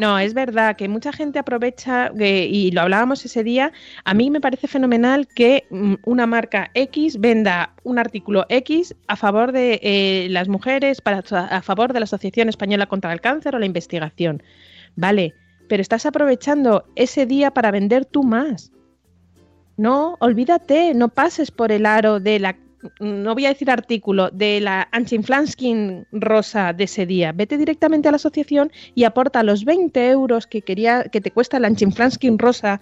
No, 0.00 0.18
es 0.18 0.34
verdad 0.34 0.76
que 0.76 0.88
mucha 0.88 1.12
gente 1.12 1.38
aprovecha, 1.38 2.10
que- 2.16 2.46
y 2.46 2.70
lo 2.70 2.82
hablábamos 2.82 3.24
ese 3.24 3.42
día, 3.44 3.72
a 4.04 4.14
mí 4.14 4.30
me 4.30 4.40
parece 4.40 4.66
fenomenal 4.68 5.28
que 5.28 5.64
mm, 5.70 5.94
una 6.04 6.26
marca 6.26 6.70
X 6.74 7.20
venda 7.20 7.74
un 7.82 7.98
artículo 7.98 8.46
X 8.48 8.94
a 9.08 9.16
favor 9.16 9.52
de 9.52 9.80
eh, 9.82 10.28
las 10.30 10.48
mujeres, 10.48 11.02
a 11.04 11.62
favor 11.62 11.92
de 11.92 12.00
la 12.00 12.04
Asociación 12.04 12.48
Española 12.48 12.86
contra 12.86 13.12
el 13.12 13.20
Cáncer 13.20 13.54
o 13.54 13.58
la 13.58 13.66
investigación. 13.66 14.42
Vale, 14.96 15.34
pero 15.68 15.82
estás 15.82 16.06
aprovechando 16.06 16.84
ese 16.96 17.26
día 17.26 17.52
para 17.52 17.70
vender 17.70 18.04
tú 18.04 18.22
más. 18.24 18.72
No, 19.76 20.16
olvídate, 20.20 20.92
no 20.94 21.08
pases 21.08 21.50
por 21.50 21.72
el 21.72 21.86
aro 21.86 22.20
de 22.20 22.38
la, 22.38 22.56
no 22.98 23.34
voy 23.34 23.46
a 23.46 23.50
decir 23.50 23.70
artículo, 23.70 24.30
de 24.30 24.60
la 24.60 24.88
Anchinflanskin 24.92 26.06
rosa 26.12 26.72
de 26.72 26.84
ese 26.84 27.06
día. 27.06 27.32
Vete 27.32 27.58
directamente 27.58 28.08
a 28.08 28.12
la 28.12 28.16
asociación 28.16 28.72
y 28.94 29.04
aporta 29.04 29.42
los 29.42 29.64
20 29.64 30.10
euros 30.10 30.46
que, 30.46 30.62
quería, 30.62 31.04
que 31.04 31.20
te 31.20 31.30
cuesta 31.30 31.58
la 31.58 31.68
Anchinflanskin 31.68 32.38
rosa 32.38 32.80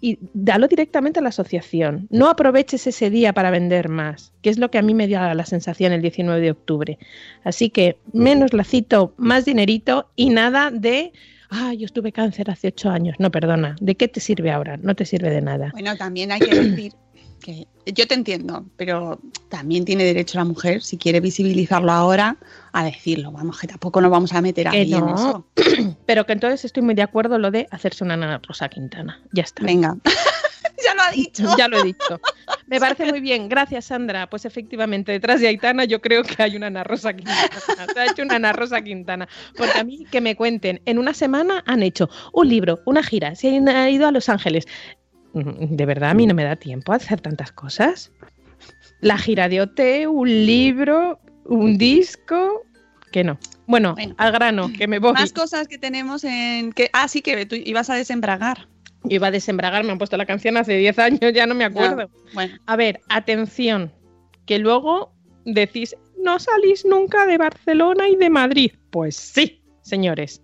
y 0.00 0.18
dalo 0.34 0.66
directamente 0.66 1.20
a 1.20 1.22
la 1.22 1.28
asociación. 1.28 2.08
No 2.10 2.28
aproveches 2.28 2.86
ese 2.86 3.08
día 3.08 3.32
para 3.32 3.50
vender 3.50 3.88
más, 3.88 4.32
que 4.42 4.50
es 4.50 4.58
lo 4.58 4.70
que 4.70 4.78
a 4.78 4.82
mí 4.82 4.94
me 4.94 5.06
dio 5.06 5.20
la 5.32 5.46
sensación 5.46 5.92
el 5.92 6.02
19 6.02 6.40
de 6.40 6.50
octubre. 6.50 6.98
Así 7.44 7.70
que 7.70 7.98
menos 8.12 8.52
lacito, 8.52 9.14
más 9.16 9.44
dinerito 9.44 10.10
y 10.16 10.30
nada 10.30 10.70
de... 10.70 11.12
Ah, 11.50 11.72
yo 11.74 11.84
estuve 11.84 12.12
cáncer 12.12 12.50
hace 12.50 12.68
ocho 12.68 12.90
años. 12.90 13.16
No, 13.18 13.30
perdona. 13.30 13.76
¿De 13.80 13.94
qué 13.94 14.08
te 14.08 14.20
sirve 14.20 14.50
ahora? 14.50 14.78
No 14.78 14.94
te 14.94 15.04
sirve 15.04 15.30
de 15.30 15.42
nada. 15.42 15.68
Bueno, 15.72 15.96
también 15.96 16.32
hay 16.32 16.40
que 16.40 16.54
decir 16.54 16.94
que 17.42 17.66
yo 17.86 18.06
te 18.06 18.14
entiendo, 18.14 18.64
pero 18.76 19.18
también 19.48 19.84
tiene 19.84 20.04
derecho 20.04 20.38
la 20.38 20.44
mujer, 20.44 20.82
si 20.82 20.96
quiere 20.96 21.20
visibilizarlo 21.20 21.90
ahora, 21.92 22.36
a 22.72 22.84
decirlo. 22.84 23.32
Vamos, 23.32 23.58
que 23.58 23.66
tampoco 23.66 24.00
nos 24.00 24.10
vamos 24.10 24.32
a 24.32 24.40
meter 24.40 24.70
Que 24.70 24.78
ahí 24.78 24.94
en 24.94 25.00
no. 25.00 25.14
eso. 25.14 25.46
Pero 26.06 26.24
que 26.24 26.32
entonces 26.32 26.64
estoy 26.64 26.82
muy 26.82 26.94
de 26.94 27.02
acuerdo 27.02 27.38
lo 27.38 27.50
de 27.50 27.66
hacerse 27.70 28.04
una 28.04 28.14
Ana 28.14 28.40
Rosa 28.46 28.68
Quintana. 28.68 29.20
Ya 29.32 29.42
está. 29.42 29.64
Venga. 29.64 29.96
ya 30.84 30.94
lo 30.94 31.02
ha 31.02 31.10
dicho. 31.14 31.56
Ya 31.58 31.68
lo 31.68 31.80
he 31.80 31.84
dicho. 31.84 32.20
Me 32.66 32.80
parece 32.80 33.06
muy 33.06 33.20
bien. 33.20 33.48
Gracias, 33.48 33.86
Sandra. 33.86 34.30
Pues 34.30 34.44
efectivamente, 34.44 35.12
detrás 35.12 35.40
de 35.40 35.48
Aitana 35.48 35.84
yo 35.84 36.00
creo 36.00 36.22
que 36.22 36.42
hay 36.42 36.56
una 36.56 36.68
Ana 36.68 36.84
Rosa 36.84 37.12
Quintana. 37.14 37.48
Se 37.92 38.00
ha 38.00 38.06
hecho 38.06 38.22
una 38.22 38.36
Ana 38.36 38.52
Rosa 38.52 38.80
Quintana. 38.82 39.28
Porque 39.56 39.78
a 39.78 39.84
mí 39.84 40.06
que 40.10 40.20
me 40.20 40.36
cuenten, 40.36 40.80
en 40.86 40.98
una 40.98 41.14
semana 41.14 41.62
han 41.66 41.82
hecho 41.82 42.08
un 42.32 42.48
libro, 42.48 42.80
una 42.86 43.02
gira, 43.02 43.34
se 43.34 43.56
han 43.56 43.90
ido 43.90 44.06
a 44.06 44.12
Los 44.12 44.28
Ángeles. 44.28 44.66
De 45.34 45.86
verdad, 45.86 46.10
a 46.10 46.14
mí 46.14 46.26
no 46.26 46.34
me 46.34 46.44
da 46.44 46.56
tiempo 46.56 46.92
a 46.92 46.96
hacer 46.96 47.20
tantas 47.20 47.52
cosas. 47.52 48.12
La 49.00 49.18
gira 49.18 49.48
de 49.48 49.62
OT, 49.62 50.06
un 50.08 50.28
libro, 50.28 51.18
un 51.44 51.78
disco, 51.78 52.62
que 53.10 53.24
no. 53.24 53.38
Bueno, 53.66 53.94
Bueno. 53.94 54.14
al 54.18 54.32
grano, 54.32 54.70
que 54.76 54.86
me 54.86 54.98
voy. 54.98 55.12
Más 55.12 55.32
cosas 55.32 55.68
que 55.68 55.78
tenemos 55.78 56.24
en... 56.24 56.72
Que, 56.72 56.90
ah, 56.92 57.08
sí, 57.08 57.22
que 57.22 57.46
tú 57.46 57.56
ibas 57.56 57.90
a 57.90 57.94
desembragar. 57.94 58.68
Yo 59.04 59.16
iba 59.16 59.28
a 59.28 59.30
desembragar, 59.30 59.84
me 59.84 59.92
han 59.92 59.98
puesto 59.98 60.16
la 60.16 60.26
canción 60.26 60.56
hace 60.56 60.76
10 60.76 60.98
años, 60.98 61.32
ya 61.32 61.46
no 61.46 61.54
me 61.54 61.64
acuerdo. 61.64 62.08
Bueno, 62.34 62.54
A 62.66 62.76
ver, 62.76 63.00
atención, 63.08 63.92
que 64.46 64.58
luego 64.58 65.12
decís, 65.44 65.96
no 66.18 66.38
salís 66.38 66.84
nunca 66.84 67.26
de 67.26 67.38
Barcelona 67.38 68.08
y 68.08 68.16
de 68.16 68.30
Madrid. 68.30 68.72
Pues 68.90 69.16
sí, 69.16 69.62
señores. 69.82 70.42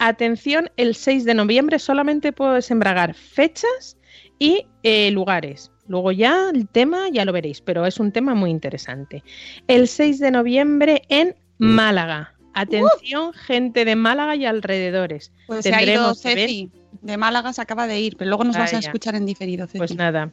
Atención, 0.00 0.70
el 0.76 0.96
6 0.96 1.24
de 1.24 1.34
noviembre 1.34 1.78
solamente 1.78 2.32
puedo 2.32 2.54
desembragar 2.54 3.14
fechas 3.14 3.96
y 4.42 4.66
eh, 4.82 5.12
lugares. 5.12 5.70
Luego 5.86 6.10
ya 6.10 6.50
el 6.52 6.68
tema 6.68 7.08
ya 7.12 7.24
lo 7.24 7.32
veréis, 7.32 7.60
pero 7.60 7.86
es 7.86 8.00
un 8.00 8.10
tema 8.10 8.34
muy 8.34 8.50
interesante. 8.50 9.22
El 9.68 9.86
6 9.86 10.18
de 10.18 10.32
noviembre 10.32 11.02
en 11.08 11.36
Málaga. 11.58 12.34
Atención, 12.54 13.32
gente 13.34 13.84
de 13.84 13.94
Málaga 13.94 14.34
y 14.34 14.44
alrededores. 14.44 15.30
pues 15.46 15.62
se 15.62 15.72
ha 15.72 15.82
ido 15.82 16.12
Tendremos 16.14 16.20
Ceci. 16.20 16.70
De 17.02 17.16
Málaga 17.16 17.52
se 17.52 17.62
acaba 17.62 17.86
de 17.86 18.00
ir, 18.00 18.16
pero 18.16 18.30
luego 18.30 18.42
nos 18.42 18.56
vas 18.56 18.74
a 18.74 18.78
escuchar 18.78 19.14
en 19.14 19.26
diferido, 19.26 19.66
Ceci. 19.66 19.78
Pues 19.78 19.94
nada. 19.94 20.32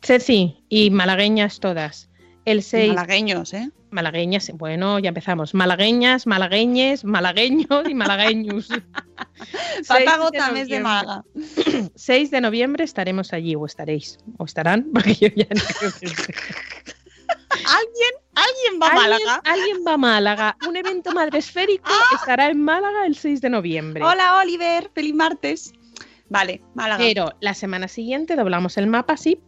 Ceci 0.00 0.64
y 0.70 0.90
malagueñas 0.90 1.60
todas. 1.60 2.09
El 2.50 2.64
6 2.64 2.88
Malagueños, 2.88 3.54
¿eh? 3.54 3.70
Malagueñas, 3.90 4.50
bueno, 4.54 4.98
ya 4.98 5.08
empezamos. 5.08 5.54
Malagueñas, 5.54 6.26
malagueñes, 6.26 7.04
malagueños 7.04 7.88
y 7.88 7.94
malagueños. 7.94 8.68
Pátago 9.88 10.30
6 10.30 10.32
de 10.32 10.38
también 10.38 10.68
de 10.68 10.80
noviembre. 10.80 10.82
Málaga. 10.82 11.24
6 11.94 12.30
de 12.32 12.40
noviembre 12.40 12.84
estaremos 12.84 13.32
allí, 13.32 13.54
o 13.54 13.66
estaréis, 13.66 14.18
o 14.38 14.44
estarán, 14.44 14.88
porque 14.94 15.14
yo 15.14 15.28
ya 15.28 15.46
no 15.48 15.62
creo 15.78 15.92
que. 16.00 16.06
¿Alguien? 17.66 18.14
¿Alguien 18.34 18.80
va 18.82 18.86
a 18.86 18.90
¿Alguien, 18.90 19.26
Málaga? 19.26 19.42
alguien 19.44 19.76
va 19.86 19.92
a 19.92 19.96
Málaga. 19.96 20.56
Un 20.66 20.76
evento 20.76 21.12
madresférico 21.12 21.90
estará 22.16 22.48
en 22.48 22.60
Málaga 22.62 23.06
el 23.06 23.14
6 23.14 23.40
de 23.40 23.50
noviembre. 23.50 24.04
Hola, 24.04 24.38
Oliver. 24.38 24.90
Feliz 24.92 25.14
martes. 25.14 25.72
Vale, 26.28 26.62
Málaga. 26.74 26.98
Pero 26.98 27.32
la 27.40 27.54
semana 27.54 27.86
siguiente 27.86 28.34
doblamos 28.34 28.76
el 28.76 28.88
mapa 28.88 29.12
así. 29.12 29.40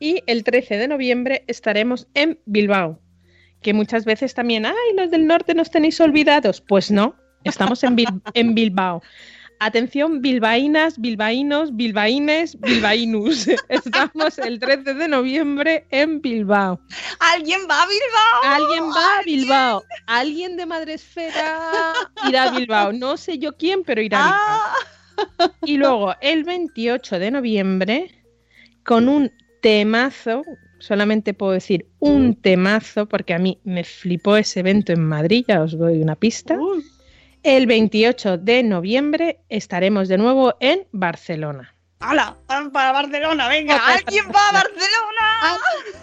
Y 0.00 0.22
el 0.26 0.44
13 0.44 0.76
de 0.78 0.88
noviembre 0.88 1.44
estaremos 1.46 2.06
en 2.14 2.38
Bilbao. 2.46 3.00
Que 3.62 3.72
muchas 3.74 4.04
veces 4.04 4.34
también, 4.34 4.66
ay, 4.66 4.74
los 4.96 5.10
del 5.10 5.26
norte 5.26 5.54
nos 5.54 5.70
tenéis 5.70 6.00
olvidados. 6.00 6.60
Pues 6.60 6.90
no, 6.90 7.16
estamos 7.44 7.82
en, 7.82 7.96
Bil- 7.96 8.22
en 8.34 8.54
Bilbao. 8.54 9.02
Atención, 9.60 10.22
bilbaínas, 10.22 11.00
bilbaínos, 11.00 11.74
bilbaínes, 11.74 12.60
bilbaínus. 12.60 13.48
Estamos 13.68 14.38
el 14.38 14.60
13 14.60 14.94
de 14.94 15.08
noviembre 15.08 15.84
en 15.90 16.20
Bilbao. 16.20 16.80
¿Alguien 17.18 17.62
va 17.68 17.82
a 17.82 17.86
Bilbao? 17.88 18.54
Alguien 18.54 18.84
va 18.84 19.18
a 19.18 19.22
Bilbao. 19.24 19.84
Alguien 20.06 20.56
de 20.56 20.64
Madresfera 20.64 21.92
irá 22.28 22.44
a 22.44 22.50
Bilbao. 22.52 22.92
No 22.92 23.16
sé 23.16 23.38
yo 23.40 23.56
quién, 23.56 23.82
pero 23.82 24.00
irá 24.00 24.20
a 24.20 24.30
Bilbao. 24.30 24.60
Ah, 25.40 25.52
Y 25.64 25.76
luego 25.76 26.14
el 26.20 26.44
28 26.44 27.18
de 27.18 27.30
noviembre, 27.32 28.22
con 28.84 29.08
un 29.08 29.32
temazo, 29.60 30.42
solamente 30.78 31.34
puedo 31.34 31.52
decir 31.52 31.86
un 31.98 32.34
temazo, 32.34 33.06
porque 33.06 33.34
a 33.34 33.38
mí 33.38 33.58
me 33.64 33.84
flipó 33.84 34.36
ese 34.36 34.60
evento 34.60 34.92
en 34.92 35.04
Madrid, 35.04 35.44
ya 35.48 35.62
os 35.62 35.76
doy 35.76 36.02
una 36.02 36.16
pista. 36.16 36.58
El 37.42 37.66
28 37.66 38.38
de 38.38 38.62
noviembre 38.62 39.40
estaremos 39.48 40.08
de 40.08 40.18
nuevo 40.18 40.54
en 40.60 40.86
Barcelona. 40.92 41.74
¡Hala! 42.00 42.36
Para 42.72 42.92
Barcelona, 42.92 43.48
venga. 43.48 43.76
¿Alguien 43.76 44.26
va 44.28 44.48
a 44.48 44.52
Barcelona? 44.52 45.58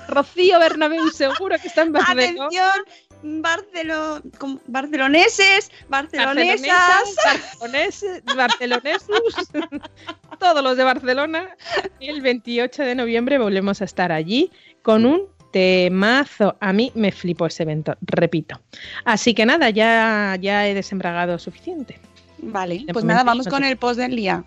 Rocío 0.09 0.59
Bernabéu 0.59 1.07
seguro 1.09 1.55
que 1.61 1.67
está 1.69 1.83
en 1.83 1.93
Barcelona. 1.93 2.45
Atención, 2.45 2.85
Barcelo... 3.25 4.21
barceloneses, 4.67 5.71
barcelonesas, 5.89 6.61
Barcelonesas, 6.61 8.23
barceloneses, 8.23 8.23
barcelonesus, 8.35 9.49
todos 10.45 10.63
los 10.63 10.77
de 10.77 10.83
Barcelona. 10.83 11.57
El 11.99 12.21
28 12.21 12.83
de 12.83 12.93
noviembre 12.93 13.39
volvemos 13.39 13.81
a 13.81 13.85
estar 13.85 14.11
allí 14.11 14.51
con 14.83 15.03
un 15.05 15.23
temazo. 15.51 16.55
A 16.59 16.71
mí 16.71 16.91
me 16.93 17.11
flipó 17.11 17.47
ese 17.47 17.63
evento, 17.63 17.95
repito. 18.01 18.61
Así 19.05 19.33
que 19.33 19.43
nada, 19.47 19.71
ya, 19.71 20.37
ya 20.39 20.67
he 20.67 20.75
desembragado 20.75 21.39
suficiente. 21.39 21.99
Vale, 22.37 22.83
De 22.85 22.93
pues 22.93 23.03
nada, 23.03 23.23
vamos 23.23 23.47
no 23.47 23.51
con 23.51 23.63
el 23.63 23.75
post 23.77 23.99
del 23.99 24.15
día. 24.15 24.43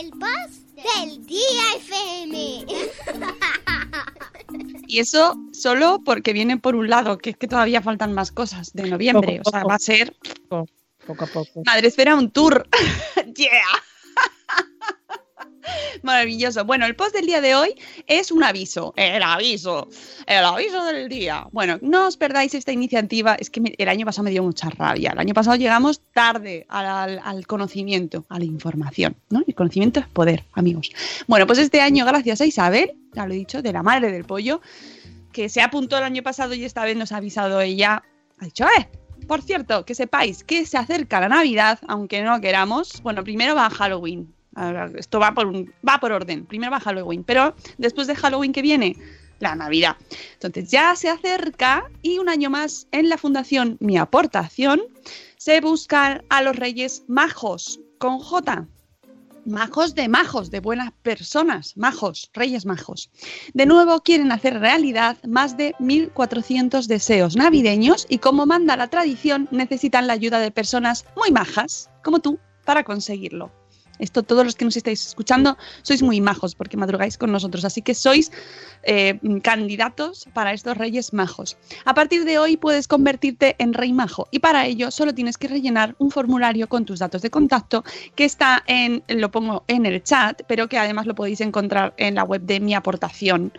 El 0.00 0.10
post 0.10 0.76
del 0.76 1.24
día 1.24 1.62
FM. 1.78 2.66
Y 4.86 4.98
eso 4.98 5.38
solo 5.52 6.02
porque 6.04 6.34
viene 6.34 6.58
por 6.58 6.76
un 6.76 6.90
lado, 6.90 7.16
que 7.16 7.30
es 7.30 7.36
que 7.38 7.48
todavía 7.48 7.80
faltan 7.80 8.12
más 8.12 8.32
cosas 8.32 8.74
de 8.74 8.90
noviembre. 8.90 9.38
Poco, 9.38 9.48
o 9.48 9.52
sea, 9.52 9.60
poco. 9.60 9.70
va 9.70 9.74
a 9.76 9.78
ser 9.78 10.14
Poco, 10.48 10.66
poco 11.06 11.24
a 11.24 11.28
poco. 11.28 11.62
Madre 11.66 11.88
Esfera 11.88 12.14
un 12.14 12.30
tour. 12.30 12.66
¡Yeah! 13.34 13.50
Maravilloso. 16.02 16.64
Bueno, 16.64 16.86
el 16.86 16.96
post 16.96 17.14
del 17.14 17.26
día 17.26 17.40
de 17.40 17.54
hoy 17.54 17.74
es 18.06 18.32
un 18.32 18.42
aviso. 18.42 18.92
El 18.96 19.22
aviso. 19.22 19.88
El 20.26 20.44
aviso 20.44 20.84
del 20.84 21.08
día. 21.08 21.46
Bueno, 21.52 21.78
no 21.82 22.06
os 22.08 22.16
perdáis 22.16 22.54
esta 22.54 22.72
iniciativa. 22.72 23.34
Es 23.34 23.50
que 23.50 23.60
el 23.76 23.88
año 23.88 24.06
pasado 24.06 24.24
me 24.24 24.30
dio 24.30 24.42
mucha 24.42 24.70
rabia. 24.70 25.10
El 25.12 25.18
año 25.18 25.34
pasado 25.34 25.56
llegamos 25.56 26.00
tarde 26.12 26.66
al- 26.68 27.20
al 27.22 27.46
conocimiento, 27.46 28.24
a 28.28 28.38
la 28.38 28.44
información. 28.46 29.16
¿no? 29.28 29.42
El 29.46 29.54
conocimiento 29.54 30.00
es 30.00 30.06
poder, 30.08 30.44
amigos. 30.54 30.90
Bueno, 31.26 31.46
pues 31.46 31.58
este 31.58 31.80
año, 31.80 32.04
gracias 32.06 32.40
a 32.40 32.46
Isabel, 32.46 32.92
ya 33.12 33.26
lo 33.26 33.34
he 33.34 33.36
dicho, 33.36 33.62
de 33.62 33.72
la 33.72 33.82
madre 33.82 34.10
del 34.10 34.24
pollo, 34.24 34.60
que 35.32 35.48
se 35.48 35.60
apuntó 35.60 35.98
el 35.98 36.04
año 36.04 36.22
pasado 36.22 36.54
y 36.54 36.64
esta 36.64 36.84
vez 36.84 36.96
nos 36.96 37.12
ha 37.12 37.18
avisado 37.18 37.60
ella. 37.60 38.02
Ha 38.40 38.44
dicho, 38.46 38.64
¡eh! 38.78 38.88
Por 39.30 39.42
cierto, 39.42 39.84
que 39.84 39.94
sepáis 39.94 40.42
que 40.42 40.66
se 40.66 40.76
acerca 40.76 41.20
la 41.20 41.28
Navidad, 41.28 41.78
aunque 41.86 42.20
no 42.20 42.40
queramos. 42.40 43.00
Bueno, 43.04 43.22
primero 43.22 43.54
va 43.54 43.70
Halloween. 43.70 44.34
Esto 44.96 45.20
va 45.20 45.32
por, 45.34 45.46
un- 45.46 45.72
va 45.88 45.98
por 46.00 46.10
orden. 46.10 46.44
Primero 46.46 46.72
va 46.72 46.80
Halloween, 46.80 47.22
pero 47.22 47.54
después 47.78 48.08
de 48.08 48.16
Halloween 48.16 48.50
que 48.52 48.60
viene, 48.60 48.96
la 49.38 49.54
Navidad. 49.54 49.94
Entonces 50.32 50.68
ya 50.72 50.96
se 50.96 51.08
acerca 51.10 51.88
y 52.02 52.18
un 52.18 52.28
año 52.28 52.50
más 52.50 52.88
en 52.90 53.08
la 53.08 53.18
Fundación 53.18 53.76
Mi 53.78 53.98
Aportación 53.98 54.80
se 55.36 55.60
buscan 55.60 56.24
a 56.28 56.42
los 56.42 56.56
Reyes 56.56 57.04
Majos 57.06 57.78
con 57.98 58.18
J. 58.18 58.66
Majos 59.50 59.96
de 59.96 60.08
majos, 60.08 60.50
de 60.52 60.60
buenas 60.60 60.92
personas, 61.02 61.76
majos, 61.76 62.30
reyes 62.32 62.66
majos. 62.66 63.10
De 63.52 63.66
nuevo 63.66 64.00
quieren 64.00 64.30
hacer 64.30 64.60
realidad 64.60 65.16
más 65.26 65.56
de 65.56 65.74
1.400 65.80 66.86
deseos 66.86 67.34
navideños 67.34 68.06
y 68.08 68.18
como 68.18 68.46
manda 68.46 68.76
la 68.76 68.88
tradición 68.88 69.48
necesitan 69.50 70.06
la 70.06 70.12
ayuda 70.12 70.38
de 70.38 70.52
personas 70.52 71.04
muy 71.16 71.32
majas, 71.32 71.90
como 72.04 72.20
tú, 72.20 72.38
para 72.64 72.84
conseguirlo. 72.84 73.59
Esto 74.00 74.22
todos 74.22 74.44
los 74.44 74.56
que 74.56 74.64
nos 74.64 74.76
estáis 74.76 75.06
escuchando 75.06 75.56
sois 75.82 76.02
muy 76.02 76.20
majos 76.20 76.54
porque 76.54 76.76
madrugáis 76.76 77.16
con 77.18 77.30
nosotros, 77.30 77.64
así 77.64 77.82
que 77.82 77.94
sois 77.94 78.32
eh, 78.82 79.18
candidatos 79.42 80.26
para 80.34 80.52
estos 80.52 80.76
reyes 80.76 81.12
majos. 81.12 81.56
A 81.84 81.94
partir 81.94 82.24
de 82.24 82.38
hoy 82.38 82.56
puedes 82.56 82.88
convertirte 82.88 83.54
en 83.58 83.72
rey 83.74 83.92
majo 83.92 84.26
y 84.30 84.38
para 84.40 84.66
ello 84.66 84.90
solo 84.90 85.14
tienes 85.14 85.36
que 85.38 85.48
rellenar 85.48 85.94
un 85.98 86.10
formulario 86.10 86.68
con 86.68 86.84
tus 86.84 86.98
datos 86.98 87.22
de 87.22 87.30
contacto 87.30 87.84
que 88.14 88.24
está 88.24 88.62
en, 88.66 89.02
lo 89.08 89.30
pongo 89.30 89.64
en 89.68 89.86
el 89.86 90.02
chat, 90.02 90.42
pero 90.48 90.68
que 90.68 90.78
además 90.78 91.06
lo 91.06 91.14
podéis 91.14 91.40
encontrar 91.40 91.94
en 91.98 92.14
la 92.14 92.24
web 92.24 92.42
de 92.42 92.58
mi 92.60 92.74
aportación. 92.74 93.52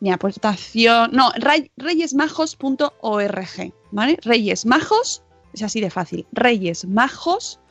Mi 0.00 0.10
aportación, 0.12 1.10
no, 1.12 1.30
rey- 1.36 1.70
reyesmajos.org, 1.76 3.72
¿vale? 3.90 4.18
Reyes 4.22 4.64
Majos, 4.66 5.22
es 5.52 5.62
así 5.62 5.80
de 5.80 5.90
fácil, 5.90 6.26
reyesmajos.org, 6.32 7.67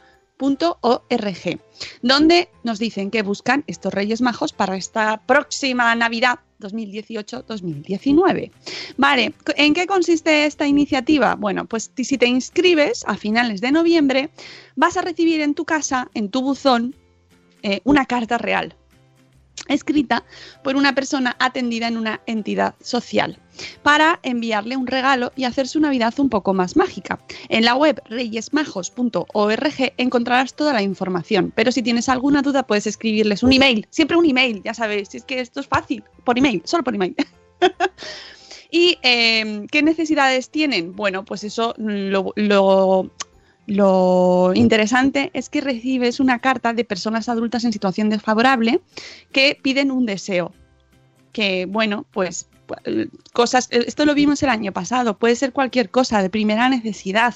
donde 2.02 2.50
nos 2.64 2.80
dicen 2.80 3.12
que 3.12 3.22
buscan 3.22 3.64
estos 3.68 3.94
Reyes 3.94 4.22
Majos 4.22 4.54
para 4.54 4.76
esta 4.78 5.22
próxima 5.26 5.94
Navidad 5.96 6.40
2018-2019. 6.60 8.52
Vale, 8.98 9.34
¿en 9.56 9.74
qué 9.74 9.88
consiste 9.88 10.46
esta 10.46 10.68
iniciativa? 10.68 11.36
Bueno, 11.36 11.66
pues 11.66 11.92
si 11.96 12.18
te 12.18 12.28
inscribes 12.28 13.04
a 13.08 13.16
finales 13.16 13.62
de 13.62 13.72
noviembre, 13.72 14.30
vas 14.76 14.98
a 14.98 15.02
recibir 15.02 15.42
en 15.42 15.54
tu 15.54 15.66
casa, 15.66 16.10
en 16.14 16.30
tu 16.30 16.42
buzón, 16.42 16.96
eh, 17.64 17.82
una 17.84 18.06
carta 18.06 18.38
real, 18.38 18.76
escrita 19.70 20.24
por 20.64 20.76
una 20.76 20.94
persona 20.96 21.36
atendida 21.40 21.88
en 21.88 21.98
una 21.98 22.22
entidad 22.26 22.76
social, 22.82 23.40
para 23.84 24.20
enviarle 24.24 24.78
un 24.78 24.88
regalo 24.88 25.32
y 25.36 25.44
hacer 25.46 25.68
su 25.68 25.80
Navidad 25.80 26.14
un 26.20 26.30
poco 26.30 26.54
más 26.54 26.76
mágica. 26.76 27.20
En 27.50 27.66
la 27.66 27.76
web 27.76 28.02
reyesmajos.org 28.10 29.94
encontrarás 29.98 30.54
toda 30.56 30.74
la 30.74 30.82
información, 30.82 31.52
pero 31.56 31.72
si 31.72 31.82
tienes 31.82 32.10
alguna 32.10 32.42
duda 32.42 32.64
puedes 32.64 32.88
escribirles 32.88 33.44
un 33.44 33.54
email, 33.54 33.88
siempre 33.90 34.18
un 34.18 34.26
email, 34.26 34.62
ya 34.64 34.74
sabéis, 34.74 35.14
es 35.16 35.24
que 35.24 35.40
esto 35.40 35.60
es 35.60 35.68
fácil, 35.68 36.04
por 36.24 36.38
email, 36.38 36.62
solo 36.66 36.84
por 36.84 36.96
email. 36.96 37.16
¿Y 38.70 38.98
eh, 39.02 39.66
qué 39.72 39.82
necesidades 39.82 40.50
tienen? 40.50 40.94
Bueno, 40.96 41.24
pues 41.24 41.44
eso 41.46 41.74
lo, 41.78 42.34
lo- 42.36 43.10
lo 43.68 44.54
interesante 44.56 45.30
es 45.34 45.50
que 45.50 45.60
recibes 45.60 46.22
una 46.22 46.40
carta 46.40 46.74
de 46.74 46.86
personas 46.86 47.28
adultas 47.28 47.66
en 47.66 47.74
situación 47.74 48.10
desfavorable 48.10 48.80
que 49.34 49.60
piden 49.62 49.92
un 49.92 50.06
deseo. 50.06 50.54
Que 51.34 51.66
bueno, 51.66 52.06
pues 52.12 52.48
cosas, 53.34 53.68
eh, 53.72 53.86
esto 53.88 54.06
lo 54.06 54.14
vimos 54.14 54.42
el 54.44 54.50
año 54.50 54.72
pasado, 54.72 55.18
puede 55.18 55.36
ser 55.36 55.54
cualquier 55.54 55.90
cosa 55.90 56.22
de 56.22 56.30
primera 56.30 56.70
necesidad. 56.70 57.36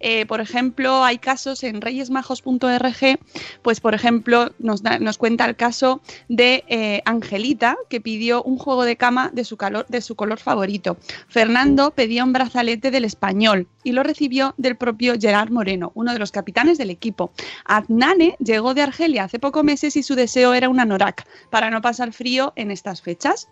Eh, 0.00 0.26
por 0.26 0.40
ejemplo, 0.40 1.04
hay 1.04 1.18
casos 1.18 1.62
en 1.62 1.80
reyesmajos.org, 1.80 3.18
pues 3.62 3.80
por 3.80 3.94
ejemplo 3.94 4.52
nos, 4.58 4.82
nos 4.82 5.18
cuenta 5.18 5.46
el 5.46 5.56
caso 5.56 6.00
de 6.28 6.64
eh, 6.68 7.02
Angelita, 7.04 7.76
que 7.88 8.00
pidió 8.00 8.42
un 8.42 8.58
juego 8.58 8.84
de 8.84 8.96
cama 8.96 9.30
de 9.32 9.44
su, 9.44 9.56
de 9.88 10.00
su 10.00 10.14
color 10.14 10.38
favorito. 10.38 10.98
Fernando 11.28 11.92
pedía 11.92 12.24
un 12.24 12.32
brazalete 12.32 12.90
del 12.90 13.04
español 13.04 13.68
y 13.84 13.92
lo 13.92 14.02
recibió 14.02 14.54
del 14.58 14.76
propio 14.76 15.14
Gerard 15.18 15.50
Moreno, 15.50 15.92
uno 15.94 16.12
de 16.12 16.18
los 16.18 16.32
capitanes 16.32 16.78
del 16.78 16.90
equipo. 16.90 17.32
Adnane 17.64 18.36
llegó 18.38 18.74
de 18.74 18.82
Argelia 18.82 19.24
hace 19.24 19.38
pocos 19.38 19.64
meses 19.64 19.96
y 19.96 20.02
su 20.02 20.14
deseo 20.14 20.54
era 20.54 20.68
un 20.68 20.80
anorak 20.80 21.26
para 21.50 21.70
no 21.70 21.80
pasar 21.80 22.12
frío 22.12 22.52
en 22.56 22.70
estas 22.70 23.02
fechas. 23.02 23.48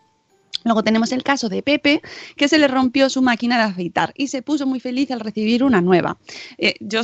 Luego 0.65 0.83
tenemos 0.83 1.13
el 1.13 1.23
caso 1.23 1.49
de 1.49 1.63
Pepe, 1.63 2.01
que 2.37 2.49
se 2.49 2.59
le 2.59 2.69
rompió 2.69 3.11
su 3.11 3.23
máquina 3.23 3.59
de 3.59 3.65
afeitar 3.65 4.13
y 4.17 4.29
se 4.29 4.43
puso 4.43 4.67
muy 4.67 4.81
feliz 4.81 5.11
al 5.11 5.21
recibir 5.21 5.63
una 5.63 5.81
nueva. 5.81 6.17
Eh, 6.59 6.75
yo, 6.81 7.03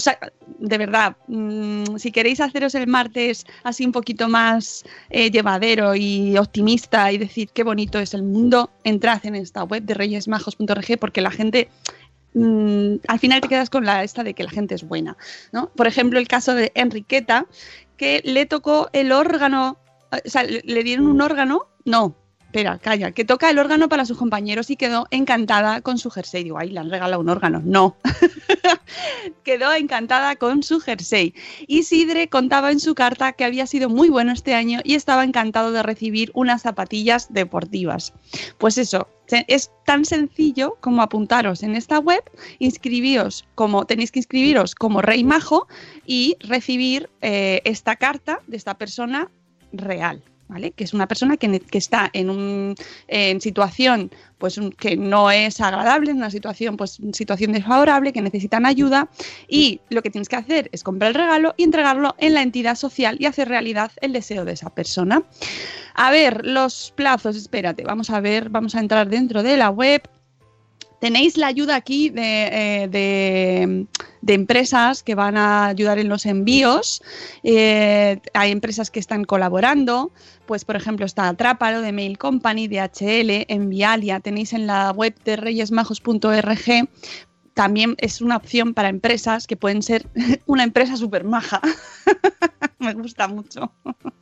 de 0.59 0.79
verdad, 0.79 1.17
mm, 1.29 1.97
si 1.97 2.11
queréis 2.11 2.41
haceros 2.41 2.75
el 2.75 2.87
martes 2.87 3.47
así 3.63 3.85
un 3.85 3.93
poquito 3.93 4.29
más 4.29 4.85
eh, 5.11 5.31
llevadero 5.31 5.95
y 5.95 6.37
optimista 6.39 7.13
y 7.13 7.19
decir 7.19 7.51
qué 7.53 7.63
bonito 7.63 7.99
es 7.99 8.15
el 8.15 8.23
mundo, 8.23 8.71
entrad 8.83 9.25
en 9.27 9.35
esta 9.35 9.63
web 9.65 9.83
de 9.83 9.95
reyesmajos.org 9.95 10.99
porque 10.99 11.21
la 11.21 11.31
gente 11.31 11.69
mm, 12.33 12.95
al 13.09 13.19
final 13.19 13.43
te 13.43 13.49
quedas 13.49 13.69
con 13.69 13.85
la 13.85 14.03
esta 14.05 14.25
de 14.25 14.33
que 14.33 14.43
la 14.43 14.51
gente 14.51 14.75
es 14.75 14.85
buena. 14.85 15.19
¿no? 15.53 15.71
Por 15.77 15.87
ejemplo, 15.87 16.19
el 16.19 16.29
caso 16.29 16.55
de 16.55 16.73
Enriqueta, 16.75 17.47
que 17.99 18.23
le 18.25 18.47
tocó 18.47 18.89
el 18.95 19.13
órgano, 19.13 19.77
o 20.11 20.17
sea, 20.25 20.45
le 20.45 20.83
dieron 20.83 21.07
un 21.07 21.21
órgano, 21.21 21.67
no. 21.85 22.17
Espera, 22.51 22.79
calla, 22.79 23.13
que 23.13 23.25
toca 23.25 23.49
el 23.49 23.61
órgano 23.61 23.89
para 23.89 24.05
sus 24.05 24.19
compañeros 24.19 24.71
y 24.71 24.77
quedó 24.77 25.07
encantada 25.13 25.83
con 25.83 25.99
su 25.99 26.11
jersey. 26.11 26.43
Digo, 26.43 26.59
ay, 26.59 26.71
le 26.71 26.81
han 26.81 26.91
regalado 26.91 27.23
un 27.23 27.29
órgano. 27.29 27.63
No. 27.65 27.97
quedó 29.45 29.73
encantada 29.73 30.35
con 30.35 30.65
su 30.65 30.81
jersey. 30.81 31.33
Isidre 31.69 32.29
contaba 32.29 32.73
en 32.73 32.81
su 32.81 32.97
carta 32.97 33.35
que 33.35 33.45
había 33.45 33.69
sido 33.69 33.89
muy 33.89 34.09
bueno 34.09 34.33
este 34.33 34.57
año 34.57 34.81
y 34.83 34.97
estaba 34.97 35.23
encantado 35.23 35.71
de 35.71 35.85
recibir 35.85 36.33
unas 36.35 36.63
zapatillas 36.63 37.33
deportivas. 37.33 38.15
Pues 38.59 38.79
eso, 38.79 39.07
es 39.29 39.71
tan 39.87 40.05
sencillo 40.05 40.77
como 40.81 41.03
apuntaros 41.03 41.63
en 41.63 41.77
esta 41.77 42.01
web, 42.01 42.25
inscribíos 42.59 43.47
como 43.55 43.87
tenéis 43.87 44.11
que 44.11 44.19
inscribiros 44.19 44.75
como 44.75 45.03
Rey 45.03 45.23
Majo 45.23 45.69
y 46.05 46.37
recibir 46.41 47.11
eh, 47.21 47.63
esta 47.65 47.95
carta 47.95 48.41
de 48.49 48.57
esta 48.57 48.77
persona 48.77 49.31
real. 49.73 50.25
¿Vale? 50.51 50.73
Que 50.73 50.83
es 50.83 50.93
una 50.93 51.07
persona 51.07 51.37
que, 51.37 51.61
que 51.61 51.79
está 51.79 52.11
en 52.13 52.29
un 52.29 52.75
en 53.07 53.41
situación 53.41 54.11
pues 54.37 54.59
que 54.79 54.97
no 54.97 55.31
es 55.31 55.61
agradable, 55.61 56.11
en 56.11 56.17
una 56.17 56.31
situación 56.31 56.77
pues 56.77 56.99
situación 57.13 57.53
desfavorable, 57.53 58.13
que 58.13 58.21
necesitan 58.21 58.67
ayuda 58.67 59.09
y 59.47 59.81
lo 59.91 60.03
que 60.03 60.11
tienes 60.11 60.29
que 60.29 60.35
hacer 60.35 60.69
es 60.73 60.83
comprar 60.83 61.11
el 61.11 61.15
regalo 61.15 61.55
y 61.57 61.63
entregarlo 61.63 62.17
en 62.19 62.35
la 62.35 62.43
entidad 62.43 62.75
social 62.75 63.17
y 63.21 63.27
hacer 63.27 63.49
realidad 63.49 63.93
el 64.01 64.13
deseo 64.13 64.45
de 64.45 64.53
esa 64.53 64.71
persona. 64.71 65.23
A 65.95 66.11
ver, 66.11 66.45
los 66.45 66.93
plazos, 66.97 67.37
espérate, 67.37 67.85
vamos 67.85 68.11
a 68.11 68.21
ver, 68.21 68.49
vamos 68.49 68.75
a 68.75 68.81
entrar 68.81 69.09
dentro 69.09 69.45
de 69.45 69.57
la 69.57 69.71
web. 69.71 70.03
Tenéis 71.01 71.37
la 71.37 71.47
ayuda 71.49 71.77
aquí 71.77 72.11
de, 72.11 72.83
eh, 72.83 72.89
de- 72.89 73.87
de 74.21 74.35
empresas 74.35 75.03
que 75.03 75.15
van 75.15 75.37
a 75.37 75.67
ayudar 75.67 75.99
en 75.99 76.09
los 76.09 76.27
envíos. 76.27 77.03
Eh, 77.43 78.21
hay 78.35 78.51
empresas 78.53 78.91
que 78.91 79.01
están 79.01 79.25
colaborando. 79.25 80.13
Pues, 80.47 80.65
por 80.65 80.77
ejemplo, 80.77 81.07
está 81.07 81.29
Atrápalo 81.29 81.81
de 81.81 81.93
Mail 81.93 82.19
Company, 82.19 82.69
DHL, 82.69 83.47
Envialia. 83.49 84.21
Tenéis 84.21 84.53
en 84.53 84.67
la 84.67 84.91
web 84.93 85.15
de 85.25 85.37
reyesmajos.org. 85.37 86.89
También 87.61 87.95
es 87.99 88.23
una 88.23 88.39
opción 88.39 88.73
para 88.73 88.89
empresas 88.89 89.47
que 89.47 89.55
pueden 89.55 89.83
ser 89.83 90.07
una 90.47 90.65
empresa 90.65 90.97
súper 90.97 91.25
maja. 91.25 91.61
Me 92.79 92.95
gusta 92.95 93.29
mucho. 93.29 93.71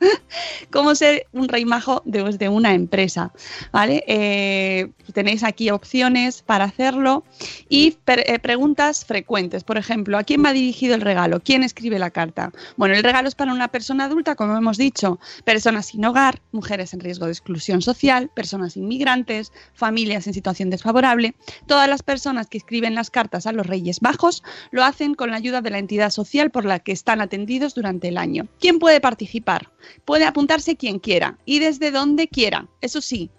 ¿Cómo 0.71 0.93
ser 0.93 1.25
un 1.31 1.47
rey 1.47 1.63
majo 1.63 2.01
desde 2.03 2.49
una 2.49 2.73
empresa? 2.73 3.31
¿Vale? 3.71 4.03
Eh, 4.07 4.91
tenéis 5.13 5.45
aquí 5.45 5.69
opciones 5.69 6.41
para 6.41 6.65
hacerlo 6.65 7.23
y 7.69 7.97
eh, 8.07 8.39
preguntas 8.39 9.05
frecuentes. 9.05 9.63
Por 9.63 9.77
ejemplo, 9.77 10.17
¿a 10.17 10.23
quién 10.23 10.43
va 10.43 10.51
dirigido 10.51 10.93
el 10.93 10.99
regalo? 10.99 11.39
¿Quién 11.39 11.63
escribe 11.63 11.97
la 11.97 12.11
carta? 12.11 12.51
Bueno, 12.75 12.95
el 12.95 13.03
regalo 13.03 13.29
es 13.29 13.35
para 13.35 13.53
una 13.53 13.69
persona 13.69 14.05
adulta, 14.05 14.35
como 14.35 14.57
hemos 14.57 14.77
dicho, 14.77 15.17
personas 15.45 15.85
sin 15.85 16.03
hogar, 16.03 16.41
mujeres 16.51 16.93
en 16.93 16.99
riesgo 16.99 17.25
de 17.25 17.31
exclusión 17.31 17.81
social, 17.81 18.29
personas 18.35 18.75
inmigrantes, 18.75 19.53
familias 19.73 20.27
en 20.27 20.33
situación 20.33 20.69
desfavorable. 20.69 21.35
Todas 21.65 21.87
las 21.87 22.03
personas 22.03 22.47
que 22.47 22.57
escriben 22.57 22.95
las 22.95 23.09
cartas 23.09 23.28
a 23.31 23.51
los 23.51 23.67
Reyes 23.67 23.99
Bajos 23.99 24.43
lo 24.71 24.83
hacen 24.83 25.13
con 25.13 25.29
la 25.31 25.37
ayuda 25.37 25.61
de 25.61 25.69
la 25.69 25.79
entidad 25.79 26.09
social 26.09 26.51
por 26.51 26.65
la 26.65 26.79
que 26.79 26.91
están 26.91 27.21
atendidos 27.21 27.75
durante 27.75 28.07
el 28.07 28.17
año. 28.17 28.47
¿Quién 28.59 28.79
puede 28.79 28.99
participar? 28.99 29.69
Puede 30.05 30.25
apuntarse 30.25 30.75
quien 30.75 30.99
quiera 30.99 31.37
y 31.45 31.59
desde 31.59 31.91
donde 31.91 32.27
quiera. 32.27 32.67
Eso 32.81 33.01
sí, 33.01 33.29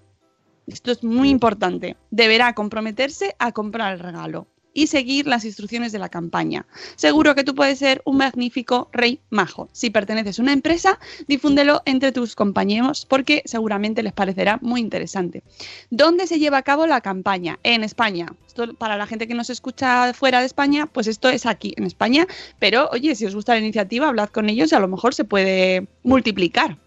esto 0.67 0.93
es 0.93 1.03
muy 1.03 1.29
importante. 1.29 1.97
Deberá 2.11 2.55
comprometerse 2.55 3.35
a 3.39 3.53
comprar 3.53 3.93
el 3.95 3.99
regalo 3.99 4.47
y 4.81 4.87
seguir 4.87 5.27
las 5.27 5.45
instrucciones 5.45 5.93
de 5.93 5.99
la 5.99 6.09
campaña. 6.09 6.65
Seguro 6.97 7.35
que 7.35 7.45
tú 7.45 7.55
puedes 7.55 7.79
ser 7.79 8.01
un 8.07 8.17
magnífico 8.17 8.89
rey 8.93 9.21
majo. 9.29 9.69
Si 9.73 9.91
perteneces 9.91 10.39
a 10.39 10.43
una 10.43 10.55
empresa, 10.55 10.99
difúndelo 11.29 11.83
entre 11.85 12.13
tus 12.13 12.35
compañeros 12.35 13.07
porque 13.07 13.43
seguramente 13.45 14.03
les 14.03 14.15
parecerá 14.15 14.59
muy 14.63 14.81
interesante. 14.81 15.43
¿Dónde 15.91 16.27
se 16.27 16.39
lleva 16.39 16.57
a 16.57 16.63
cabo 16.63 16.87
la 16.87 17.03
campaña? 17.03 17.59
En 17.63 17.85
España. 17.85 18.33
Para 18.79 18.97
la 18.97 19.07
gente 19.07 19.29
que 19.29 19.35
nos 19.35 19.51
escucha 19.51 20.15
fuera 20.15 20.41
de 20.41 20.47
España, 20.47 20.87
pues 20.87 21.07
esto 21.07 21.29
es 21.29 21.45
aquí, 21.45 21.75
en 21.77 21.85
España. 21.85 22.27
Pero 22.59 22.89
oye, 22.91 23.15
si 23.15 23.27
os 23.27 23.35
gusta 23.35 23.53
la 23.53 23.61
iniciativa, 23.61 24.09
hablad 24.09 24.31
con 24.31 24.49
ellos 24.49 24.73
y 24.73 24.75
a 24.75 24.81
lo 24.81 24.89
mejor 24.89 25.13
se 25.15 25.25
puede 25.25 25.89
multiplicar. 26.05 26.79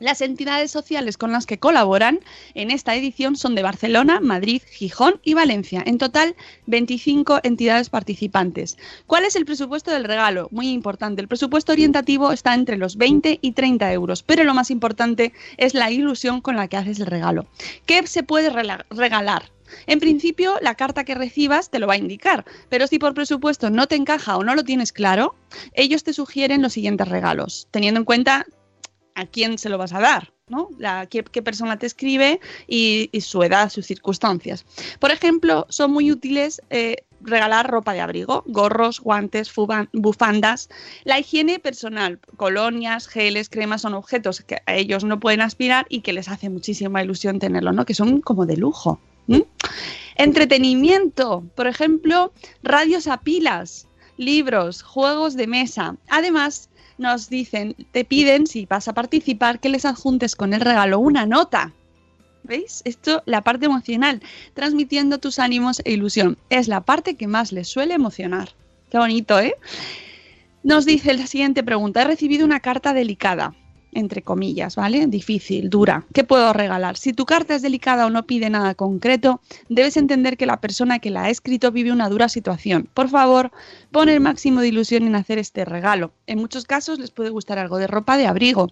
Las 0.00 0.20
entidades 0.20 0.70
sociales 0.70 1.16
con 1.16 1.32
las 1.32 1.44
que 1.44 1.58
colaboran 1.58 2.20
en 2.54 2.70
esta 2.70 2.94
edición 2.94 3.34
son 3.34 3.56
de 3.56 3.64
Barcelona, 3.64 4.20
Madrid, 4.20 4.62
Gijón 4.70 5.20
y 5.24 5.34
Valencia. 5.34 5.82
En 5.84 5.98
total, 5.98 6.36
25 6.66 7.40
entidades 7.42 7.90
participantes. 7.90 8.78
¿Cuál 9.08 9.24
es 9.24 9.34
el 9.34 9.44
presupuesto 9.44 9.90
del 9.90 10.04
regalo? 10.04 10.48
Muy 10.52 10.68
importante. 10.68 11.20
El 11.20 11.26
presupuesto 11.26 11.72
orientativo 11.72 12.30
está 12.30 12.54
entre 12.54 12.76
los 12.76 12.96
20 12.96 13.40
y 13.42 13.52
30 13.52 13.92
euros, 13.92 14.22
pero 14.22 14.44
lo 14.44 14.54
más 14.54 14.70
importante 14.70 15.32
es 15.56 15.74
la 15.74 15.90
ilusión 15.90 16.40
con 16.42 16.54
la 16.54 16.68
que 16.68 16.76
haces 16.76 17.00
el 17.00 17.06
regalo. 17.06 17.48
¿Qué 17.84 18.06
se 18.06 18.22
puede 18.22 18.50
regalar? 18.50 19.50
En 19.86 20.00
principio, 20.00 20.54
la 20.62 20.76
carta 20.76 21.04
que 21.04 21.14
recibas 21.14 21.70
te 21.70 21.78
lo 21.78 21.86
va 21.86 21.94
a 21.94 21.98
indicar, 21.98 22.44
pero 22.68 22.86
si 22.86 22.98
por 22.98 23.14
presupuesto 23.14 23.68
no 23.68 23.86
te 23.86 23.96
encaja 23.96 24.36
o 24.36 24.44
no 24.44 24.54
lo 24.54 24.64
tienes 24.64 24.92
claro, 24.92 25.34
ellos 25.74 26.04
te 26.04 26.12
sugieren 26.12 26.62
los 26.62 26.72
siguientes 26.72 27.08
regalos, 27.08 27.68
teniendo 27.70 28.00
en 28.00 28.04
cuenta 28.04 28.46
a 29.18 29.26
quién 29.26 29.58
se 29.58 29.68
lo 29.68 29.78
vas 29.78 29.92
a 29.92 29.98
dar, 29.98 30.32
¿no? 30.48 30.68
La, 30.78 31.06
qué, 31.06 31.22
persona 31.42 31.76
te 31.76 31.86
escribe 31.86 32.40
y, 32.68 33.10
su 33.20 33.42
edad, 33.42 33.68
sus 33.68 33.84
circunstancias. 33.84 34.64
Por 35.00 35.10
ejemplo, 35.10 35.66
son 35.70 35.90
muy 35.90 36.12
útiles 36.12 36.62
eh, 36.70 37.04
regalar 37.20 37.68
ropa 37.68 37.94
de 37.94 38.00
abrigo, 38.00 38.44
gorros, 38.46 39.00
guantes, 39.00 39.52
bufandas. 39.92 40.68
La 41.02 41.18
higiene 41.18 41.58
personal, 41.58 42.20
colonias, 42.36 43.08
geles, 43.08 43.48
cremas 43.48 43.82
son 43.82 43.94
objetos 43.94 44.40
que 44.42 44.62
a 44.66 44.76
ellos 44.76 45.02
no 45.02 45.18
pueden 45.18 45.40
aspirar 45.40 45.86
y 45.88 46.02
que 46.02 46.12
les 46.12 46.28
hace 46.28 46.48
muchísima 46.48 47.02
ilusión 47.02 47.40
tenerlo, 47.40 47.72
¿no? 47.72 47.84
Que 47.84 47.94
son 47.94 48.20
como 48.20 48.46
de 48.46 48.56
lujo. 48.56 49.00
Entretenimiento, 50.14 51.44
por 51.56 51.66
ejemplo, 51.66 52.32
radios 52.62 53.08
a 53.08 53.18
pilas, 53.20 53.88
libros, 54.16 54.82
juegos 54.82 55.34
de 55.34 55.48
mesa. 55.48 55.96
Además, 56.08 56.70
nos 56.98 57.30
dicen, 57.30 57.74
te 57.92 58.04
piden, 58.04 58.46
si 58.46 58.66
vas 58.66 58.88
a 58.88 58.94
participar, 58.94 59.60
que 59.60 59.68
les 59.68 59.84
adjuntes 59.84 60.36
con 60.36 60.52
el 60.52 60.60
regalo 60.60 60.98
una 60.98 61.26
nota. 61.26 61.72
¿Veis? 62.42 62.82
Esto, 62.84 63.22
la 63.26 63.42
parte 63.42 63.66
emocional, 63.66 64.22
transmitiendo 64.54 65.18
tus 65.18 65.38
ánimos 65.38 65.80
e 65.84 65.92
ilusión. 65.92 66.38
Es 66.50 66.68
la 66.68 66.82
parte 66.82 67.16
que 67.16 67.26
más 67.26 67.52
les 67.52 67.68
suele 67.68 67.94
emocionar. 67.94 68.50
Qué 68.90 68.98
bonito, 68.98 69.38
¿eh? 69.38 69.54
Nos 70.62 70.86
dice 70.86 71.14
la 71.14 71.26
siguiente 71.26 71.62
pregunta. 71.62 72.02
He 72.02 72.04
recibido 72.04 72.44
una 72.44 72.60
carta 72.60 72.92
delicada, 72.92 73.54
entre 73.98 74.22
comillas, 74.22 74.76
¿vale? 74.76 75.06
Difícil, 75.06 75.70
dura. 75.70 76.04
¿Qué 76.12 76.24
puedo 76.24 76.52
regalar? 76.52 76.96
Si 76.96 77.12
tu 77.12 77.26
carta 77.26 77.54
es 77.54 77.62
delicada 77.62 78.06
o 78.06 78.10
no 78.10 78.26
pide 78.26 78.50
nada 78.50 78.74
concreto, 78.74 79.40
debes 79.68 79.96
entender 79.96 80.36
que 80.36 80.46
la 80.46 80.60
persona 80.60 80.98
que 80.98 81.10
la 81.10 81.24
ha 81.24 81.30
escrito 81.30 81.72
vive 81.72 81.92
una 81.92 82.08
dura 82.08 82.28
situación. 82.28 82.88
Por 82.94 83.08
favor, 83.08 83.50
pon 83.90 84.08
el 84.08 84.20
máximo 84.20 84.60
de 84.60 84.68
ilusión 84.68 85.06
en 85.06 85.14
hacer 85.14 85.38
este 85.38 85.64
regalo. 85.64 86.12
En 86.26 86.38
muchos 86.38 86.64
casos 86.64 86.98
les 86.98 87.10
puede 87.10 87.30
gustar 87.30 87.58
algo 87.58 87.78
de 87.78 87.86
ropa 87.86 88.16
de 88.16 88.26
abrigo, 88.26 88.70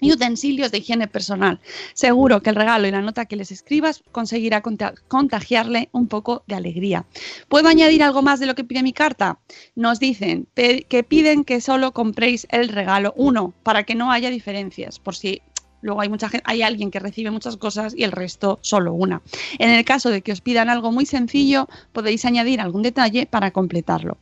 y 0.00 0.12
utensilios 0.12 0.70
de 0.72 0.78
higiene 0.78 1.08
personal. 1.08 1.60
Seguro 1.94 2.42
que 2.42 2.50
el 2.50 2.56
regalo 2.56 2.86
y 2.86 2.90
la 2.90 3.02
nota 3.02 3.26
que 3.26 3.36
les 3.36 3.50
escribas 3.52 4.02
conseguirá 4.12 4.60
conta- 4.62 4.94
contagiarle 5.08 5.88
un 5.92 6.08
poco 6.08 6.42
de 6.46 6.54
alegría. 6.54 7.04
¿Puedo 7.48 7.68
añadir 7.68 8.02
algo 8.02 8.22
más 8.22 8.40
de 8.40 8.46
lo 8.46 8.54
que 8.54 8.64
pide 8.64 8.82
mi 8.82 8.92
carta? 8.92 9.38
Nos 9.74 9.98
dicen 9.98 10.46
que 10.54 11.04
piden 11.08 11.44
que 11.44 11.60
solo 11.60 11.92
compréis 11.92 12.46
el 12.50 12.68
regalo 12.68 13.12
uno 13.16 13.54
para 13.62 13.84
que 13.84 13.94
no 13.94 14.12
haya 14.12 14.30
diferencias, 14.30 14.98
por 14.98 15.14
si 15.14 15.42
luego 15.82 16.00
hay 16.00 16.08
mucha 16.08 16.28
gente, 16.28 16.44
hay 16.46 16.62
alguien 16.62 16.90
que 16.90 16.98
recibe 16.98 17.30
muchas 17.30 17.56
cosas 17.58 17.92
y 17.96 18.04
el 18.04 18.12
resto 18.12 18.58
solo 18.62 18.94
una. 18.94 19.20
En 19.58 19.70
el 19.70 19.84
caso 19.84 20.08
de 20.10 20.22
que 20.22 20.32
os 20.32 20.40
pidan 20.40 20.70
algo 20.70 20.90
muy 20.90 21.04
sencillo, 21.04 21.68
podéis 21.92 22.24
añadir 22.24 22.60
algún 22.60 22.82
detalle 22.82 23.26
para 23.26 23.50
completarlo. 23.50 24.16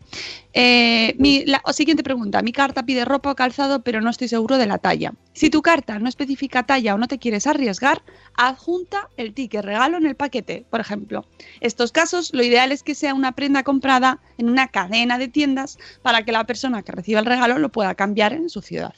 Eh, 0.53 1.15
mi, 1.19 1.45
la 1.45 1.63
siguiente 1.73 2.03
pregunta. 2.03 2.43
Mi 2.43 2.53
carta 2.53 2.83
pide 2.85 3.05
ropa 3.05 3.31
o 3.31 3.37
calzado, 3.37 3.83
pero 3.83 4.01
no 4.01 4.11
estoy 4.11 4.29
seguro 4.29 4.59
de 4.59 4.67
la 4.67 4.79
talla. 4.79 5.13
Si 5.33 5.51
tu 5.51 5.63
carta 5.63 5.99
no 5.99 6.09
especifica 6.09 6.65
talla 6.65 6.95
o 6.95 6.99
no 6.99 7.07
te 7.07 7.19
quieres 7.19 7.47
arriesgar, 7.47 8.03
adjunta 8.35 9.09
el 9.17 9.33
ticket 9.33 9.65
regalo 9.65 9.97
en 9.97 10.07
el 10.07 10.17
paquete, 10.17 10.65
por 10.71 10.81
ejemplo. 10.81 11.25
Estos 11.61 11.93
casos, 11.93 12.33
lo 12.33 12.43
ideal 12.43 12.73
es 12.73 12.83
que 12.83 12.95
sea 12.95 13.15
una 13.15 13.33
prenda 13.33 13.63
comprada 13.63 14.19
en 14.39 14.49
una 14.49 14.69
cadena 14.69 15.19
de 15.19 15.29
tiendas 15.29 15.79
para 16.03 16.25
que 16.25 16.33
la 16.33 16.45
persona 16.45 16.83
que 16.83 16.93
reciba 16.93 17.21
el 17.21 17.27
regalo 17.27 17.59
lo 17.59 17.71
pueda 17.71 17.95
cambiar 17.95 18.33
en 18.33 18.49
su 18.51 18.61
ciudad. 18.61 18.95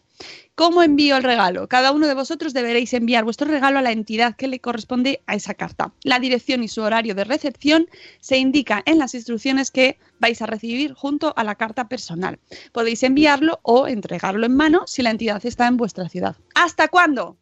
¿Cómo 0.55 0.83
envío 0.83 1.17
el 1.17 1.23
regalo? 1.23 1.67
Cada 1.67 1.93
uno 1.93 2.07
de 2.07 2.15
vosotros 2.15 2.53
deberéis 2.53 2.93
enviar 2.93 3.25
vuestro 3.25 3.49
regalo 3.49 3.79
a 3.79 3.83
la 3.83 3.91
entidad 3.91 4.37
que 4.37 4.49
le 4.49 4.61
corresponde 4.61 5.23
a 5.27 5.35
esa 5.35 5.55
carta. 5.55 5.93
La 6.05 6.19
dirección 6.19 6.63
y 6.63 6.69
su 6.69 6.83
horario 6.83 7.15
de 7.15 7.25
recepción 7.25 7.89
se 8.21 8.37
indica 8.37 8.83
en 8.85 8.99
las 8.99 9.15
instrucciones 9.15 9.71
que 9.71 9.99
vais 10.19 10.43
a 10.43 10.47
recibir 10.47 10.93
junto 10.93 11.33
a 11.37 11.45
la 11.45 11.55
carta 11.55 11.89
personal. 11.89 12.39
Podéis 12.73 13.03
enviarlo 13.03 13.61
o 13.63 13.89
entregarlo 13.89 14.45
en 14.45 14.55
mano 14.55 14.83
si 14.87 15.03
la 15.03 15.11
entidad 15.11 15.45
está 15.45 15.67
en 15.67 15.79
vuestra 15.79 16.09
ciudad. 16.09 16.37
¿Hasta 16.55 16.89
cuándo? 16.89 17.39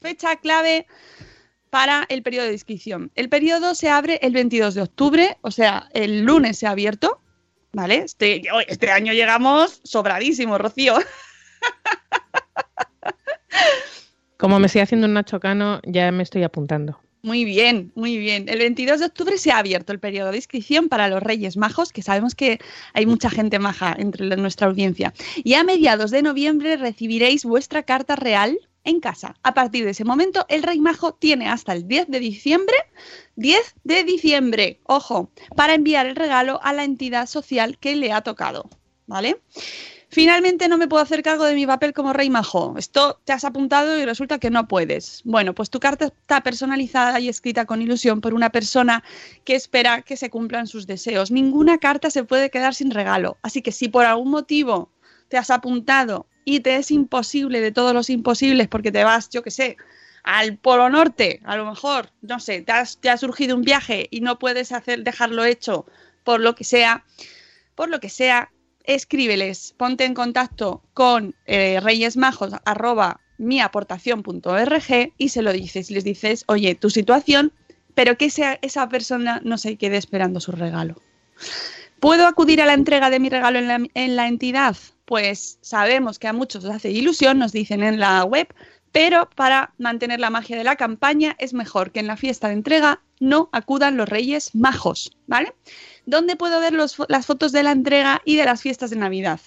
Fecha 0.00 0.36
clave 0.36 0.86
para 1.70 2.04
el 2.08 2.22
periodo 2.22 2.46
de 2.46 2.52
inscripción. 2.52 3.10
El 3.14 3.28
periodo 3.28 3.74
se 3.74 3.88
abre 3.88 4.20
el 4.22 4.32
22 4.34 4.74
de 4.74 4.82
octubre, 4.82 5.38
o 5.40 5.50
sea, 5.50 5.88
el 5.94 6.22
lunes 6.22 6.58
se 6.58 6.66
ha 6.66 6.70
abierto. 6.70 7.20
¿Vale? 7.72 8.02
Este, 8.04 8.42
este 8.68 8.90
año 8.90 9.14
llegamos 9.14 9.80
sobradísimo, 9.82 10.58
Rocío. 10.58 10.98
Como 14.36 14.58
me 14.58 14.66
estoy 14.66 14.82
haciendo 14.82 15.06
un 15.06 15.14
Nacho 15.14 15.38
Cano, 15.40 15.80
ya 15.84 16.10
me 16.10 16.22
estoy 16.22 16.42
apuntando. 16.42 16.98
Muy 17.24 17.44
bien, 17.44 17.92
muy 17.94 18.18
bien. 18.18 18.48
El 18.48 18.58
22 18.58 18.98
de 18.98 19.06
octubre 19.06 19.38
se 19.38 19.52
ha 19.52 19.58
abierto 19.58 19.92
el 19.92 20.00
periodo 20.00 20.32
de 20.32 20.38
inscripción 20.38 20.88
para 20.88 21.06
los 21.08 21.22
Reyes 21.22 21.56
Majos, 21.56 21.92
que 21.92 22.02
sabemos 22.02 22.34
que 22.34 22.58
hay 22.94 23.06
mucha 23.06 23.30
gente 23.30 23.60
maja 23.60 23.94
entre 23.96 24.36
nuestra 24.36 24.66
audiencia. 24.66 25.14
Y 25.36 25.54
a 25.54 25.62
mediados 25.62 26.10
de 26.10 26.22
noviembre 26.22 26.76
recibiréis 26.76 27.44
vuestra 27.44 27.84
carta 27.84 28.16
real 28.16 28.58
en 28.82 28.98
casa. 28.98 29.36
A 29.44 29.54
partir 29.54 29.84
de 29.84 29.92
ese 29.92 30.04
momento, 30.04 30.44
el 30.48 30.64
Rey 30.64 30.80
Majo 30.80 31.14
tiene 31.14 31.48
hasta 31.48 31.72
el 31.72 31.86
10 31.86 32.08
de 32.08 32.18
diciembre, 32.18 32.74
10 33.36 33.74
de 33.84 34.02
diciembre, 34.02 34.80
ojo, 34.82 35.30
para 35.54 35.74
enviar 35.74 36.06
el 36.06 36.16
regalo 36.16 36.58
a 36.64 36.72
la 36.72 36.82
entidad 36.82 37.26
social 37.26 37.78
que 37.78 37.94
le 37.94 38.12
ha 38.12 38.22
tocado, 38.22 38.68
¿vale? 39.06 39.36
Finalmente 40.14 40.68
no 40.68 40.76
me 40.76 40.88
puedo 40.88 41.02
hacer 41.02 41.22
cargo 41.22 41.46
de 41.46 41.54
mi 41.54 41.66
papel 41.66 41.94
como 41.94 42.12
rey 42.12 42.28
majo. 42.28 42.74
Esto 42.76 43.18
te 43.24 43.32
has 43.32 43.44
apuntado 43.44 43.98
y 43.98 44.04
resulta 44.04 44.38
que 44.38 44.50
no 44.50 44.68
puedes. 44.68 45.22
Bueno, 45.24 45.54
pues 45.54 45.70
tu 45.70 45.80
carta 45.80 46.04
está 46.04 46.42
personalizada 46.42 47.18
y 47.18 47.30
escrita 47.30 47.64
con 47.64 47.80
ilusión 47.80 48.20
por 48.20 48.34
una 48.34 48.50
persona 48.50 49.02
que 49.44 49.54
espera 49.54 50.02
que 50.02 50.18
se 50.18 50.28
cumplan 50.28 50.66
sus 50.66 50.86
deseos. 50.86 51.30
Ninguna 51.30 51.78
carta 51.78 52.10
se 52.10 52.24
puede 52.24 52.50
quedar 52.50 52.74
sin 52.74 52.90
regalo. 52.90 53.38
Así 53.40 53.62
que 53.62 53.72
si 53.72 53.88
por 53.88 54.04
algún 54.04 54.30
motivo 54.30 54.90
te 55.28 55.38
has 55.38 55.48
apuntado 55.48 56.26
y 56.44 56.60
te 56.60 56.76
es 56.76 56.90
imposible 56.90 57.62
de 57.62 57.72
todos 57.72 57.94
los 57.94 58.10
imposibles 58.10 58.68
porque 58.68 58.92
te 58.92 59.04
vas, 59.04 59.30
yo 59.30 59.42
qué 59.42 59.50
sé, 59.50 59.78
al 60.24 60.58
Polo 60.58 60.90
Norte, 60.90 61.40
a 61.44 61.56
lo 61.56 61.64
mejor, 61.64 62.10
no 62.20 62.38
sé, 62.38 62.60
te, 62.60 62.72
has- 62.72 62.98
te 62.98 63.08
ha 63.08 63.16
surgido 63.16 63.56
un 63.56 63.62
viaje 63.62 64.08
y 64.10 64.20
no 64.20 64.38
puedes 64.38 64.72
hacer, 64.72 65.04
dejarlo 65.04 65.46
hecho 65.46 65.86
por 66.22 66.40
lo 66.40 66.54
que 66.54 66.64
sea, 66.64 67.04
por 67.74 67.88
lo 67.88 67.98
que 68.00 68.08
sea, 68.10 68.52
escríbeles, 68.84 69.74
ponte 69.76 70.04
en 70.04 70.14
contacto 70.14 70.82
con 70.94 71.34
eh, 71.46 71.80
reyesmajos 71.80 72.52
arroba 72.64 73.20
miaportación.org 73.38 75.12
y 75.18 75.28
se 75.28 75.42
lo 75.42 75.52
dices, 75.52 75.90
les 75.90 76.04
dices, 76.04 76.44
oye, 76.46 76.74
tu 76.74 76.90
situación, 76.90 77.52
pero 77.94 78.16
que 78.16 78.30
sea, 78.30 78.58
esa 78.62 78.88
persona 78.88 79.40
no 79.44 79.58
se 79.58 79.76
quede 79.76 79.96
esperando 79.96 80.40
su 80.40 80.52
regalo. 80.52 80.96
¿Puedo 82.00 82.26
acudir 82.26 82.60
a 82.62 82.66
la 82.66 82.74
entrega 82.74 83.10
de 83.10 83.20
mi 83.20 83.28
regalo 83.28 83.58
en 83.58 83.68
la, 83.68 83.80
en 83.94 84.16
la 84.16 84.28
entidad? 84.28 84.76
pues 85.12 85.58
sabemos 85.60 86.18
que 86.18 86.26
a 86.26 86.32
muchos 86.32 86.64
os 86.64 86.70
hace 86.70 86.90
ilusión, 86.90 87.38
nos 87.38 87.52
dicen 87.52 87.82
en 87.82 88.00
la 88.00 88.24
web, 88.24 88.48
pero 88.92 89.28
para 89.36 89.74
mantener 89.76 90.20
la 90.20 90.30
magia 90.30 90.56
de 90.56 90.64
la 90.64 90.76
campaña 90.76 91.36
es 91.38 91.52
mejor 91.52 91.92
que 91.92 92.00
en 92.00 92.06
la 92.06 92.16
fiesta 92.16 92.48
de 92.48 92.54
entrega 92.54 93.02
no 93.20 93.50
acudan 93.52 93.98
los 93.98 94.08
Reyes 94.08 94.54
Majos, 94.54 95.14
¿vale? 95.26 95.52
¿Dónde 96.06 96.36
puedo 96.36 96.60
ver 96.60 96.72
las 96.72 97.26
fotos 97.26 97.52
de 97.52 97.62
la 97.62 97.72
entrega 97.72 98.20
y 98.24 98.36
de 98.36 98.44
las 98.44 98.60
fiestas 98.60 98.90
de 98.90 98.96
Navidad? 98.96 99.40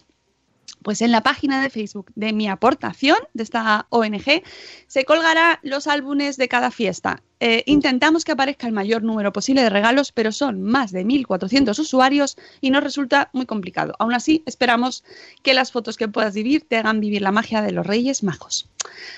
Pues 0.84 1.02
en 1.02 1.12
la 1.12 1.22
página 1.22 1.62
de 1.62 1.70
Facebook 1.70 2.12
de 2.16 2.32
mi 2.32 2.48
aportación, 2.48 3.18
de 3.34 3.44
esta 3.44 3.88
ONG, 3.90 4.44
se 4.88 5.04
colgará 5.04 5.60
los 5.64 5.88
álbumes 5.88 6.38
de 6.38 6.48
cada 6.48 6.70
fiesta. 6.70 7.24
Eh, 7.40 7.64
intentamos 7.66 8.24
que 8.24 8.32
aparezca 8.32 8.68
el 8.68 8.74
mayor 8.74 9.04
número 9.04 9.34
posible 9.34 9.64
de 9.64 9.70
regalos, 9.70 10.12
pero 10.12 10.32
son 10.32 10.62
más 10.62 10.92
de 10.92 11.04
1.400 11.04 11.78
usuarios 11.80 12.38
y 12.62 12.70
nos 12.70 12.84
resulta 12.84 13.30
muy 13.34 13.46
complicado. 13.46 13.96
Aún 14.00 14.14
así, 14.14 14.44
esperamos 14.46 15.04
que 15.42 15.56
las 15.56 15.72
fotos 15.72 15.98
que 15.98 16.08
puedas 16.08 16.36
vivir 16.36 16.66
te 16.68 16.78
hagan 16.78 17.00
vivir 17.00 17.22
la 17.22 17.32
magia 17.32 17.62
de 17.62 17.72
los 17.72 17.86
Reyes 17.86 18.24
Majos. 18.24 18.70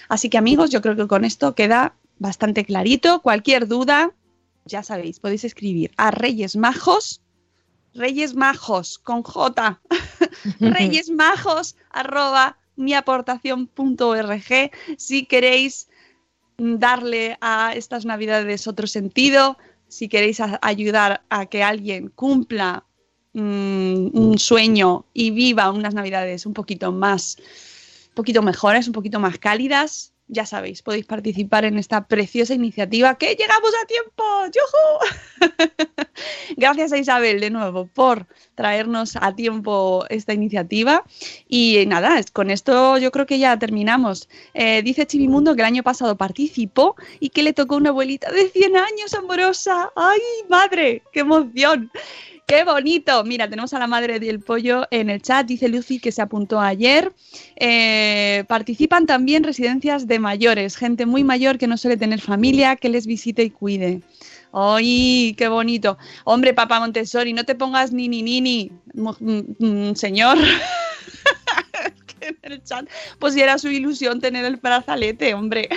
Así 0.07 0.29
que 0.29 0.37
amigos, 0.37 0.69
yo 0.69 0.81
creo 0.81 0.95
que 0.95 1.07
con 1.07 1.25
esto 1.25 1.53
queda 1.53 1.95
bastante 2.17 2.65
clarito. 2.65 3.21
Cualquier 3.21 3.67
duda, 3.67 4.11
ya 4.65 4.83
sabéis, 4.83 5.19
podéis 5.19 5.43
escribir 5.43 5.91
a 5.97 6.11
Reyes 6.11 6.55
Majos, 6.55 7.21
Reyes 7.97 8.35
Majos 8.35 8.97
con 8.99 9.23
J, 9.23 9.81
Reyes 10.59 11.09
Majos 11.09 11.75
arroba 11.89 12.57
miaportación.org 12.77 14.71
si 14.97 15.25
queréis 15.25 15.89
darle 16.57 17.37
a 17.41 17.73
estas 17.75 18.05
navidades 18.05 18.67
otro 18.67 18.87
sentido, 18.87 19.57
si 19.87 20.07
queréis 20.09 20.39
a- 20.39 20.59
ayudar 20.61 21.21
a 21.29 21.45
que 21.47 21.63
alguien 21.63 22.09
cumpla 22.09 22.83
mm, 23.33 24.09
un 24.13 24.37
sueño 24.39 25.05
y 25.13 25.31
viva 25.31 25.71
unas 25.71 25.93
navidades 25.93 26.45
un 26.45 26.53
poquito 26.53 26.91
más, 26.91 27.37
un 28.09 28.15
poquito 28.15 28.41
mejores, 28.41 28.87
un 28.87 28.93
poquito 28.93 29.19
más 29.19 29.37
cálidas, 29.37 30.13
ya 30.27 30.45
sabéis, 30.45 30.81
podéis 30.81 31.05
participar 31.05 31.63
en 31.65 31.77
esta 31.77 32.07
preciosa 32.07 32.53
iniciativa 32.53 33.17
que 33.17 33.35
llegamos 33.35 33.71
a 33.81 33.85
tiempo. 33.87 34.23
¡Yujú! 34.47 35.47
Gracias 36.57 36.91
a 36.91 36.97
Isabel 36.97 37.39
de 37.39 37.49
nuevo 37.49 37.87
por 37.87 38.27
traernos 38.55 39.15
a 39.21 39.35
tiempo 39.35 40.05
esta 40.09 40.33
iniciativa. 40.33 41.03
Y 41.47 41.85
nada, 41.87 42.19
es- 42.19 42.31
con 42.31 42.51
esto 42.51 42.97
yo 42.97 43.11
creo 43.11 43.25
que 43.25 43.39
ya 43.39 43.57
terminamos. 43.57 44.27
Eh, 44.53 44.81
dice 44.83 45.05
Chivimundo 45.05 45.55
que 45.55 45.61
el 45.61 45.67
año 45.67 45.83
pasado 45.83 46.17
participó 46.17 46.95
y 47.19 47.29
que 47.29 47.43
le 47.43 47.53
tocó 47.53 47.75
una 47.77 47.89
abuelita 47.89 48.31
de 48.31 48.49
100 48.49 48.75
años 48.77 49.13
amorosa. 49.13 49.91
¡Ay, 49.95 50.19
madre! 50.49 51.03
¡Qué 51.13 51.21
emoción! 51.21 51.91
¡Qué 52.47 52.63
bonito! 52.63 53.25
Mira, 53.25 53.49
tenemos 53.49 53.73
a 53.73 53.79
la 53.79 53.87
madre 53.87 54.21
del 54.21 54.39
pollo 54.39 54.87
en 54.89 55.09
el 55.09 55.21
chat. 55.21 55.45
Dice 55.45 55.67
Lucy 55.67 55.99
que 55.99 56.13
se 56.13 56.21
apuntó 56.21 56.61
ayer. 56.61 57.11
Eh, 57.57 58.45
participan 58.47 59.05
también 59.05 59.43
residencias 59.43 60.07
de 60.07 60.17
mayores, 60.17 60.77
gente 60.77 61.05
muy 61.05 61.25
mayor 61.25 61.57
que 61.57 61.67
no 61.67 61.75
suele 61.75 61.97
tener 61.97 62.21
familia, 62.21 62.77
que 62.77 62.87
les 62.87 63.05
visite 63.05 63.43
y 63.43 63.49
cuide. 63.49 64.01
¡Ay, 64.53 65.35
qué 65.37 65.49
bonito! 65.49 65.97
Hombre, 66.23 66.53
papá 66.53 66.79
Montessori, 66.79 67.33
no 67.33 67.43
te 67.43 67.53
pongas 67.53 67.91
ni 67.91 68.07
ni 68.07 68.23
ni 68.23 68.39
ni, 68.39 68.71
mm, 68.93 69.89
mm, 69.89 69.95
señor. 69.95 70.37
en 72.21 72.37
el 72.43 72.63
chat, 72.63 72.87
pues 73.19 73.35
era 73.35 73.57
su 73.57 73.67
ilusión 73.67 74.21
tener 74.21 74.45
el 74.45 74.55
brazalete, 74.55 75.33
hombre. 75.33 75.67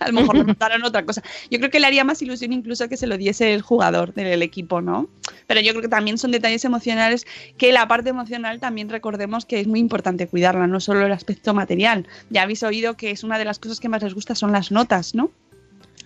A 0.04 0.08
lo 0.08 0.14
mejor 0.14 0.46
mandaron 0.46 0.82
otra 0.84 1.04
cosa. 1.04 1.22
Yo 1.50 1.58
creo 1.58 1.70
que 1.70 1.78
le 1.78 1.86
haría 1.86 2.04
más 2.04 2.22
ilusión 2.22 2.52
incluso 2.52 2.88
que 2.88 2.96
se 2.96 3.06
lo 3.06 3.18
diese 3.18 3.52
el 3.52 3.60
jugador 3.60 4.14
del 4.14 4.42
equipo, 4.42 4.80
¿no? 4.80 5.08
Pero 5.46 5.60
yo 5.60 5.72
creo 5.72 5.82
que 5.82 5.88
también 5.88 6.16
son 6.18 6.30
detalles 6.30 6.64
emocionales 6.64 7.26
que 7.58 7.72
la 7.72 7.86
parte 7.86 8.10
emocional 8.10 8.60
también 8.60 8.88
recordemos 8.88 9.44
que 9.44 9.60
es 9.60 9.66
muy 9.66 9.78
importante 9.78 10.26
cuidarla, 10.26 10.66
no 10.66 10.80
solo 10.80 11.04
el 11.06 11.12
aspecto 11.12 11.54
material. 11.54 12.06
Ya 12.30 12.42
habéis 12.42 12.62
oído 12.62 12.96
que 12.96 13.10
es 13.10 13.24
una 13.24 13.38
de 13.38 13.44
las 13.44 13.58
cosas 13.58 13.78
que 13.78 13.88
más 13.88 14.02
les 14.02 14.14
gusta 14.14 14.34
son 14.34 14.52
las 14.52 14.70
notas, 14.70 15.14
¿no? 15.14 15.30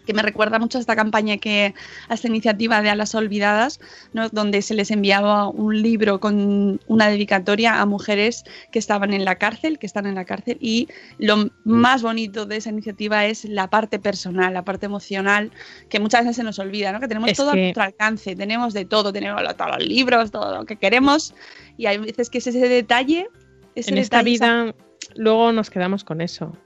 Que 0.07 0.15
me 0.15 0.23
recuerda 0.23 0.59
mucho 0.59 0.79
a 0.79 0.81
esta 0.81 0.97
campaña 0.97 1.37
que 1.39 1.75
a 2.09 2.15
esta 2.15 2.29
iniciativa 2.29 2.83
de 2.83 2.91
Alas 2.91 3.15
Olvidadas, 3.15 3.81
¿no? 4.13 4.29
donde 4.29 4.63
se 4.63 4.75
les 4.75 4.91
enviaba 4.91 5.49
un 5.49 5.81
libro 5.83 6.21
con 6.21 6.81
una 6.87 7.09
dedicatoria 7.09 7.81
a 7.81 7.87
mujeres 7.87 8.45
que 8.71 8.79
estaban 8.79 9.13
en 9.15 9.25
la 9.25 9.37
cárcel, 9.37 9.79
que 9.79 9.87
están 9.87 10.07
en 10.07 10.15
la 10.15 10.25
cárcel, 10.25 10.59
y 10.61 10.89
lo 11.19 11.51
más 11.65 12.03
bonito 12.03 12.47
de 12.47 12.57
esa 12.57 12.71
iniciativa 12.71 13.25
es 13.27 13.45
la 13.45 13.69
parte 13.71 13.99
personal, 13.99 14.55
la 14.55 14.65
parte 14.65 14.87
emocional, 14.87 15.51
que 15.89 16.01
muchas 16.01 16.23
veces 16.23 16.37
se 16.37 16.43
nos 16.43 16.59
olvida, 16.59 16.93
¿no? 16.93 17.01
que 17.01 17.09
tenemos 17.09 17.31
Es 17.31 17.37
todo 17.37 17.51
a 17.51 17.57
nuestro 17.57 17.83
alcance, 17.83 18.37
tenemos 18.37 18.75
de 18.75 18.85
todo, 18.85 19.13
tenemos 19.13 19.43
todos 19.57 19.71
los 19.79 19.87
libros, 19.87 20.31
todo 20.31 20.55
lo 20.57 20.65
que 20.67 20.77
queremos, 20.77 21.35
y 21.77 21.87
hay 21.87 21.99
veces 21.99 22.31
que 22.31 22.39
es 22.39 22.47
ese 22.47 22.69
detalle, 22.69 23.29
ese 23.75 23.91
en 23.91 23.99
esta 23.99 24.19
esa- 24.21 24.25
vida 24.25 24.75
luego 25.17 25.53
nos 25.53 25.71
quedamos 25.71 26.05
con 26.05 26.21
eso. 26.21 26.57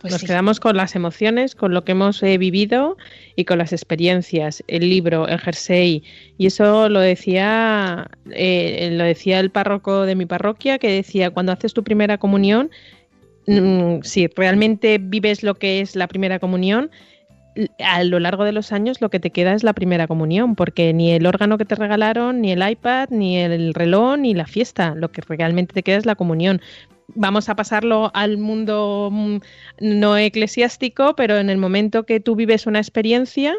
Pues 0.00 0.12
nos 0.12 0.20
sí. 0.20 0.26
quedamos 0.26 0.60
con 0.60 0.76
las 0.76 0.94
emociones, 0.94 1.54
con 1.54 1.72
lo 1.72 1.84
que 1.84 1.92
hemos 1.92 2.22
eh, 2.22 2.38
vivido 2.38 2.96
y 3.34 3.44
con 3.44 3.58
las 3.58 3.72
experiencias, 3.72 4.62
el 4.68 4.88
libro, 4.88 5.26
el 5.28 5.38
jersey. 5.38 6.02
Y 6.38 6.46
eso 6.46 6.88
lo 6.88 7.00
decía, 7.00 8.08
eh, 8.30 8.90
lo 8.92 9.04
decía 9.04 9.40
el 9.40 9.50
párroco 9.50 10.06
de 10.06 10.14
mi 10.14 10.26
parroquia, 10.26 10.78
que 10.78 10.90
decía, 10.90 11.30
cuando 11.30 11.52
haces 11.52 11.74
tu 11.74 11.82
primera 11.82 12.18
comunión, 12.18 12.70
mm, 13.46 14.02
si 14.02 14.26
realmente 14.28 14.98
vives 14.98 15.42
lo 15.42 15.54
que 15.54 15.80
es 15.80 15.96
la 15.96 16.08
primera 16.08 16.38
comunión, 16.38 16.90
a 17.78 18.04
lo 18.04 18.18
largo 18.20 18.44
de 18.44 18.52
los 18.52 18.72
años 18.72 19.00
lo 19.00 19.08
que 19.08 19.20
te 19.20 19.30
queda 19.30 19.54
es 19.54 19.64
la 19.64 19.72
primera 19.72 20.06
comunión, 20.06 20.54
porque 20.54 20.92
ni 20.92 21.12
el 21.12 21.26
órgano 21.26 21.58
que 21.58 21.64
te 21.64 21.74
regalaron, 21.74 22.40
ni 22.40 22.52
el 22.52 22.68
iPad, 22.68 23.08
ni 23.10 23.38
el 23.38 23.74
reloj, 23.74 24.18
ni 24.18 24.34
la 24.34 24.46
fiesta, 24.46 24.94
lo 24.94 25.10
que 25.10 25.22
realmente 25.22 25.72
te 25.72 25.82
queda 25.82 25.96
es 25.96 26.06
la 26.06 26.16
comunión. 26.16 26.60
Vamos 27.14 27.48
a 27.48 27.54
pasarlo 27.56 28.10
al 28.14 28.36
mundo 28.36 29.10
mm, 29.12 29.36
no 29.80 30.16
eclesiástico, 30.16 31.14
pero 31.16 31.38
en 31.38 31.50
el 31.50 31.58
momento 31.58 32.04
que 32.04 32.20
tú 32.20 32.34
vives 32.36 32.66
una 32.66 32.78
experiencia, 32.78 33.54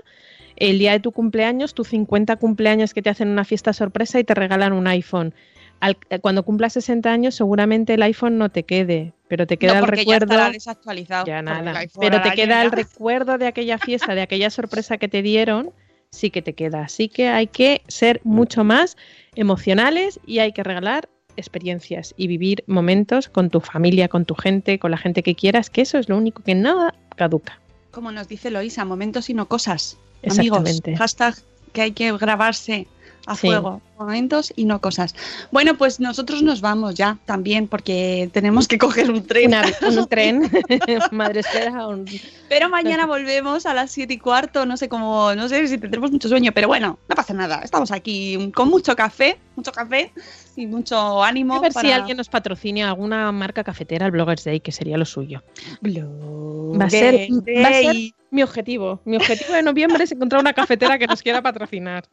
el 0.57 0.79
día 0.79 0.91
de 0.93 0.99
tu 0.99 1.11
cumpleaños, 1.11 1.73
tu 1.73 1.83
50 1.83 2.35
cumpleaños 2.37 2.93
que 2.93 3.01
te 3.01 3.09
hacen 3.09 3.29
una 3.29 3.45
fiesta 3.45 3.73
sorpresa 3.73 4.19
y 4.19 4.23
te 4.23 4.33
regalan 4.33 4.73
un 4.73 4.87
iPhone. 4.87 5.33
Al- 5.79 5.97
eh, 6.09 6.19
cuando 6.19 6.43
cumplas 6.43 6.73
60 6.73 7.11
años, 7.11 7.35
seguramente 7.35 7.93
el 7.93 8.01
iPhone 8.01 8.37
no 8.37 8.49
te 8.49 8.63
quede, 8.63 9.13
pero 9.27 9.45
te 9.45 9.57
queda 9.57 9.73
no, 9.73 9.79
el 9.79 9.85
porque 9.85 10.01
recuerdo. 10.01 10.35
ya 10.35 10.51
desactualizado. 10.51 11.25
Ya 11.27 11.41
nada. 11.41 11.85
Pero 11.99 12.21
te 12.21 12.31
queda 12.33 12.63
el 12.63 12.71
recuerdo 12.71 13.37
de 13.37 13.47
aquella 13.47 13.77
fiesta, 13.77 14.15
de 14.15 14.21
aquella 14.21 14.49
sorpresa 14.49 14.97
que 14.97 15.07
te 15.07 15.21
dieron, 15.21 15.71
sí 16.09 16.31
que 16.31 16.41
te 16.41 16.53
queda. 16.53 16.81
Así 16.81 17.09
que 17.09 17.27
hay 17.27 17.47
que 17.47 17.83
ser 17.87 18.21
mucho 18.23 18.63
más 18.63 18.97
emocionales 19.35 20.19
y 20.25 20.39
hay 20.39 20.51
que 20.51 20.63
regalar 20.63 21.09
experiencias 21.37 22.13
y 22.17 22.27
vivir 22.27 22.63
momentos 22.67 23.29
con 23.29 23.49
tu 23.49 23.61
familia, 23.61 24.07
con 24.07 24.25
tu 24.25 24.35
gente, 24.35 24.79
con 24.79 24.91
la 24.91 24.97
gente 24.97 25.23
que 25.23 25.35
quieras, 25.35 25.69
que 25.69 25.81
eso 25.81 25.97
es 25.97 26.09
lo 26.09 26.17
único 26.17 26.43
que 26.43 26.55
nada 26.55 26.93
caduca. 27.15 27.59
Como 27.91 28.11
nos 28.11 28.27
dice 28.27 28.51
Loisa, 28.51 28.85
momentos 28.85 29.29
y 29.29 29.33
no 29.33 29.47
cosas. 29.47 29.97
Amigos, 30.29 30.81
hashtag 30.97 31.35
que 31.73 31.81
hay 31.81 31.91
que 31.91 32.11
grabarse 32.17 32.87
a 33.27 33.35
Sí. 33.35 33.47
fuego. 33.47 33.81
Momentos 33.99 34.53
y 34.55 34.65
no 34.65 34.79
cosas. 34.79 35.13
Bueno, 35.51 35.75
pues 35.77 35.99
nosotros 35.99 36.41
nos 36.43 36.61
vamos 36.61 36.95
ya 36.95 37.17
también 37.25 37.67
porque 37.67 38.29
tenemos 38.31 38.67
que 38.67 38.77
coger 38.77 39.11
un 39.11 39.23
tren. 39.25 39.47
Una- 39.49 39.63
un 39.89 40.07
tren, 40.09 40.49
madre 41.11 41.41
espera, 41.41 41.87
un- 41.87 42.05
Pero 42.47 42.69
mañana 42.69 43.05
volvemos 43.05 43.65
a 43.65 43.73
las 43.73 43.91
7 43.91 44.13
y 44.13 44.17
cuarto. 44.17 44.65
No 44.65 44.77
sé 44.77 44.87
cómo, 44.87 45.35
no 45.35 45.49
sé 45.49 45.67
si 45.67 45.77
tendremos 45.77 46.11
mucho 46.11 46.29
sueño, 46.29 46.51
pero 46.53 46.67
bueno, 46.67 46.97
no 47.09 47.15
pasa 47.15 47.33
nada. 47.33 47.61
Estamos 47.63 47.91
aquí 47.91 48.51
con 48.55 48.69
mucho 48.69 48.95
café, 48.95 49.37
mucho 49.55 49.71
café 49.71 50.11
y 50.55 50.65
mucho 50.67 51.21
ánimo. 51.23 51.55
a 51.55 51.59
ver 51.59 51.73
si 51.73 51.91
alguien 51.91 52.17
nos 52.17 52.29
patrocina 52.29 52.87
alguna 52.89 53.31
marca 53.31 53.63
cafetera, 53.63 54.05
el 54.05 54.11
Bloggers 54.11 54.43
Day, 54.45 54.59
que 54.61 54.71
sería 54.71 54.97
lo 54.97 55.05
suyo. 55.05 55.43
Blue 55.81 56.77
Va 56.79 56.85
a 56.85 56.89
ser, 56.89 57.13
Day, 57.13 57.29
va 57.63 57.67
a 57.69 57.73
ser. 57.73 57.95
Mi 58.29 58.43
objetivo. 58.43 59.01
Mi 59.05 59.17
objetivo 59.17 59.53
de 59.53 59.63
noviembre 59.63 60.03
es 60.03 60.11
encontrar 60.11 60.41
una 60.41 60.53
cafetera 60.53 60.97
que 60.99 61.07
nos 61.07 61.21
quiera 61.21 61.41
patrocinar. 61.41 62.05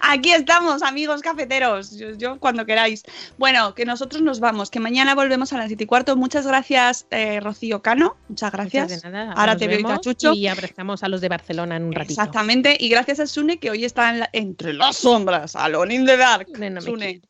Aquí 0.00 0.32
estamos, 0.32 0.82
amigos 0.82 1.20
cafeteros. 1.22 1.96
Yo, 1.96 2.10
yo 2.16 2.38
cuando 2.40 2.66
queráis. 2.66 3.02
Bueno, 3.38 3.74
que 3.74 3.84
nosotros 3.84 4.22
nos 4.22 4.40
vamos, 4.40 4.70
que 4.70 4.80
mañana 4.80 5.14
volvemos 5.14 5.52
a 5.52 5.58
las 5.58 5.68
7 5.68 5.84
y 5.84 5.86
cuarto. 5.86 6.16
Muchas 6.16 6.46
gracias, 6.46 7.06
eh, 7.10 7.40
Rocío 7.40 7.80
Cano. 7.82 8.16
Muchas 8.28 8.52
gracias. 8.52 8.84
Muchas 8.88 9.02
de 9.02 9.10
nada. 9.10 9.32
Ahora 9.32 9.52
Nos 9.52 9.60
te 9.60 9.68
veo 9.68 9.76
vemos 9.78 9.92
achucho. 9.92 10.32
Y 10.32 10.48
abrazamos 10.48 11.02
a 11.02 11.08
los 11.08 11.20
de 11.20 11.28
Barcelona 11.28 11.76
en 11.76 11.84
un 11.84 11.92
ratito. 11.92 12.12
Exactamente. 12.20 12.76
Y 12.78 12.88
gracias 12.88 13.20
a 13.20 13.26
Sune, 13.26 13.58
que 13.58 13.70
hoy 13.70 13.84
está 13.84 14.10
en 14.10 14.20
la- 14.20 14.30
entre 14.32 14.72
las 14.72 14.96
sombras, 14.96 15.54
Alone 15.56 15.94
in 15.94 16.06
the 16.06 16.16
Dark. 16.16 16.48
No 16.58 16.80
Sune. 16.80 17.22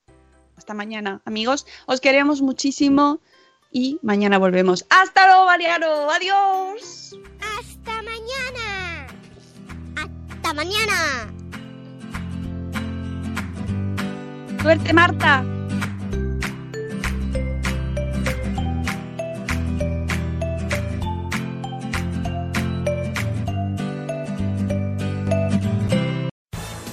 Hasta 0.56 0.72
mañana, 0.74 1.20
amigos. 1.24 1.66
Os 1.86 2.00
queremos 2.00 2.40
muchísimo 2.40 3.20
y 3.74 3.98
mañana 4.02 4.38
volvemos. 4.38 4.86
¡Hasta 4.88 5.26
luego, 5.26 5.46
Mariano! 5.46 6.08
¡Adiós! 6.10 7.18
¡Hasta 7.40 8.02
mañana! 8.02 9.06
¡Hasta 9.96 10.54
mañana! 10.54 11.32
¡Suerte, 14.62 14.92
Marta! 14.94 15.44